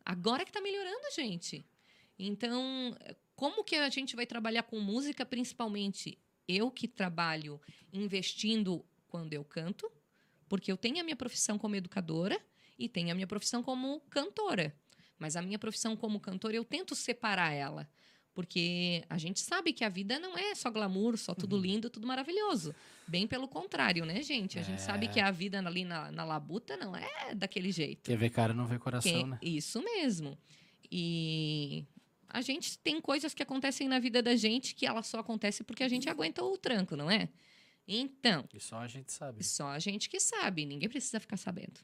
Agora 0.03 0.43
que 0.43 0.49
está 0.49 0.59
melhorando, 0.59 1.03
gente. 1.15 1.63
Então, 2.17 2.97
como 3.36 3.63
que 3.63 3.75
a 3.75 3.88
gente 3.89 4.15
vai 4.15 4.25
trabalhar 4.25 4.63
com 4.63 4.79
música, 4.79 5.23
principalmente 5.23 6.17
eu 6.47 6.71
que 6.71 6.88
trabalho 6.88 7.61
investindo 7.93 8.84
quando 9.07 9.34
eu 9.34 9.43
canto, 9.43 9.88
porque 10.49 10.71
eu 10.71 10.77
tenho 10.77 10.99
a 10.99 11.03
minha 11.03 11.15
profissão 11.15 11.59
como 11.59 11.75
educadora 11.75 12.43
e 12.79 12.89
tenho 12.89 13.11
a 13.11 13.13
minha 13.15 13.27
profissão 13.27 13.61
como 13.61 13.99
cantora. 14.09 14.75
Mas 15.19 15.36
a 15.36 15.43
minha 15.43 15.59
profissão 15.59 15.95
como 15.95 16.19
cantora, 16.19 16.55
eu 16.55 16.65
tento 16.65 16.95
separar 16.95 17.53
ela. 17.53 17.88
Porque 18.34 19.03
a 19.09 19.17
gente 19.17 19.39
sabe 19.39 19.71
que 19.73 19.84
a 19.84 19.89
vida 19.89 20.17
não 20.17 20.36
é 20.38 20.55
só 20.55 20.71
glamour, 20.71 21.17
só 21.17 21.36
tudo 21.36 21.55
lindo, 21.55 21.88
tudo 21.89 22.07
maravilhoso. 22.07 22.73
Bem 23.07 23.27
pelo 23.27 23.47
contrário, 23.47 24.05
né, 24.05 24.23
gente? 24.23 24.57
A 24.57 24.63
gente 24.63 24.81
sabe 24.81 25.07
que 25.07 25.19
a 25.19 25.29
vida 25.29 25.59
ali 25.59 25.86
na, 25.86 26.11
na 26.11 26.25
labuta 26.25 26.75
não 26.75 26.95
é 26.95 27.36
daquele 27.36 27.71
jeito. 27.71 28.01
Quer 28.09 28.17
ver 28.17 28.31
cara 28.31 28.51
não 28.53 28.65
vê 28.65 28.79
coração, 28.79 29.11
Que- 29.11 29.23
né? 29.25 29.38
Isso 29.41 29.81
mesmo. 29.84 30.36
E 30.91 31.86
a 32.29 32.41
gente 32.41 32.77
tem 32.79 32.99
coisas 32.99 33.34
que 33.34 33.43
acontecem 33.43 33.88
na 33.88 33.99
vida 33.99 34.21
da 34.21 34.36
gente 34.36 34.73
que 34.73 34.86
ela 34.86 35.03
só 35.03 35.19
acontece 35.19 35.63
porque 35.63 35.84
a 35.84 35.88
gente 35.88 36.09
aguenta 36.09 36.43
o 36.43 36.57
tranco, 36.57 36.95
não 36.95 37.09
é? 37.11 37.29
Então, 37.88 38.47
E 38.53 38.59
só 38.59 38.77
a 38.79 38.88
gente 38.88 39.11
sabe. 39.11 39.43
só 39.43 39.67
a 39.67 39.77
gente 39.79 40.09
que 40.09 40.19
sabe, 40.19 40.65
ninguém 40.65 40.89
precisa 40.89 41.19
ficar 41.19 41.38
sabendo. 41.38 41.79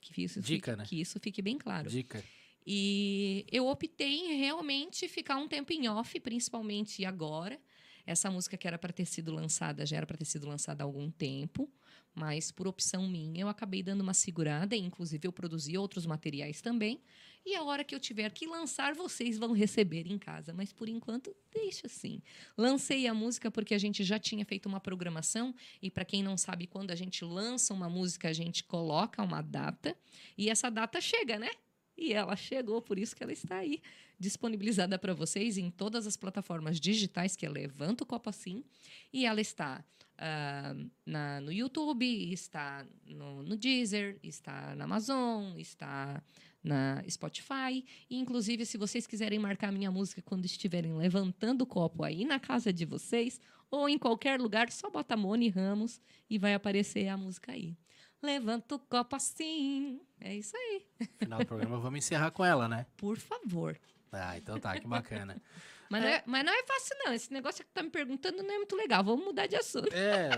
Que 0.00 0.22
isso, 0.22 0.40
Dica, 0.40 0.72
fique, 0.72 0.78
né? 0.78 0.84
que 0.88 1.00
isso 1.00 1.18
fique 1.20 1.40
bem 1.42 1.56
claro. 1.58 1.88
Dica. 1.88 2.22
E 2.66 3.46
eu 3.50 3.66
optei 3.66 4.20
em 4.20 4.38
realmente 4.38 5.08
ficar 5.08 5.36
um 5.36 5.48
tempo 5.48 5.72
em 5.72 5.88
off, 5.88 6.18
principalmente 6.20 7.04
agora. 7.04 7.60
Essa 8.06 8.30
música 8.30 8.56
que 8.56 8.66
era 8.66 8.78
para 8.78 8.92
ter 8.92 9.06
sido 9.06 9.32
lançada, 9.32 9.86
já 9.86 9.96
era 9.96 10.06
para 10.06 10.16
ter 10.16 10.26
sido 10.26 10.46
lançada 10.46 10.82
há 10.82 10.86
algum 10.86 11.10
tempo, 11.10 11.70
mas 12.14 12.50
por 12.50 12.66
opção 12.66 13.08
minha 13.08 13.40
eu 13.40 13.48
acabei 13.48 13.82
dando 13.82 14.02
uma 14.02 14.12
segurada, 14.12 14.76
inclusive 14.76 15.26
eu 15.26 15.32
produzi 15.32 15.76
outros 15.76 16.04
materiais 16.04 16.60
também. 16.60 17.00
E 17.46 17.54
a 17.54 17.62
hora 17.62 17.84
que 17.84 17.94
eu 17.94 18.00
tiver 18.00 18.30
que 18.32 18.46
lançar, 18.46 18.94
vocês 18.94 19.36
vão 19.36 19.52
receber 19.52 20.06
em 20.06 20.18
casa. 20.18 20.54
Mas 20.54 20.72
por 20.72 20.88
enquanto, 20.88 21.34
deixa 21.52 21.86
assim. 21.86 22.22
Lancei 22.56 23.06
a 23.06 23.12
música 23.12 23.50
porque 23.50 23.74
a 23.74 23.78
gente 23.78 24.02
já 24.02 24.18
tinha 24.18 24.44
feito 24.46 24.66
uma 24.66 24.80
programação. 24.80 25.54
E 25.82 25.90
para 25.90 26.06
quem 26.06 26.22
não 26.22 26.38
sabe, 26.38 26.66
quando 26.66 26.90
a 26.90 26.94
gente 26.94 27.22
lança 27.22 27.74
uma 27.74 27.88
música, 27.88 28.28
a 28.28 28.32
gente 28.32 28.64
coloca 28.64 29.22
uma 29.22 29.42
data. 29.42 29.94
E 30.38 30.48
essa 30.48 30.70
data 30.70 31.02
chega, 31.02 31.38
né? 31.38 31.50
E 31.96 32.12
ela 32.12 32.34
chegou, 32.36 32.82
por 32.82 32.98
isso 32.98 33.14
que 33.14 33.22
ela 33.22 33.32
está 33.32 33.56
aí 33.56 33.80
disponibilizada 34.18 34.98
para 34.98 35.14
vocês 35.14 35.58
em 35.58 35.70
todas 35.70 36.06
as 36.06 36.16
plataformas 36.16 36.80
digitais, 36.80 37.36
que 37.36 37.48
Levanta 37.48 38.04
o 38.04 38.06
Copo 38.06 38.30
Assim. 38.30 38.64
E 39.12 39.26
ela 39.26 39.40
está 39.40 39.84
ah, 40.18 40.74
na, 41.04 41.40
no 41.40 41.52
YouTube, 41.52 42.04
está 42.32 42.86
no, 43.06 43.42
no 43.42 43.56
Deezer, 43.56 44.18
está 44.22 44.74
na 44.74 44.84
Amazon, 44.84 45.58
está 45.58 46.22
na 46.62 47.04
Spotify. 47.08 47.84
E, 48.08 48.16
inclusive, 48.16 48.64
se 48.64 48.78
vocês 48.78 49.06
quiserem 49.06 49.38
marcar 49.38 49.70
minha 49.70 49.90
música 49.90 50.22
quando 50.22 50.46
estiverem 50.46 50.94
levantando 50.96 51.62
o 51.62 51.66
copo 51.66 52.02
aí 52.02 52.24
na 52.24 52.40
casa 52.40 52.72
de 52.72 52.84
vocês, 52.84 53.40
ou 53.70 53.88
em 53.88 53.98
qualquer 53.98 54.40
lugar, 54.40 54.70
só 54.70 54.88
bota 54.88 55.16
Moni 55.16 55.48
Ramos 55.48 56.00
e 56.30 56.38
vai 56.38 56.54
aparecer 56.54 57.08
a 57.08 57.16
música 57.16 57.52
aí. 57.52 57.76
Levanta 58.24 58.74
o 58.74 58.78
copo 58.78 59.14
assim. 59.16 60.00
É 60.20 60.34
isso 60.34 60.56
aí. 60.56 60.82
Final 61.18 61.40
do 61.40 61.46
programa, 61.46 61.78
vamos 61.78 61.98
encerrar 61.98 62.30
com 62.30 62.44
ela, 62.44 62.66
né? 62.68 62.86
Por 62.96 63.18
favor. 63.18 63.78
Ah, 64.10 64.36
então 64.38 64.58
tá, 64.58 64.78
que 64.80 64.86
bacana. 64.86 65.40
Mas, 65.90 66.02
Não 66.02 66.08
é, 66.08 66.22
mas 66.26 66.44
não 66.46 66.52
é 66.52 66.62
fácil, 66.64 66.96
não. 67.04 67.12
Esse 67.12 67.30
negócio 67.30 67.62
que 67.62 67.70
tá 67.70 67.82
me 67.82 67.90
perguntando 67.90 68.42
não 68.42 68.52
é 68.54 68.56
muito 68.56 68.74
legal. 68.74 69.04
Vamos 69.04 69.22
mudar 69.26 69.46
de 69.46 69.54
assunto. 69.54 69.92
É, 69.94 70.30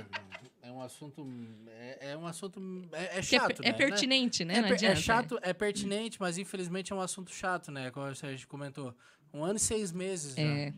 é 0.60 0.72
um 0.72 0.82
assunto. 0.82 1.26
É, 1.68 2.10
é 2.10 2.16
um 2.16 2.26
assunto. 2.26 2.60
É, 2.92 3.16
é 3.16 3.18
é 3.18 3.22
chato, 3.22 3.58
per- 3.58 3.66
é, 3.66 3.70
né? 3.70 3.72
pertinente, 3.72 4.44
né? 4.44 4.54
É, 4.54 4.58
é 4.58 4.72
adianta. 4.72 4.96
chato, 5.00 5.38
é 5.40 5.54
pertinente, 5.54 6.20
mas 6.20 6.36
infelizmente 6.36 6.92
é 6.92 6.96
um 6.96 7.00
assunto 7.00 7.30
chato, 7.32 7.70
né? 7.70 7.90
Como 7.92 8.04
a 8.04 8.12
gente 8.12 8.46
comentou. 8.46 8.92
Um 9.32 9.44
ano 9.44 9.56
e 9.56 9.60
seis 9.60 9.92
meses 9.92 10.34
já. 10.34 10.42
É. 10.42 10.74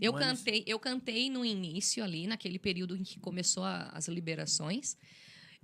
Eu 0.00 0.12
Um 0.12 0.16
ano 0.16 0.24
e- 0.24 0.36
cantei, 0.36 0.64
eu 0.66 0.78
cantei 0.80 1.30
no 1.30 1.44
início 1.44 2.02
ali, 2.02 2.26
naquele 2.26 2.58
período 2.58 2.96
em 2.96 3.04
que 3.04 3.20
começou 3.20 3.62
a- 3.64 3.88
as 3.94 4.08
liberações. 4.08 4.96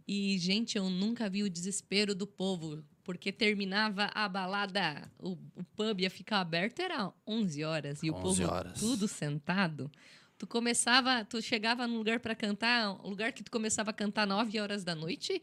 E, 0.07 0.39
gente, 0.39 0.77
eu 0.77 0.89
nunca 0.91 1.29
vi 1.31 1.43
o 1.43 1.51
desespero 1.51 2.15
do 2.15 2.27
povo, 2.27 2.85
porque 3.03 3.33
terminava 3.33 4.11
a 4.15 4.29
balada, 4.29 5.11
o, 5.19 5.33
o 5.55 5.65
pub 5.77 6.01
ia 6.01 6.11
ficar 6.11 6.41
aberto, 6.41 6.81
era 6.81 7.13
11 7.27 7.65
horas, 7.65 8.03
e 8.03 8.11
o 8.11 8.15
11 8.15 8.23
povo 8.23 8.53
horas. 8.53 8.81
tudo 8.81 9.09
sentado. 9.09 9.91
Tu 10.37 10.47
começava, 10.47 11.25
tu 11.25 11.41
chegava 11.41 11.87
num 11.87 11.97
lugar 11.97 12.21
para 12.21 12.35
cantar, 12.35 12.91
um 13.05 13.09
lugar 13.09 13.33
que 13.33 13.43
tu 13.43 13.51
começava 13.51 13.91
a 13.91 13.95
cantar 13.95 14.27
9 14.27 14.59
horas 14.61 14.85
da 14.85 14.95
noite, 14.95 15.41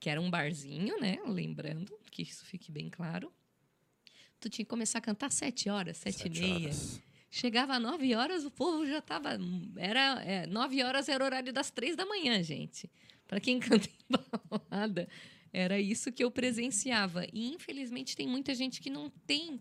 que 0.00 0.10
era 0.10 0.20
um 0.20 0.30
barzinho, 0.30 0.98
né? 1.00 1.18
Lembrando, 1.26 1.92
que 2.10 2.22
isso 2.22 2.44
fique 2.44 2.72
bem 2.72 2.90
claro. 2.90 3.32
Tu 4.40 4.48
tinha 4.48 4.64
que 4.64 4.68
começar 4.70 4.98
a 4.98 5.02
cantar 5.02 5.30
7 5.30 5.68
horas, 5.68 5.98
7 5.98 6.14
e 6.14 6.18
Sete 6.18 6.40
meia. 6.40 6.64
horas. 6.66 7.00
Chegava 7.30 7.76
às 7.76 7.82
9 7.82 8.14
horas, 8.16 8.44
o 8.44 8.50
povo 8.50 8.84
já 8.86 9.00
tava. 9.00 9.38
Era, 9.76 10.22
é, 10.24 10.46
9 10.46 10.82
horas 10.82 11.08
era 11.08 11.22
o 11.22 11.26
horário 11.26 11.52
das 11.52 11.70
3 11.70 11.94
da 11.94 12.04
manhã, 12.04 12.42
gente. 12.42 12.90
Para 13.32 13.40
quem 13.40 13.58
canta 13.60 13.88
em 13.88 14.16
balada, 14.50 15.08
era 15.50 15.80
isso 15.80 16.12
que 16.12 16.22
eu 16.22 16.30
presenciava. 16.30 17.24
E 17.32 17.50
infelizmente 17.54 18.14
tem 18.14 18.28
muita 18.28 18.54
gente 18.54 18.78
que 18.78 18.90
não 18.90 19.08
tem 19.26 19.58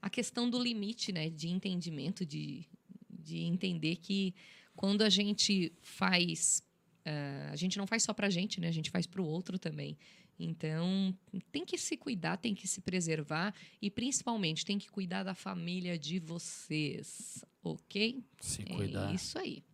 a 0.00 0.08
questão 0.08 0.48
do 0.48 0.62
limite, 0.62 1.10
né? 1.10 1.28
De 1.28 1.48
entendimento, 1.48 2.24
de, 2.24 2.64
de 3.08 3.38
entender 3.38 3.96
que 3.96 4.32
quando 4.76 5.02
a 5.02 5.08
gente 5.10 5.72
faz. 5.82 6.62
ah, 7.04 7.50
a 7.50 7.56
gente 7.56 7.78
não 7.78 7.86
faz 7.86 8.04
só 8.04 8.14
pra 8.14 8.30
gente, 8.30 8.60
né? 8.60 8.68
A 8.68 8.72
gente 8.72 8.90
faz 8.90 9.08
pro 9.08 9.24
outro 9.24 9.58
também. 9.58 9.98
Então, 10.38 11.12
tem 11.50 11.64
que 11.64 11.76
se 11.76 11.96
cuidar, 11.96 12.36
tem 12.36 12.54
que 12.54 12.68
se 12.68 12.80
preservar 12.80 13.52
e 13.82 13.90
principalmente 13.90 14.64
tem 14.64 14.78
que 14.78 14.88
cuidar 14.88 15.24
da 15.24 15.34
família 15.34 15.98
de 15.98 16.20
vocês, 16.20 17.44
ok? 17.60 18.22
Se 18.40 18.62
É 18.62 18.66
cuidar. 18.66 19.12
isso 19.12 19.36
aí. 19.36 19.64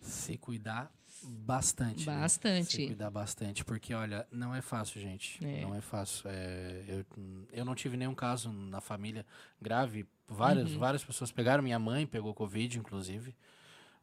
Se 0.00 0.38
cuidar 0.38 0.94
bastante. 1.24 2.06
né? 2.06 2.18
Bastante. 2.20 2.72
Se 2.76 2.86
cuidar 2.86 3.10
bastante, 3.10 3.64
porque 3.64 3.94
olha, 3.94 4.26
não 4.30 4.54
é 4.54 4.60
fácil, 4.60 5.00
gente. 5.00 5.44
É. 5.44 5.62
Não 5.62 5.74
é 5.74 5.80
fácil. 5.80 6.28
É, 6.28 6.84
eu, 6.88 7.04
eu 7.52 7.64
não 7.64 7.74
tive 7.74 7.96
nenhum 7.96 8.14
caso 8.14 8.52
na 8.52 8.80
família 8.80 9.24
grave. 9.60 10.06
Várias, 10.28 10.70
Uhum. 10.72 10.78
várias 10.78 11.04
pessoas 11.04 11.30
pegaram. 11.30 11.62
Minha 11.62 11.78
mãe 11.78 12.06
pegou 12.06 12.32
Covid, 12.34 12.78
inclusive. 12.78 13.34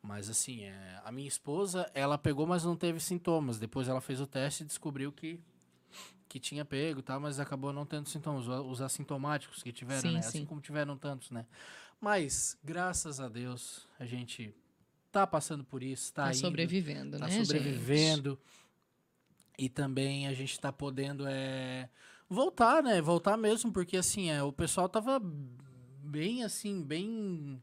Mas 0.02 0.30
assim, 0.30 0.64
é, 0.64 1.02
a 1.04 1.12
minha 1.12 1.28
esposa, 1.28 1.90
ela 1.94 2.18
pegou, 2.18 2.46
mas 2.48 2.64
não 2.64 2.76
teve 2.76 3.00
sintomas. 3.00 3.58
Depois 3.60 3.88
ela 3.88 4.00
fez 4.00 4.22
o 4.22 4.28
teste 4.28 4.64
e 4.64 4.66
descobriu 4.66 5.12
que, 5.12 5.40
que 6.30 6.40
tinha 6.40 6.64
pego 6.64 7.02
tal, 7.02 7.20
mas 7.20 7.40
acabou 7.40 7.74
não 7.74 7.86
tendo 7.86 8.08
sintomas. 8.08 8.48
Os, 8.48 8.66
os 8.66 8.82
assintomáticos 8.82 9.62
que 9.64 9.72
tiveram, 9.74 10.02
Sim, 10.02 10.14
né? 10.14 10.22
sim. 10.22 10.28
Assim 10.30 10.46
como 10.46 10.62
tiveram 10.62 10.98
tantos, 10.98 11.32
né? 11.32 11.46
Mas, 12.00 12.58
graças 12.64 13.20
a 13.20 13.28
Deus, 13.28 13.86
a 14.00 14.06
gente 14.06 14.54
tá 15.12 15.26
passando 15.28 15.64
por 15.64 15.82
isso, 15.84 16.14
tá, 16.14 16.24
Tá 16.26 16.30
indo, 16.30 16.38
sobrevivendo, 16.38 17.18
tá 17.18 17.26
né, 17.26 17.32
gente? 17.32 17.46
sobrevivendo. 17.48 18.40
E 19.58 19.68
também 19.68 20.28
a 20.28 20.34
gente 20.34 20.58
tá 20.60 20.72
podendo 20.72 21.26
é, 21.28 21.90
voltar, 22.30 22.82
né? 22.82 23.02
Voltar 23.02 23.36
mesmo, 23.38 23.72
porque 23.72 23.98
assim, 23.98 24.30
é, 24.30 24.42
o 24.42 24.52
pessoal 24.54 24.88
tava 24.88 25.20
bem 26.02 26.44
assim, 26.44 26.82
bem 26.82 27.62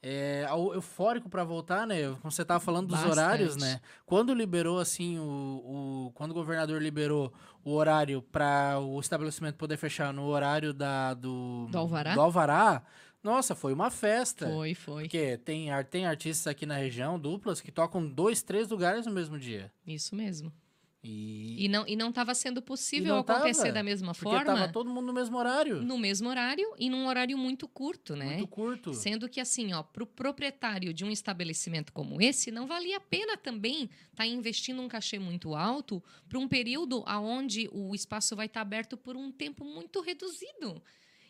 é, 0.00 0.46
eufórico 0.74 1.28
para 1.28 1.42
voltar, 1.42 1.86
né? 1.86 2.10
Como 2.20 2.30
você 2.30 2.44
tava 2.44 2.60
falando 2.60 2.86
dos 2.88 2.96
Bastante. 2.96 3.12
horários, 3.18 3.56
né? 3.56 3.80
Quando 4.06 4.32
liberou 4.32 4.78
assim 4.78 5.18
o, 5.18 6.06
o 6.06 6.12
quando 6.14 6.30
o 6.30 6.34
governador 6.34 6.80
liberou 6.80 7.32
o 7.64 7.72
horário 7.72 8.22
para 8.22 8.78
o 8.78 9.00
estabelecimento 9.00 9.56
poder 9.56 9.76
fechar 9.76 10.12
no 10.12 10.26
horário 10.26 10.72
da 10.72 11.14
do 11.14 11.66
Do 11.70 11.78
alvará? 11.78 12.14
do 12.14 12.20
alvará, 12.20 12.82
nossa, 13.24 13.54
foi 13.54 13.72
uma 13.72 13.90
festa. 13.90 14.46
Foi, 14.46 14.74
foi. 14.74 15.04
Porque 15.04 15.38
tem, 15.38 15.68
tem 15.90 16.04
artistas 16.04 16.46
aqui 16.46 16.66
na 16.66 16.76
região, 16.76 17.18
duplas, 17.18 17.60
que 17.60 17.72
tocam 17.72 18.06
dois, 18.06 18.42
três 18.42 18.68
lugares 18.68 19.06
no 19.06 19.12
mesmo 19.12 19.38
dia. 19.38 19.72
Isso 19.86 20.14
mesmo. 20.14 20.52
E, 21.06 21.66
E 21.66 21.68
não 21.68 21.86
e 21.86 21.96
não 21.96 22.08
estava 22.08 22.34
sendo 22.34 22.62
possível 22.62 23.18
acontecer 23.18 23.60
tava, 23.64 23.72
da 23.72 23.82
mesma 23.82 24.14
porque 24.14 24.24
forma 24.24 24.44
tava 24.44 24.72
todo 24.72 24.88
mundo 24.88 25.06
no 25.06 25.12
mesmo 25.12 25.36
horário. 25.36 25.82
no 25.82 25.98
mesmo 25.98 26.30
horário 26.30 26.66
e 26.78 26.88
num 26.88 27.06
horário 27.06 27.36
muito 27.36 27.68
curto, 27.68 28.16
né? 28.16 28.36
Muito 28.36 28.46
curto. 28.48 28.94
Sendo 28.94 29.28
que, 29.28 29.38
assim, 29.38 29.74
ó, 29.74 29.82
para 29.82 30.02
o 30.02 30.06
proprietário 30.06 30.94
de 30.94 31.04
um 31.04 31.10
estabelecimento 31.10 31.92
como 31.92 32.22
esse, 32.22 32.50
não 32.50 32.66
valia 32.66 32.96
a 32.96 33.00
pena 33.00 33.36
também 33.36 33.90
estar 34.10 34.26
investindo 34.26 34.80
um 34.80 34.88
cachê 34.88 35.18
muito 35.18 35.54
alto 35.54 36.02
para 36.26 36.38
um 36.38 36.48
período 36.48 37.04
onde 37.06 37.68
o 37.70 37.94
espaço 37.94 38.34
vai 38.34 38.46
estar 38.46 38.62
aberto 38.62 38.96
por 38.96 39.14
um 39.14 39.30
tempo 39.30 39.62
muito 39.62 40.00
reduzido. 40.00 40.82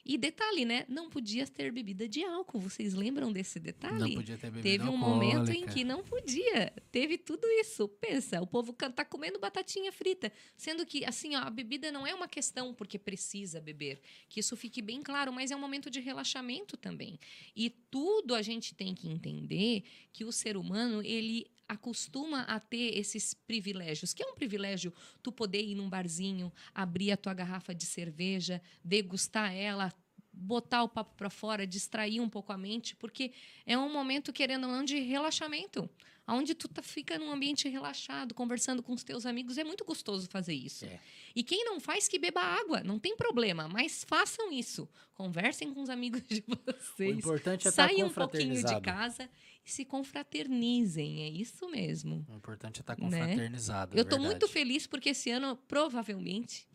E 0.05 0.19
detalhe, 0.19 0.65
né? 0.67 0.85
Não 0.87 1.09
podia 1.09 1.47
ter 1.47 1.73
bebida 1.73 2.07
de 2.07 2.23
álcool. 2.23 2.61
Vocês 2.61 2.93
lembram 2.93 3.33
desse 3.33 3.59
detalhe? 3.59 3.99
Não 3.99 4.15
podia 4.15 4.37
ter 4.37 4.51
bebida 4.51 4.63
Teve 4.63 4.85
um 4.89 4.97
momento 4.99 5.51
em 5.51 5.63
alcoólica. 5.63 5.73
que 5.73 5.85
não 5.85 6.05
podia. 6.05 6.73
Teve 6.93 7.17
tudo 7.17 7.47
isso. 7.47 7.89
Pensa, 7.89 8.41
o 8.43 8.47
povo 8.47 8.73
tá 8.73 9.05
comendo 9.05 9.39
batatinha 9.39 9.91
frita. 9.91 10.31
Sendo 10.57 10.85
que, 10.85 11.05
assim, 11.07 11.35
ó, 11.37 11.41
a 11.41 11.51
bebida 11.51 11.91
não 11.91 12.07
é 12.07 12.15
uma 12.15 12.29
questão 12.29 12.75
porque 12.75 12.99
precisa 12.99 13.61
beber. 13.61 14.01
Que 14.29 14.41
isso 14.41 14.57
fique 14.57 14.83
bem 14.83 15.03
claro, 15.03 15.33
mas 15.33 15.51
é 15.51 15.57
um 15.57 15.61
momento 15.61 15.89
de 15.91 16.01
relaxamento 16.01 16.77
também. 16.77 17.19
E 17.57 17.71
tudo 17.71 18.35
a 18.35 18.43
gente 18.43 18.75
tem 18.75 18.95
que 18.95 19.09
entender 19.09 19.85
que 20.13 20.25
o 20.25 20.33
ser 20.33 20.57
humano, 20.57 21.03
ele 21.03 21.47
acostuma 21.69 22.43
a 22.43 22.61
ter 22.61 22.97
esses 22.99 23.35
privilégios, 23.35 24.13
que 24.13 24.23
é 24.23 24.27
um 24.27 24.35
privilégio 24.35 24.93
tu 25.23 25.33
poder 25.33 25.63
ir 25.63 25.75
num 25.75 25.89
barzinho, 25.89 26.53
abrir 26.75 27.13
a 27.13 27.17
tua 27.17 27.35
garrafa 27.35 27.75
de 27.75 27.87
cerveja, 27.87 28.61
degustar 28.83 29.53
ela, 29.55 29.93
botar 30.33 30.83
o 30.83 30.89
papo 30.89 31.15
para 31.17 31.31
fora, 31.31 31.67
distrair 31.67 32.21
um 32.21 32.29
pouco 32.29 32.53
a 32.53 32.59
mente, 32.59 32.97
porque 32.97 33.33
é 33.65 33.79
um 33.79 33.93
momento, 33.93 34.33
querendo 34.33 34.65
ou 34.67 34.73
não, 34.73 34.85
de 34.85 34.99
relaxamento. 34.99 35.89
Onde 36.27 36.55
tu 36.55 36.69
tá, 36.69 36.81
fica 36.83 37.19
num 37.19 37.31
ambiente 37.31 37.69
relaxado, 37.69 38.35
conversando 38.35 38.83
com 38.83 38.95
os 38.95 39.05
teus 39.05 39.27
amigos, 39.27 39.59
é 39.59 39.65
muito 39.65 39.85
gostoso 39.85 40.27
fazer 40.31 40.55
isso. 40.55 40.87
É. 40.87 40.99
E 41.37 41.43
quem 41.43 41.67
não 41.67 41.79
faz, 41.79 42.09
que 42.09 42.19
beba 42.19 42.41
água, 42.41 42.83
não 42.83 42.99
tem 42.99 43.15
problema, 43.15 43.69
mas 43.69 44.05
façam 44.05 44.51
isso. 44.51 44.89
Conversem 45.13 45.73
com 45.75 45.83
os 45.83 45.91
amigos 45.91 46.23
de 46.27 46.43
O 46.49 46.57
vocês. 46.97 47.19
importante 47.19 47.67
é 47.67 47.71
estar 47.71 47.89
Saiam 47.89 48.09
um 48.09 48.13
pouquinho 48.13 48.55
de 48.55 48.81
casa 48.81 49.29
se 49.71 49.85
confraternizem, 49.85 51.23
é 51.23 51.29
isso 51.29 51.69
mesmo. 51.71 52.25
O 52.29 52.35
importante 52.35 52.79
é 52.79 52.83
estar 52.83 52.97
Né? 52.99 53.03
confraternizado. 53.03 53.97
Eu 53.97 54.05
tô 54.05 54.11
verdade. 54.11 54.27
muito 54.27 54.49
feliz 54.49 54.87
porque 54.87 55.11
esse 55.11 55.31
ano, 55.31 55.57
provavelmente, 55.69 56.67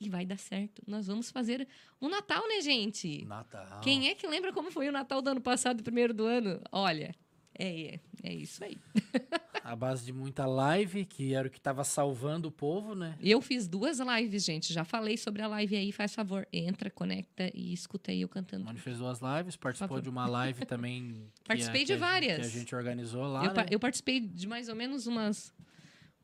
e 0.00 0.08
vai 0.08 0.24
dar 0.26 0.38
certo, 0.38 0.82
nós 0.86 1.06
vamos 1.06 1.30
fazer 1.30 1.66
um 2.00 2.08
Natal, 2.08 2.46
né, 2.48 2.60
gente? 2.60 3.24
Natal. 3.24 3.80
Quem 3.82 4.08
é 4.08 4.14
que 4.14 4.26
lembra 4.26 4.52
como 4.52 4.70
foi 4.70 4.88
o 4.88 4.92
Natal 4.92 5.20
do 5.22 5.28
ano 5.30 5.40
passado, 5.40 5.82
primeiro 5.82 6.12
do 6.14 6.24
ano? 6.24 6.60
Olha, 6.72 7.14
é, 7.58 8.00
é 8.22 8.34
isso 8.34 8.62
aí. 8.64 8.76
A 9.64 9.74
base 9.74 10.04
de 10.04 10.12
muita 10.12 10.46
live, 10.46 11.04
que 11.04 11.34
era 11.34 11.48
o 11.48 11.50
que 11.50 11.60
tava 11.60 11.82
salvando 11.82 12.48
o 12.48 12.52
povo, 12.52 12.94
né? 12.94 13.16
Eu 13.20 13.40
fiz 13.40 13.66
duas 13.66 13.98
lives, 13.98 14.44
gente. 14.44 14.72
Já 14.72 14.84
falei 14.84 15.16
sobre 15.16 15.42
a 15.42 15.48
live 15.48 15.74
aí, 15.76 15.90
faz 15.90 16.14
favor. 16.14 16.46
Entra, 16.52 16.88
conecta 16.90 17.50
e 17.52 17.72
escuta 17.72 18.12
aí 18.12 18.20
eu 18.20 18.28
cantando. 18.28 18.64
Mano 18.64 18.78
fez 18.78 18.98
duas 18.98 19.18
lives, 19.20 19.56
participou 19.56 20.00
de 20.00 20.08
uma 20.08 20.26
live 20.28 20.64
também. 20.66 21.28
Participei 21.44 21.82
a- 21.82 21.84
de 21.84 21.86
que 21.86 21.92
a 21.92 21.96
gente- 21.96 22.00
várias. 22.00 22.38
Que 22.38 22.46
a 22.46 22.60
gente 22.60 22.74
organizou 22.76 23.24
lá. 23.26 23.44
Eu, 23.44 23.52
né? 23.54 23.66
eu 23.70 23.80
participei 23.80 24.20
de 24.20 24.46
mais 24.46 24.68
ou 24.68 24.76
menos 24.76 25.06
umas 25.06 25.52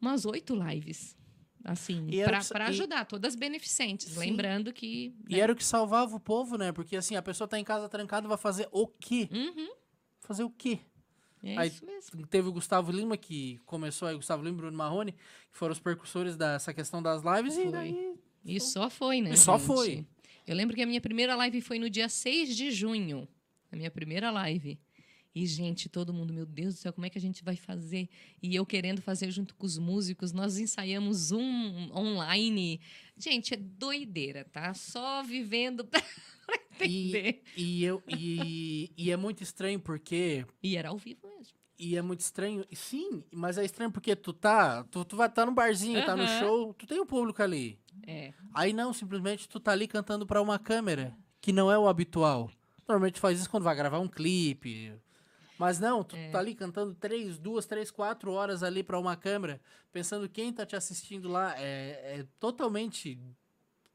umas 0.01 0.25
oito 0.25 0.55
lives. 0.55 1.17
Assim, 1.65 2.09
sa- 2.43 2.55
pra 2.55 2.65
e- 2.67 2.69
ajudar, 2.71 3.05
todas 3.07 3.37
beneficentes. 3.37 4.09
Sim. 4.13 4.19
Lembrando 4.21 4.73
que. 4.73 5.15
E 5.29 5.41
era 5.41 5.53
o 5.53 5.57
que 5.57 5.65
salvava 5.65 6.15
o 6.17 6.21
povo, 6.21 6.57
né? 6.59 6.73
Porque 6.73 6.97
assim, 6.97 7.15
a 7.17 7.23
pessoa 7.23 7.47
tá 7.47 7.59
em 7.59 7.63
casa 7.65 7.89
trancada, 7.89 8.27
vai 8.29 8.37
fazer 8.39 8.69
o 8.73 8.87
quê? 8.87 9.29
Uhum, 9.33 9.69
Fazer 10.21 10.45
o 10.45 10.51
quê? 10.51 10.79
É 11.43 11.59
Aí- 11.59 11.69
isso 11.69 11.85
mesmo. 11.85 12.27
Teve 12.27 12.49
o 12.49 12.53
Gustavo 12.53 12.93
Lima, 12.93 13.17
que 13.17 13.59
começou 13.67 14.09
aí, 14.09 14.15
Gustavo 14.17 14.43
Lima 14.43 14.55
e 14.57 14.61
Bruno 14.61 14.77
Marrone, 14.77 15.13
que 15.13 15.59
foram 15.59 15.73
os 15.73 15.81
percursores 15.81 16.37
dessa 16.37 16.73
questão 16.73 17.03
das 17.03 17.23
lives, 17.23 17.57
e 17.57 17.63
Foi. 17.63 17.71
daí 17.73 18.15
E 18.45 18.61
só 18.61 18.89
foi, 18.91 19.21
né? 19.21 19.31
E 19.33 19.37
só 19.37 19.57
gente? 19.59 19.67
foi. 19.67 20.07
Eu 20.47 20.57
lembro 20.57 20.75
que 20.75 20.83
a 20.83 20.87
minha 20.87 21.01
primeira 21.01 21.35
live 21.37 21.61
foi 21.61 21.79
no 21.79 21.89
dia 21.89 22.09
6 22.09 22.57
de 22.57 22.71
junho. 22.71 23.29
A 23.71 23.77
minha 23.77 23.91
primeira 23.91 24.31
live. 24.31 24.79
E, 25.35 25.47
gente, 25.47 25.89
todo 25.89 26.13
mundo, 26.13 26.33
meu 26.33 26.45
Deus 26.45 26.75
do 26.75 26.79
céu, 26.79 26.93
como 26.93 27.07
é 27.07 27.11
que 27.11 27.17
a 27.17 27.21
gente 27.21 27.43
vai 27.43 27.57
fazer? 27.57 28.09
E 28.43 28.55
eu 28.55 28.67
querendo 28.67 29.01
fazer 29.01 29.31
junto 29.31 29.55
com 29.55 29.65
os 29.65 29.79
músicos, 29.79 30.33
nós 30.33 30.59
ensaiamos 30.59 31.33
um 31.33 31.91
online. 31.97 32.81
Gente, 33.17 33.55
é 33.55 33.57
doideira, 33.57 34.45
tá? 34.45 34.75
Só 34.75 35.23
vivendo 35.23 35.85
pra 35.87 36.03
entender. 36.75 37.43
E, 37.57 37.83
eu, 37.83 38.03
e, 38.07 38.93
e 38.97 39.11
é 39.11 39.17
muito 39.17 39.43
estranho 39.43 39.81
porque. 39.81 40.45
E, 40.63 40.77
era 40.77 40.91
ao 40.91 40.99
vivo 40.99 41.27
mesmo. 41.27 41.55
E 41.79 41.97
é 41.97 42.03
muito 42.03 42.21
estranho. 42.21 42.65
e 42.71 42.77
Sim, 42.77 43.25
mas 43.33 43.57
é 43.57 43.65
estranho 43.65 43.91
porque 43.91 44.15
tu 44.15 44.35
tá. 44.35 44.85
Tu, 44.85 45.03
tu 45.07 45.17
vai 45.17 45.29
estar 45.29 45.43
tá 45.43 45.47
no 45.47 45.55
barzinho, 45.55 46.05
tá 46.05 46.15
no 46.15 46.27
show, 46.39 46.75
tu 46.75 46.87
tem 46.87 47.01
o 47.01 47.07
público 47.07 47.43
ali. 47.43 47.79
É. 48.07 48.35
Aí 48.53 48.75
não, 48.75 48.93
simplesmente 48.93 49.49
tu 49.49 49.59
tá 49.59 49.73
ali 49.73 49.89
cantando 49.89 50.27
pra 50.27 50.43
uma 50.43 50.59
câmera, 50.59 51.17
que 51.41 51.53
não 51.53 51.73
é 51.73 51.79
o 51.79 51.89
habitual. 51.89 52.51
Normalmente 52.87 53.15
tu 53.15 53.21
faz 53.21 53.41
isso 53.41 53.49
quando 53.49 53.65
vai 53.65 53.75
gravar 53.75 53.99
um 53.99 54.09
clipe. 54.09 54.93
Mas 55.59 55.79
não, 55.79 56.03
tu 56.03 56.17
É. 56.17 56.31
tá 56.31 56.39
ali 56.39 56.55
cantando 56.55 56.95
três, 56.95 57.39
duas, 57.39 57.67
três, 57.67 57.91
quatro 57.91 58.33
horas 58.33 58.63
ali 58.63 58.83
pra 58.83 58.99
uma 58.99 59.17
câmera, 59.17 59.61
pensando 59.93 60.29
quem 60.29 60.53
tá 60.53 60.65
te 60.67 60.75
assistindo 60.75 61.29
lá. 61.29 61.55
É, 61.59 62.19
é 62.21 62.27
totalmente 62.41 63.19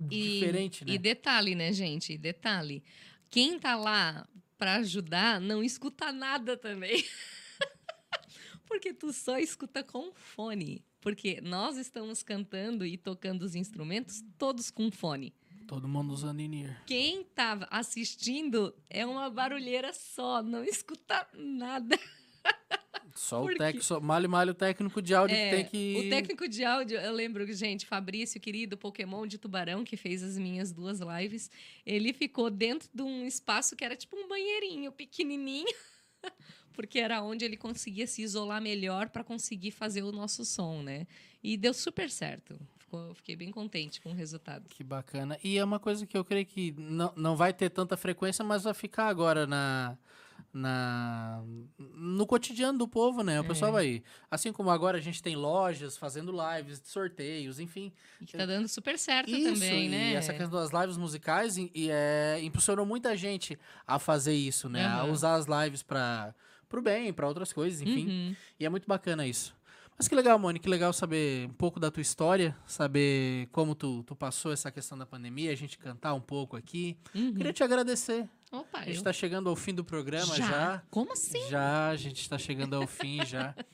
E, 0.09 0.39
diferente, 0.39 0.85
né? 0.85 0.93
E 0.93 0.97
detalhe, 0.97 1.55
né, 1.55 1.73
gente? 1.73 2.13
E 2.13 2.17
detalhe. 2.17 2.83
Quem 3.29 3.59
tá 3.59 3.75
lá 3.75 4.27
pra 4.57 4.75
ajudar 4.77 5.41
não 5.41 5.63
escuta 5.63 6.11
nada 6.11 6.55
também. 6.55 7.03
Porque 8.67 8.93
tu 8.93 9.11
só 9.13 9.37
escuta 9.37 9.83
com 9.83 10.13
fone. 10.13 10.83
Porque 11.01 11.39
nós 11.41 11.77
estamos 11.77 12.21
cantando 12.21 12.85
e 12.85 12.97
tocando 12.97 13.43
os 13.43 13.55
instrumentos 13.55 14.23
todos 14.37 14.69
com 14.69 14.91
fone. 14.91 15.33
Todo 15.67 15.87
mundo 15.87 16.13
usando 16.13 16.39
in-ear. 16.39 16.81
Quem 16.85 17.23
tá 17.23 17.67
assistindo 17.69 18.73
é 18.89 19.05
uma 19.05 19.29
barulheira 19.29 19.91
só, 19.93 20.41
não 20.41 20.63
escuta 20.63 21.27
nada. 21.33 21.99
Só 23.15 23.43
o 23.43 23.55
técnico, 23.55 24.01
malho, 24.01 24.29
malho, 24.29 24.51
o 24.51 24.55
técnico 24.55 25.01
de 25.01 25.15
áudio 25.15 25.35
É, 25.35 25.49
que 25.49 25.55
tem 25.55 25.65
que. 25.65 26.05
O 26.05 26.09
técnico 26.09 26.47
de 26.47 26.63
áudio, 26.63 26.99
eu 26.99 27.11
lembro, 27.11 27.51
gente, 27.51 27.85
Fabrício, 27.85 28.39
querido 28.39 28.77
Pokémon 28.77 29.25
de 29.25 29.39
Tubarão, 29.39 29.83
que 29.83 29.97
fez 29.97 30.21
as 30.21 30.37
minhas 30.37 30.71
duas 30.71 30.99
lives, 30.99 31.49
ele 31.83 32.13
ficou 32.13 32.51
dentro 32.51 32.87
de 32.93 33.01
um 33.01 33.25
espaço 33.25 33.75
que 33.75 33.83
era 33.83 33.95
tipo 33.95 34.15
um 34.15 34.27
banheirinho 34.27 34.91
pequenininho, 34.91 35.65
porque 36.73 36.99
era 36.99 37.21
onde 37.23 37.43
ele 37.43 37.57
conseguia 37.57 38.05
se 38.05 38.21
isolar 38.21 38.61
melhor 38.61 39.09
para 39.09 39.23
conseguir 39.23 39.71
fazer 39.71 40.03
o 40.03 40.11
nosso 40.11 40.45
som, 40.45 40.83
né? 40.83 41.07
E 41.43 41.57
deu 41.57 41.73
super 41.73 42.11
certo. 42.11 42.59
Ficou, 42.87 43.13
fiquei 43.15 43.35
bem 43.35 43.51
contente 43.51 43.99
com 43.99 44.11
o 44.11 44.13
resultado. 44.13 44.69
Que 44.69 44.81
bacana. 44.81 45.37
E 45.43 45.57
é 45.57 45.63
uma 45.63 45.77
coisa 45.77 46.05
que 46.07 46.17
eu 46.17 46.23
creio 46.23 46.45
que 46.45 46.73
não, 46.77 47.11
não 47.17 47.35
vai 47.35 47.51
ter 47.51 47.69
tanta 47.69 47.97
frequência, 47.97 48.45
mas 48.45 48.63
vai 48.63 48.73
ficar 48.73 49.07
agora 49.09 49.45
na, 49.45 49.97
na 50.53 51.43
no 51.77 52.25
cotidiano 52.25 52.79
do 52.79 52.87
povo, 52.87 53.23
né? 53.23 53.41
O 53.41 53.43
É. 53.43 53.47
pessoal 53.47 53.73
vai. 53.73 54.01
Assim 54.31 54.53
como 54.53 54.69
agora 54.69 54.99
a 54.99 55.01
gente 55.01 55.21
tem 55.21 55.35
lojas 55.35 55.97
fazendo 55.97 56.31
lives, 56.31 56.81
sorteios, 56.85 57.59
enfim. 57.59 57.91
E 58.21 58.25
que 58.25 58.37
tá 58.37 58.45
dando 58.45 58.69
super 58.69 58.97
certo 58.97 59.35
Isso, 59.35 59.53
também, 59.53 59.87
e 59.87 59.89
né? 59.89 60.13
essa 60.13 60.33
questão 60.33 60.57
das 60.57 60.71
lives 60.71 60.95
musicais 60.95 61.57
e, 61.57 61.69
e, 61.75 61.89
é, 61.91 62.39
impulsionou 62.41 62.85
muita 62.85 63.17
gente 63.17 63.59
a 63.85 63.99
fazer 63.99 64.33
isso, 64.33 64.69
né? 64.69 64.85
A 64.85 65.03
Aham. 65.03 65.11
usar 65.11 65.35
as 65.35 65.45
lives 65.45 65.83
para 65.83 66.33
pro 66.69 66.81
bem, 66.81 67.11
para 67.11 67.27
outras 67.27 67.51
coisas, 67.51 67.81
enfim. 67.81 68.07
Uhum. 68.07 68.35
E 68.57 68.65
é 68.65 68.69
muito 68.69 68.87
bacana 68.87 69.27
isso. 69.27 69.56
Mas 69.97 70.07
que 70.07 70.13
legal, 70.13 70.37
Moni, 70.37 70.59
que 70.59 70.69
legal 70.69 70.93
saber 70.93 71.47
um 71.47 71.53
pouco 71.53 71.79
da 71.79 71.89
tua 71.89 72.01
história, 72.01 72.55
saber 72.67 73.47
como 73.51 73.73
tu, 73.73 74.03
tu 74.03 74.15
passou 74.15 74.51
essa 74.51 74.71
questão 74.71 74.95
da 74.95 75.07
pandemia, 75.07 75.51
a 75.51 75.55
gente 75.55 75.77
cantar 75.77 76.13
um 76.13 76.21
pouco 76.21 76.55
aqui. 76.55 76.95
Uhum. 77.15 77.33
Queria 77.33 77.51
te 77.51 77.63
agradecer. 77.63 78.29
Opa, 78.51 78.77
A 78.77 78.81
gente 78.85 78.95
eu... 78.95 78.99
está 78.99 79.11
chegando 79.11 79.49
ao 79.49 79.55
fim 79.55 79.73
do 79.73 79.83
programa 79.83 80.35
já. 80.35 80.47
já? 80.47 80.83
Como 80.91 81.13
assim? 81.13 81.49
Já, 81.49 81.89
a 81.89 81.95
gente 81.95 82.21
está 82.21 82.37
chegando 82.37 82.75
ao 82.75 82.85
fim 82.85 83.25
já. 83.25 83.55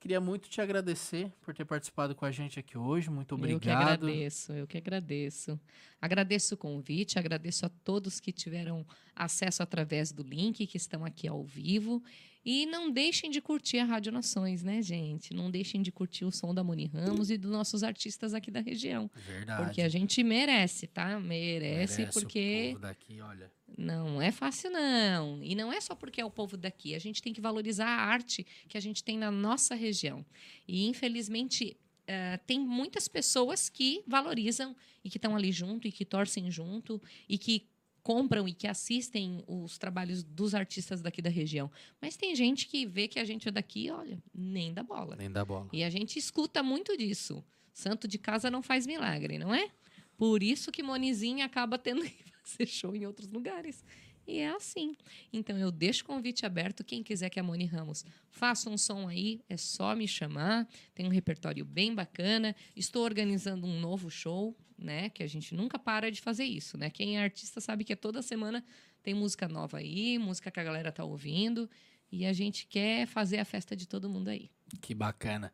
Queria 0.00 0.18
muito 0.18 0.48
te 0.48 0.62
agradecer 0.62 1.30
por 1.42 1.54
ter 1.54 1.66
participado 1.66 2.14
com 2.14 2.24
a 2.24 2.30
gente 2.32 2.58
aqui 2.58 2.76
hoje. 2.76 3.10
Muito 3.10 3.34
Eu 3.34 3.38
que 3.38 3.54
obrigado. 3.54 3.82
agradeço, 3.82 4.52
eu 4.52 4.66
que 4.66 4.78
agradeço. 4.78 5.60
Agradeço 6.00 6.54
o 6.54 6.58
convite, 6.58 7.18
agradeço 7.18 7.66
a 7.66 7.68
todos 7.68 8.18
que 8.18 8.32
tiveram 8.32 8.84
acesso 9.14 9.62
através 9.62 10.10
do 10.10 10.22
link, 10.22 10.66
que 10.66 10.76
estão 10.78 11.04
aqui 11.04 11.28
ao 11.28 11.44
vivo. 11.44 12.02
E 12.44 12.64
não 12.66 12.90
deixem 12.90 13.30
de 13.30 13.40
curtir 13.40 13.78
a 13.78 13.84
Rádio 13.84 14.10
Nações, 14.10 14.62
né, 14.62 14.80
gente? 14.80 15.34
Não 15.34 15.50
deixem 15.50 15.82
de 15.82 15.92
curtir 15.92 16.24
o 16.24 16.30
som 16.30 16.54
da 16.54 16.64
Moni 16.64 16.86
Ramos 16.86 17.30
e 17.30 17.36
dos 17.36 17.50
nossos 17.50 17.82
artistas 17.82 18.32
aqui 18.32 18.50
da 18.50 18.60
região. 18.60 19.10
Verdade. 19.26 19.62
Porque 19.64 19.82
a 19.82 19.88
gente 19.88 20.22
merece, 20.22 20.86
tá? 20.86 21.20
Merece, 21.20 21.98
Merece 21.98 22.02
o 22.04 22.12
porque 22.12 22.68
povo 22.72 22.80
daqui, 22.82 23.20
olha. 23.20 23.52
não 23.76 24.22
é 24.22 24.32
fácil, 24.32 24.70
não. 24.70 25.42
E 25.44 25.54
não 25.54 25.70
é 25.70 25.80
só 25.82 25.94
porque 25.94 26.20
é 26.20 26.24
o 26.24 26.30
povo 26.30 26.56
daqui. 26.56 26.94
A 26.94 26.98
gente 26.98 27.20
tem 27.20 27.32
que 27.34 27.40
valorizar 27.42 27.86
a 27.86 28.02
arte 28.06 28.46
que 28.68 28.78
a 28.78 28.80
gente 28.80 29.04
tem 29.04 29.18
na 29.18 29.30
nossa 29.30 29.74
região. 29.74 30.24
E, 30.66 30.86
infelizmente, 30.86 31.76
eh, 32.06 32.38
tem 32.46 32.58
muitas 32.58 33.06
pessoas 33.06 33.68
que 33.68 34.02
valorizam 34.06 34.74
e 35.04 35.10
que 35.10 35.18
estão 35.18 35.36
ali 35.36 35.52
junto 35.52 35.86
e 35.86 35.92
que 35.92 36.04
torcem 36.04 36.50
junto 36.50 37.00
e 37.28 37.36
que 37.38 37.66
compram 38.02 38.48
e 38.48 38.52
que 38.52 38.66
assistem 38.66 39.42
os 39.46 39.78
trabalhos 39.78 40.22
dos 40.22 40.54
artistas 40.54 41.00
daqui 41.00 41.20
da 41.22 41.30
região. 41.30 41.70
Mas 42.00 42.16
tem 42.16 42.34
gente 42.34 42.66
que 42.66 42.86
vê 42.86 43.08
que 43.08 43.18
a 43.18 43.24
gente 43.24 43.48
é 43.48 43.50
daqui, 43.50 43.90
olha, 43.90 44.22
nem 44.34 44.72
dá 44.72 44.82
bola. 44.82 45.16
Nem 45.16 45.30
dá 45.30 45.44
bola. 45.44 45.68
E 45.72 45.84
a 45.84 45.90
gente 45.90 46.18
escuta 46.18 46.62
muito 46.62 46.96
disso. 46.96 47.44
Santo 47.72 48.08
de 48.08 48.18
casa 48.18 48.50
não 48.50 48.62
faz 48.62 48.86
milagre, 48.86 49.38
não 49.38 49.54
é? 49.54 49.70
Por 50.16 50.42
isso 50.42 50.70
que 50.70 50.82
Monizinha 50.82 51.46
acaba 51.46 51.78
tendo 51.78 52.02
que 52.04 52.24
fazer 52.42 52.66
show 52.66 52.94
em 52.94 53.06
outros 53.06 53.30
lugares. 53.30 53.84
E 54.26 54.38
é 54.38 54.50
assim. 54.50 54.96
Então 55.32 55.58
eu 55.58 55.70
deixo 55.70 56.04
o 56.04 56.06
convite 56.06 56.46
aberto. 56.46 56.84
Quem 56.84 57.02
quiser 57.02 57.30
que 57.30 57.40
a 57.40 57.42
Moni 57.42 57.64
Ramos 57.64 58.04
faça 58.28 58.70
um 58.70 58.78
som 58.78 59.08
aí, 59.08 59.40
é 59.48 59.56
só 59.56 59.94
me 59.96 60.06
chamar. 60.06 60.68
Tem 60.94 61.06
um 61.06 61.10
repertório 61.10 61.64
bem 61.64 61.94
bacana. 61.94 62.54
Estou 62.76 63.02
organizando 63.02 63.66
um 63.66 63.80
novo 63.80 64.10
show, 64.10 64.56
né? 64.80 65.10
Que 65.10 65.22
a 65.22 65.26
gente 65.26 65.54
nunca 65.54 65.78
para 65.78 66.10
de 66.10 66.20
fazer 66.20 66.44
isso, 66.44 66.76
né? 66.78 66.90
Quem 66.90 67.18
é 67.18 67.22
artista 67.22 67.60
sabe 67.60 67.84
que 67.84 67.92
é 67.92 67.96
toda 67.96 68.22
semana 68.22 68.64
tem 69.02 69.14
música 69.14 69.48
nova 69.48 69.78
aí, 69.78 70.18
música 70.18 70.50
que 70.50 70.60
a 70.60 70.64
galera 70.64 70.90
tá 70.92 71.04
ouvindo. 71.04 71.68
E 72.12 72.26
a 72.26 72.32
gente 72.32 72.66
quer 72.66 73.06
fazer 73.06 73.38
a 73.38 73.44
festa 73.44 73.76
de 73.76 73.86
todo 73.86 74.08
mundo 74.08 74.28
aí. 74.28 74.50
Que 74.80 74.94
bacana. 74.94 75.52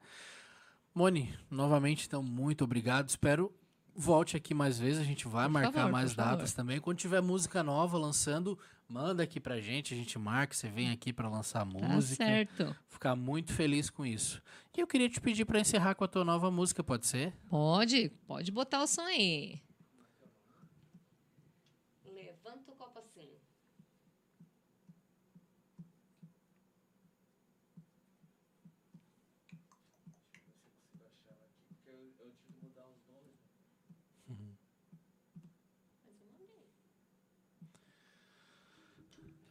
Moni, 0.95 1.35
novamente, 1.51 2.07
então, 2.07 2.23
muito 2.23 2.65
obrigado. 2.65 3.09
Espero 3.09 3.55
volte 3.95 4.37
aqui 4.37 4.55
mais 4.55 4.79
vezes. 4.79 5.01
A 5.01 5.05
gente 5.05 5.27
vai 5.27 5.47
Por 5.47 5.53
marcar 5.53 5.73
favor, 5.73 5.93
mais 5.93 6.11
por 6.13 6.17
favor. 6.17 6.37
datas 6.37 6.53
também. 6.53 6.81
Quando 6.81 6.99
tiver 6.99 7.21
música 7.21 7.63
nova 7.63 7.99
lançando, 7.99 8.59
manda 8.89 9.23
aqui 9.23 9.39
pra 9.41 9.61
gente. 9.61 9.95
A 9.95 9.97
gente 9.97 10.19
marca, 10.19 10.55
você 10.55 10.69
vem 10.69 10.91
aqui 10.91 11.13
pra 11.13 11.29
lançar 11.29 11.61
Tá 11.67 11.89
música. 11.89 12.25
certo. 12.25 12.77
Ficar 12.89 13.15
muito 13.17 13.53
feliz 13.53 13.91
com 13.91 14.05
isso. 14.07 14.43
E 14.77 14.81
eu 14.81 14.87
queria 14.87 15.09
te 15.09 15.21
pedir 15.21 15.45
pra 15.45 15.61
encerrar 15.61 15.95
com 15.95 16.05
a 16.05 16.09
tua 16.09 16.25
nova 16.25 16.51
música, 16.51 16.83
pode 16.85 17.07
ser? 17.07 17.33
Pode, 17.49 18.11
pode 18.27 18.51
botar 18.53 18.83
o 18.83 18.87
som 18.87 19.03
aí. 19.03 19.61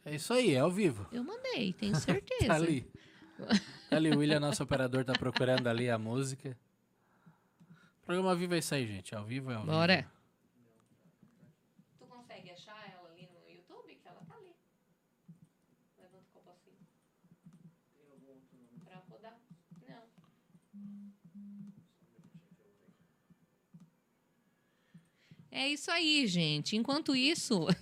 É 0.06 0.14
isso 0.14 0.32
aí, 0.32 0.54
é 0.54 0.60
ao 0.60 0.70
vivo. 0.70 1.04
Eu 1.10 1.24
mandei, 1.24 1.72
tenho 1.72 1.94
certeza. 1.98 2.46
Tá 2.46 2.54
ali. 2.54 2.88
Tá 3.90 3.96
ali, 3.96 4.10
o 4.10 4.18
William, 4.18 4.38
nosso 4.38 4.62
operador, 4.62 5.04
tá 5.04 5.12
procurando 5.14 5.66
ali 5.66 5.90
a 5.90 5.98
música. 5.98 6.56
O 8.02 8.06
programa 8.06 8.30
ao 8.30 8.36
vivo 8.36 8.54
é 8.54 8.58
isso 8.58 8.72
aí, 8.72 8.86
gente. 8.86 9.16
Ao 9.16 9.24
vivo 9.24 9.50
é 9.50 9.56
ao 9.56 9.62
vivo. 9.62 9.72
Bora. 9.72 10.08
Tu 11.98 12.06
consegue 12.06 12.52
achar 12.52 12.88
ela 12.88 13.08
ali 13.10 13.28
no 13.32 13.50
YouTube? 13.50 13.96
Que 13.96 14.06
ela 14.06 14.20
tá 14.28 14.36
ali. 14.36 14.54
Levanta 15.98 16.24
o 16.28 16.32
copo 16.32 16.50
assim. 16.50 16.70
Pra 18.84 19.02
rodar? 19.10 19.36
Não. 19.88 20.02
É 25.50 25.68
isso 25.68 25.90
aí, 25.90 26.28
gente. 26.28 26.76
Enquanto 26.76 27.16
isso, 27.16 27.66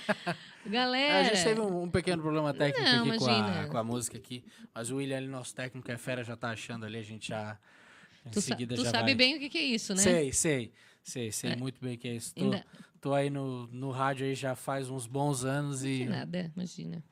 Galera. 0.66 1.20
A 1.20 1.22
gente 1.34 1.42
teve 1.44 1.60
um, 1.60 1.82
um 1.84 1.90
pequeno 1.90 2.22
problema 2.22 2.52
técnico 2.52 2.88
Não, 2.90 3.08
aqui 3.10 3.18
com 3.18 3.26
a, 3.30 3.66
com 3.66 3.78
a 3.78 3.84
música 3.84 4.18
aqui. 4.18 4.44
Mas 4.74 4.90
o 4.90 4.96
William, 4.96 5.20
nosso 5.22 5.54
técnico, 5.54 5.90
é 5.90 5.96
fera, 5.96 6.22
já 6.22 6.36
tá 6.36 6.50
achando 6.50 6.84
ali, 6.86 6.98
a 6.98 7.02
gente 7.02 7.28
já. 7.28 7.58
Em 8.26 8.30
Tu, 8.30 8.40
sa- 8.42 8.48
seguida 8.48 8.74
tu 8.74 8.84
já 8.84 8.90
sabe 8.90 9.04
vai. 9.06 9.14
bem 9.14 9.36
o 9.36 9.38
que, 9.40 9.48
que 9.48 9.58
é 9.58 9.62
isso, 9.62 9.94
né? 9.94 10.02
Sei, 10.02 10.32
sei. 10.32 10.72
Sei, 11.02 11.32
sei 11.32 11.52
É. 11.52 11.56
muito 11.56 11.80
bem 11.82 11.94
o 11.94 11.98
que 11.98 12.06
é 12.08 12.14
isso. 12.14 12.34
Tô, 12.34 12.44
Ainda- 12.44 12.66
tô 13.00 13.14
aí 13.14 13.30
no, 13.30 13.66
no 13.68 13.90
rádio 13.90 14.26
aí 14.26 14.34
já 14.34 14.54
faz 14.54 14.90
uns 14.90 15.06
bons 15.06 15.44
anos 15.44 15.82
e. 15.82 16.04
Nada, 16.04 16.52
imagina. 16.54 17.02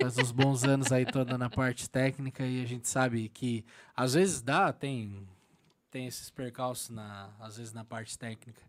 Faz 0.00 0.16
uns 0.16 0.30
bons 0.30 0.62
anos 0.62 0.92
aí 0.92 1.04
toda 1.04 1.36
na 1.36 1.50
parte 1.50 1.90
técnica 1.90 2.46
e 2.46 2.62
a 2.62 2.66
gente 2.66 2.88
sabe 2.88 3.28
que 3.28 3.64
às 3.96 4.14
vezes 4.14 4.40
dá, 4.40 4.72
tem, 4.72 5.26
tem 5.90 6.06
esses 6.06 6.30
percalços 6.30 6.90
na, 6.90 7.34
às 7.40 7.56
vezes 7.56 7.72
na 7.72 7.84
parte 7.84 8.16
técnica. 8.16 8.62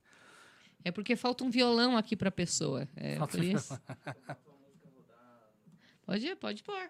É 0.86 0.92
porque 0.92 1.16
falta 1.16 1.44
um 1.44 1.50
violão 1.50 1.98
aqui 1.98 2.16
pra 2.16 2.30
pessoa. 2.30 2.88
É 2.96 3.18
Falta 3.18 3.38
por 3.38 3.44
isso. 3.44 3.82
Pode, 6.06 6.36
pode 6.36 6.64
pôr. 6.64 6.90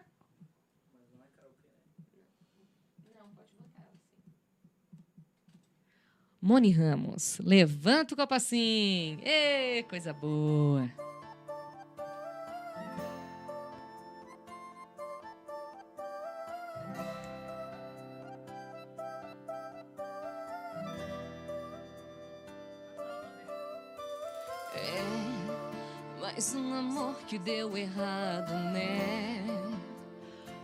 Moni 6.42 6.70
Ramos, 6.70 7.40
levanta 7.40 8.14
o 8.14 8.18
copo 8.18 8.34
assim. 8.36 9.18
Ê, 9.24 9.82
coisa 9.90 10.12
boa. 10.14 10.92
Mais 26.36 26.54
um 26.54 26.74
amor 26.74 27.16
que 27.26 27.40
deu 27.40 27.78
errado, 27.78 28.52
né? 28.74 29.42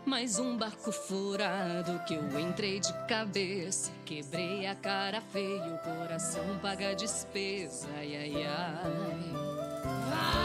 Mais 0.06 0.38
um 0.38 0.58
barco 0.58 0.92
furado 0.92 1.98
que 2.06 2.14
eu 2.14 2.40
entrei 2.42 2.82
de 2.82 2.92
cabeça. 3.08 3.90
Quebrei 4.04 4.68
a 4.68 4.76
cara 4.76 5.22
feia, 5.22 5.64
o 5.64 5.78
coração 5.78 6.44
paga 6.62 6.90
a 6.90 6.94
despesa. 6.94 7.88
Ai, 7.96 8.18
ai, 8.18 8.46
ai. 8.46 9.32
Vai 10.10 10.41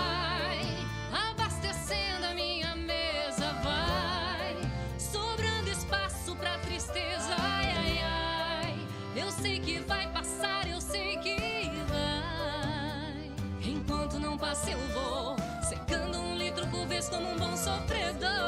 como 17.09 17.31
um 17.31 17.37
bom 17.37 17.57
sofredor. 17.57 18.46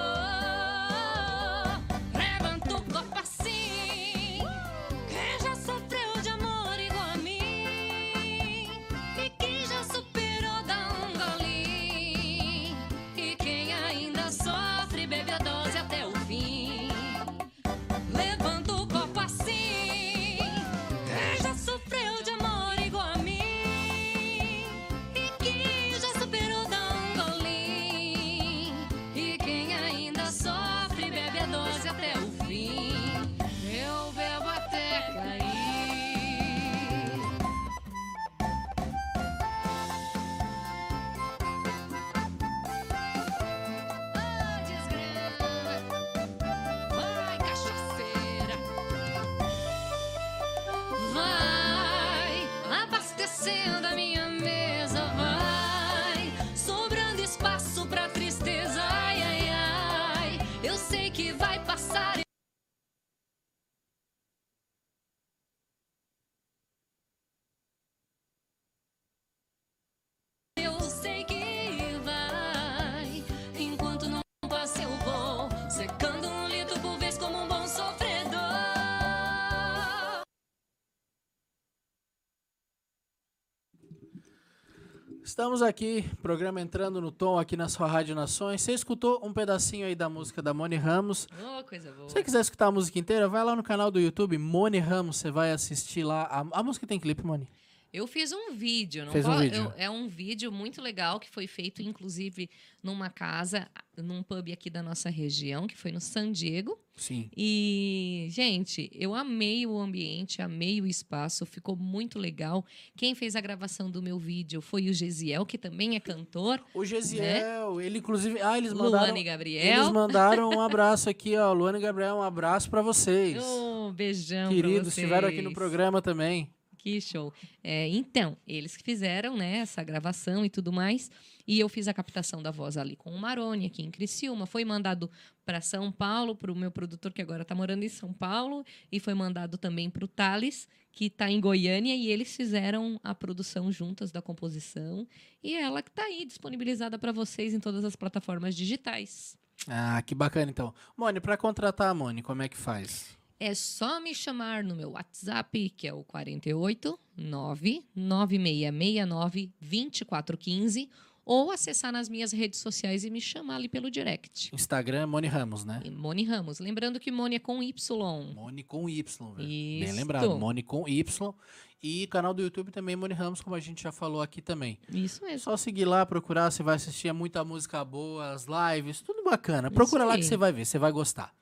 Estamos 85.38 85.62
aqui, 85.62 86.04
programa 86.20 86.60
entrando 86.60 87.00
no 87.00 87.12
tom 87.12 87.38
aqui 87.38 87.56
na 87.56 87.68
sua 87.68 87.86
Rádio 87.86 88.12
Nações. 88.12 88.60
Você 88.60 88.72
escutou 88.72 89.24
um 89.24 89.32
pedacinho 89.32 89.86
aí 89.86 89.94
da 89.94 90.08
música 90.08 90.42
da 90.42 90.52
Moni 90.52 90.74
Ramos. 90.74 91.28
Oh, 91.40 91.62
coisa 91.62 91.92
boa. 91.92 92.08
Se 92.08 92.14
você 92.14 92.24
quiser 92.24 92.40
escutar 92.40 92.66
a 92.66 92.72
música 92.72 92.98
inteira, 92.98 93.28
vai 93.28 93.44
lá 93.44 93.54
no 93.54 93.62
canal 93.62 93.88
do 93.88 94.00
YouTube, 94.00 94.36
Moni 94.36 94.80
Ramos, 94.80 95.18
você 95.18 95.30
vai 95.30 95.52
assistir 95.52 96.02
lá. 96.02 96.24
A, 96.24 96.58
a 96.58 96.62
música 96.64 96.88
tem 96.88 96.98
clipe, 96.98 97.24
Moni? 97.24 97.46
Eu 97.90 98.06
fiz 98.06 98.32
um 98.32 98.54
vídeo, 98.54 99.06
não 99.06 99.12
Fez 99.12 99.24
um 99.26 99.38
vídeo. 99.38 99.56
eu- 99.62 99.72
é 99.76 99.88
um 99.88 100.08
vídeo 100.08 100.52
muito 100.52 100.82
legal 100.82 101.18
que 101.18 101.28
foi 101.30 101.46
feito, 101.46 101.80
inclusive, 101.80 102.50
numa 102.82 103.08
casa, 103.08 103.66
num 103.96 104.22
pub 104.22 104.50
aqui 104.52 104.68
da 104.68 104.82
nossa 104.82 105.08
região, 105.08 105.66
que 105.66 105.74
foi 105.76 105.90
no 105.90 106.00
San 106.00 106.30
Diego. 106.30 106.78
Sim. 106.94 107.30
E, 107.34 108.26
gente, 108.30 108.90
eu 108.92 109.14
amei 109.14 109.66
o 109.66 109.78
ambiente, 109.78 110.42
amei 110.42 110.82
o 110.82 110.86
espaço, 110.86 111.46
ficou 111.46 111.76
muito 111.76 112.18
legal. 112.18 112.62
Quem 112.94 113.14
fez 113.14 113.34
a 113.34 113.40
gravação 113.40 113.90
do 113.90 114.02
meu 114.02 114.18
vídeo 114.18 114.60
foi 114.60 114.90
o 114.90 114.92
Gesiel, 114.92 115.46
que 115.46 115.56
também 115.56 115.96
é 115.96 116.00
cantor. 116.00 116.62
O 116.74 116.84
Gesiel, 116.84 117.80
ele 117.80 117.98
inclusive. 118.00 118.38
Ah, 118.42 118.58
eles 118.58 118.72
mandaram. 118.74 119.04
Luana 119.06 119.18
e 119.18 119.22
Gabriel. 119.24 119.78
Eles 119.80 119.92
mandaram 119.92 120.50
um 120.50 120.60
abraço 120.60 121.08
aqui, 121.08 121.36
ó. 121.36 121.52
Luana 121.54 121.78
e 121.78 121.80
Gabriel, 121.80 122.16
um 122.16 122.22
abraço 122.22 122.68
pra 122.68 122.82
vocês. 122.82 123.42
Oh, 123.42 123.90
beijão. 123.92 124.50
Queridos, 124.50 124.88
estiveram 124.88 125.28
aqui 125.28 125.40
no 125.40 125.54
programa 125.54 126.02
também. 126.02 126.52
Que 126.78 127.00
show. 127.00 127.32
É, 127.62 127.88
então, 127.88 128.36
eles 128.46 128.76
que 128.76 128.84
fizeram 128.84 129.36
né, 129.36 129.58
essa 129.58 129.82
gravação 129.82 130.44
e 130.44 130.48
tudo 130.48 130.72
mais. 130.72 131.10
E 131.46 131.58
eu 131.58 131.68
fiz 131.68 131.88
a 131.88 131.94
captação 131.94 132.42
da 132.42 132.50
voz 132.50 132.76
ali 132.76 132.94
com 132.94 133.10
o 133.10 133.18
Maroni, 133.18 133.66
aqui 133.66 133.82
em 133.82 133.90
Criciúma. 133.90 134.46
Foi 134.46 134.64
mandado 134.64 135.10
para 135.44 135.60
São 135.60 135.90
Paulo, 135.90 136.36
para 136.36 136.52
o 136.52 136.54
meu 136.54 136.70
produtor, 136.70 137.12
que 137.12 137.20
agora 137.20 137.42
está 137.42 137.54
morando 137.54 137.82
em 137.82 137.88
São 137.88 138.12
Paulo. 138.12 138.64
E 138.92 139.00
foi 139.00 139.12
mandado 139.12 139.58
também 139.58 139.90
para 139.90 140.04
o 140.04 140.08
Thales, 140.08 140.68
que 140.92 141.06
está 141.06 141.28
em 141.28 141.40
Goiânia. 141.40 141.96
E 141.96 142.08
eles 142.08 142.36
fizeram 142.36 143.00
a 143.02 143.14
produção 143.14 143.72
juntas 143.72 144.12
da 144.12 144.22
composição. 144.22 145.06
E 145.42 145.56
ela 145.56 145.82
que 145.82 145.90
está 145.90 146.04
aí, 146.04 146.24
disponibilizada 146.24 146.96
para 146.98 147.10
vocês 147.10 147.52
em 147.52 147.60
todas 147.60 147.84
as 147.84 147.96
plataformas 147.96 148.54
digitais. 148.54 149.36
Ah, 149.66 150.00
que 150.02 150.14
bacana 150.14 150.50
então. 150.50 150.72
Moni, 150.96 151.18
pra 151.18 151.36
contratar 151.36 151.90
a 151.90 151.94
Moni, 151.94 152.22
como 152.22 152.42
é 152.42 152.48
que 152.48 152.56
faz? 152.56 153.17
É 153.40 153.54
só 153.54 154.00
me 154.00 154.14
chamar 154.14 154.64
no 154.64 154.74
meu 154.74 154.90
WhatsApp, 154.90 155.70
que 155.70 155.86
é 155.86 155.94
o 155.94 156.02
48 156.04 156.98
99669 157.16 159.52
2415, 159.60 160.90
ou 161.24 161.50
acessar 161.50 161.92
nas 161.92 162.08
minhas 162.08 162.32
redes 162.32 162.58
sociais 162.58 163.04
e 163.04 163.10
me 163.10 163.20
chamar 163.20 163.56
ali 163.56 163.68
pelo 163.68 163.90
direct. 163.90 164.50
Instagram, 164.54 165.06
Moni 165.06 165.28
Ramos, 165.28 165.64
né? 165.64 165.80
E 165.84 165.90
Moni 165.90 166.24
Ramos. 166.24 166.58
Lembrando 166.58 166.98
que 166.98 167.12
Moni 167.12 167.36
é 167.36 167.38
com 167.38 167.62
Y. 167.62 168.34
Moni 168.34 168.62
com 168.64 168.88
Y, 168.88 169.34
velho. 169.34 169.48
Bem 169.48 169.92
lembrado, 169.92 170.38
Moni 170.38 170.62
com 170.62 170.88
Y. 170.88 171.34
E 171.80 172.08
canal 172.08 172.34
do 172.34 172.42
YouTube 172.42 172.72
também, 172.72 172.96
Moni 172.96 173.14
Ramos, 173.14 173.40
como 173.40 173.54
a 173.54 173.60
gente 173.60 173.84
já 173.84 173.92
falou 173.92 174.20
aqui 174.20 174.42
também. 174.42 174.80
Isso 174.92 175.24
É 175.24 175.28
mesmo. 175.28 175.44
só 175.44 175.56
seguir 175.56 175.84
lá, 175.84 176.04
procurar, 176.04 176.50
você 176.50 176.60
vai 176.62 176.74
assistir 176.74 177.06
é 177.06 177.12
muita 177.12 177.44
música 177.44 177.84
boa, 177.84 178.32
as 178.32 178.46
lives, 178.46 179.00
tudo 179.00 179.22
bacana. 179.22 179.70
Procura 179.70 180.04
lá 180.04 180.16
que 180.16 180.24
você 180.24 180.36
vai 180.36 180.50
ver, 180.50 180.64
você 180.64 180.76
vai 180.78 180.90
gostar. 180.90 181.32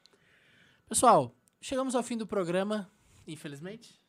Pessoal, 0.87 1.35
chegamos 1.67 1.97
ao 1.97 2.03
fim 2.05 2.17
do 2.17 2.29
programa, 2.29 2.89
infelizmente. 3.27 4.01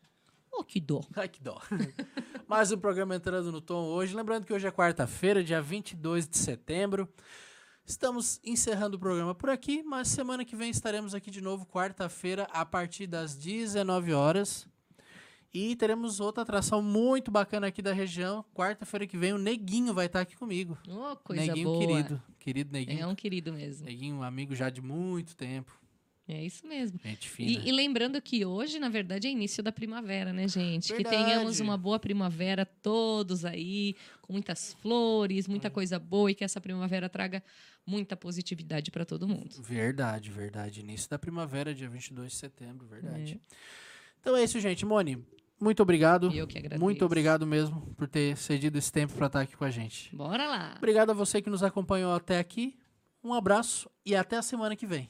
Oh, 0.54 0.64
que 0.64 0.80
dó. 0.80 1.02
Ai, 1.18 1.28
que 1.28 1.42
dó. 1.42 1.60
Mais 2.48 2.72
um 2.72 2.78
programa 2.78 3.16
entrando 3.16 3.52
no 3.52 3.60
tom 3.60 3.86
hoje. 3.86 4.16
Lembrando 4.16 4.46
que 4.46 4.54
hoje 4.54 4.68
é 4.68 4.72
quarta-feira, 4.72 5.44
dia 5.44 5.60
22 5.60 6.30
de 6.30 6.38
setembro. 6.38 7.12
Estamos 7.84 8.40
encerrando 8.44 8.98
o 8.98 9.00
programa 9.00 9.34
por 9.34 9.50
aqui, 9.50 9.82
mas 9.82 10.08
semana 10.08 10.46
que 10.46 10.56
vem 10.56 10.70
estaremos 10.70 11.16
aqui 11.16 11.32
de 11.32 11.42
novo, 11.42 11.66
quarta-feira, 11.66 12.48
a 12.52 12.64
partir 12.64 13.08
das 13.08 13.36
19 13.36 14.14
horas. 14.14 14.68
E 15.52 15.76
teremos 15.78 16.20
outra 16.20 16.44
atração 16.44 16.80
muito 16.80 17.32
bacana 17.32 17.68
aqui 17.68 17.82
da 17.82 17.92
região. 17.92 18.46
Quarta-feira 18.54 19.08
que 19.08 19.18
vem 19.18 19.34
o 19.34 19.40
Neguinho 19.40 19.96
vai 19.96 20.06
estar 20.06 20.22
aqui 20.22 20.36
comigo. 20.36 20.78
Ô, 20.88 21.16
coisa 21.16 21.48
Neguinho 21.48 21.70
boa. 21.70 21.80
querido. 21.80 22.24
Querido 22.38 22.72
Neguinho. 22.72 23.02
É 23.02 23.08
um 23.08 23.16
querido 23.16 23.52
mesmo. 23.52 23.86
Neguinho, 23.86 24.22
amigo 24.22 24.54
já 24.54 24.70
de 24.70 24.82
muito 24.82 25.36
tempo. 25.36 25.87
É 26.28 26.44
isso 26.44 26.68
mesmo. 26.68 27.00
Gente 27.04 27.30
fina. 27.30 27.50
E, 27.64 27.70
e 27.70 27.72
lembrando 27.72 28.22
que 28.22 28.46
hoje, 28.46 28.80
na 28.80 28.90
verdade, 28.90 29.28
é 29.28 29.32
início 29.32 29.64
da 29.64 29.72
primavera, 29.72 30.34
né, 30.34 30.46
gente? 30.48 30.88
Que 30.88 31.02
Verdade. 31.02 31.16
tenhamos 31.24 31.62
uma 31.62 31.78
boa 31.78 31.98
primavera, 31.98 32.66
todos 32.66 33.46
aí, 33.46 33.96
com 34.22 34.34
muitas 34.34 34.74
flores, 34.82 35.48
Hum. 35.48 35.52
muita 35.52 35.70
coisa 35.70 35.98
boa 35.98 36.30
e 36.30 36.36
que 36.36 36.44
essa 36.44 36.60
primavera 36.60 37.08
traga 37.08 37.42
muita 37.86 38.18
positividade 38.18 38.92
para 38.92 39.06
todo 39.06 39.26
mundo. 39.26 39.62
Verdade, 39.62 40.30
verdade. 40.30 40.82
Início 40.82 41.10
da 41.10 41.18
primavera, 41.18 41.74
dia 41.74 41.88
22 41.88 42.34
de 42.34 42.38
setembro, 42.38 42.86
verdade. 42.86 43.40
É. 43.50 43.56
Então 44.20 44.36
é 44.36 44.44
isso, 44.44 44.60
gente. 44.60 44.86
Mone, 44.86 45.26
muito 45.58 45.82
obrigado. 45.82 46.30
Eu 46.34 46.46
que 46.46 46.58
agradeço. 46.58 46.82
Muito 46.84 47.06
obrigado 47.06 47.48
mesmo 47.48 47.82
por 47.96 48.06
ter 48.08 48.36
cedido 48.36 48.78
esse 48.78 48.92
tempo 48.92 49.14
para 49.14 49.28
estar 49.28 49.42
aqui 49.42 49.56
com 49.56 49.64
a 49.64 49.72
gente. 49.72 50.14
Bora 50.14 50.46
lá. 50.46 50.74
Obrigado 50.78 51.12
a 51.12 51.14
você 51.14 51.42
que 51.42 51.50
nos 51.50 51.64
acompanhou 51.64 52.14
até 52.14 52.38
aqui. 52.38 52.78
Um 53.24 53.34
abraço 53.34 53.90
e 54.06 54.14
até 54.14 54.36
a 54.36 54.42
semana 54.42 54.76
que 54.76 54.86
vem. 54.86 55.10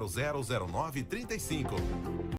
0009 0.00 1.04
35. 1.04 1.76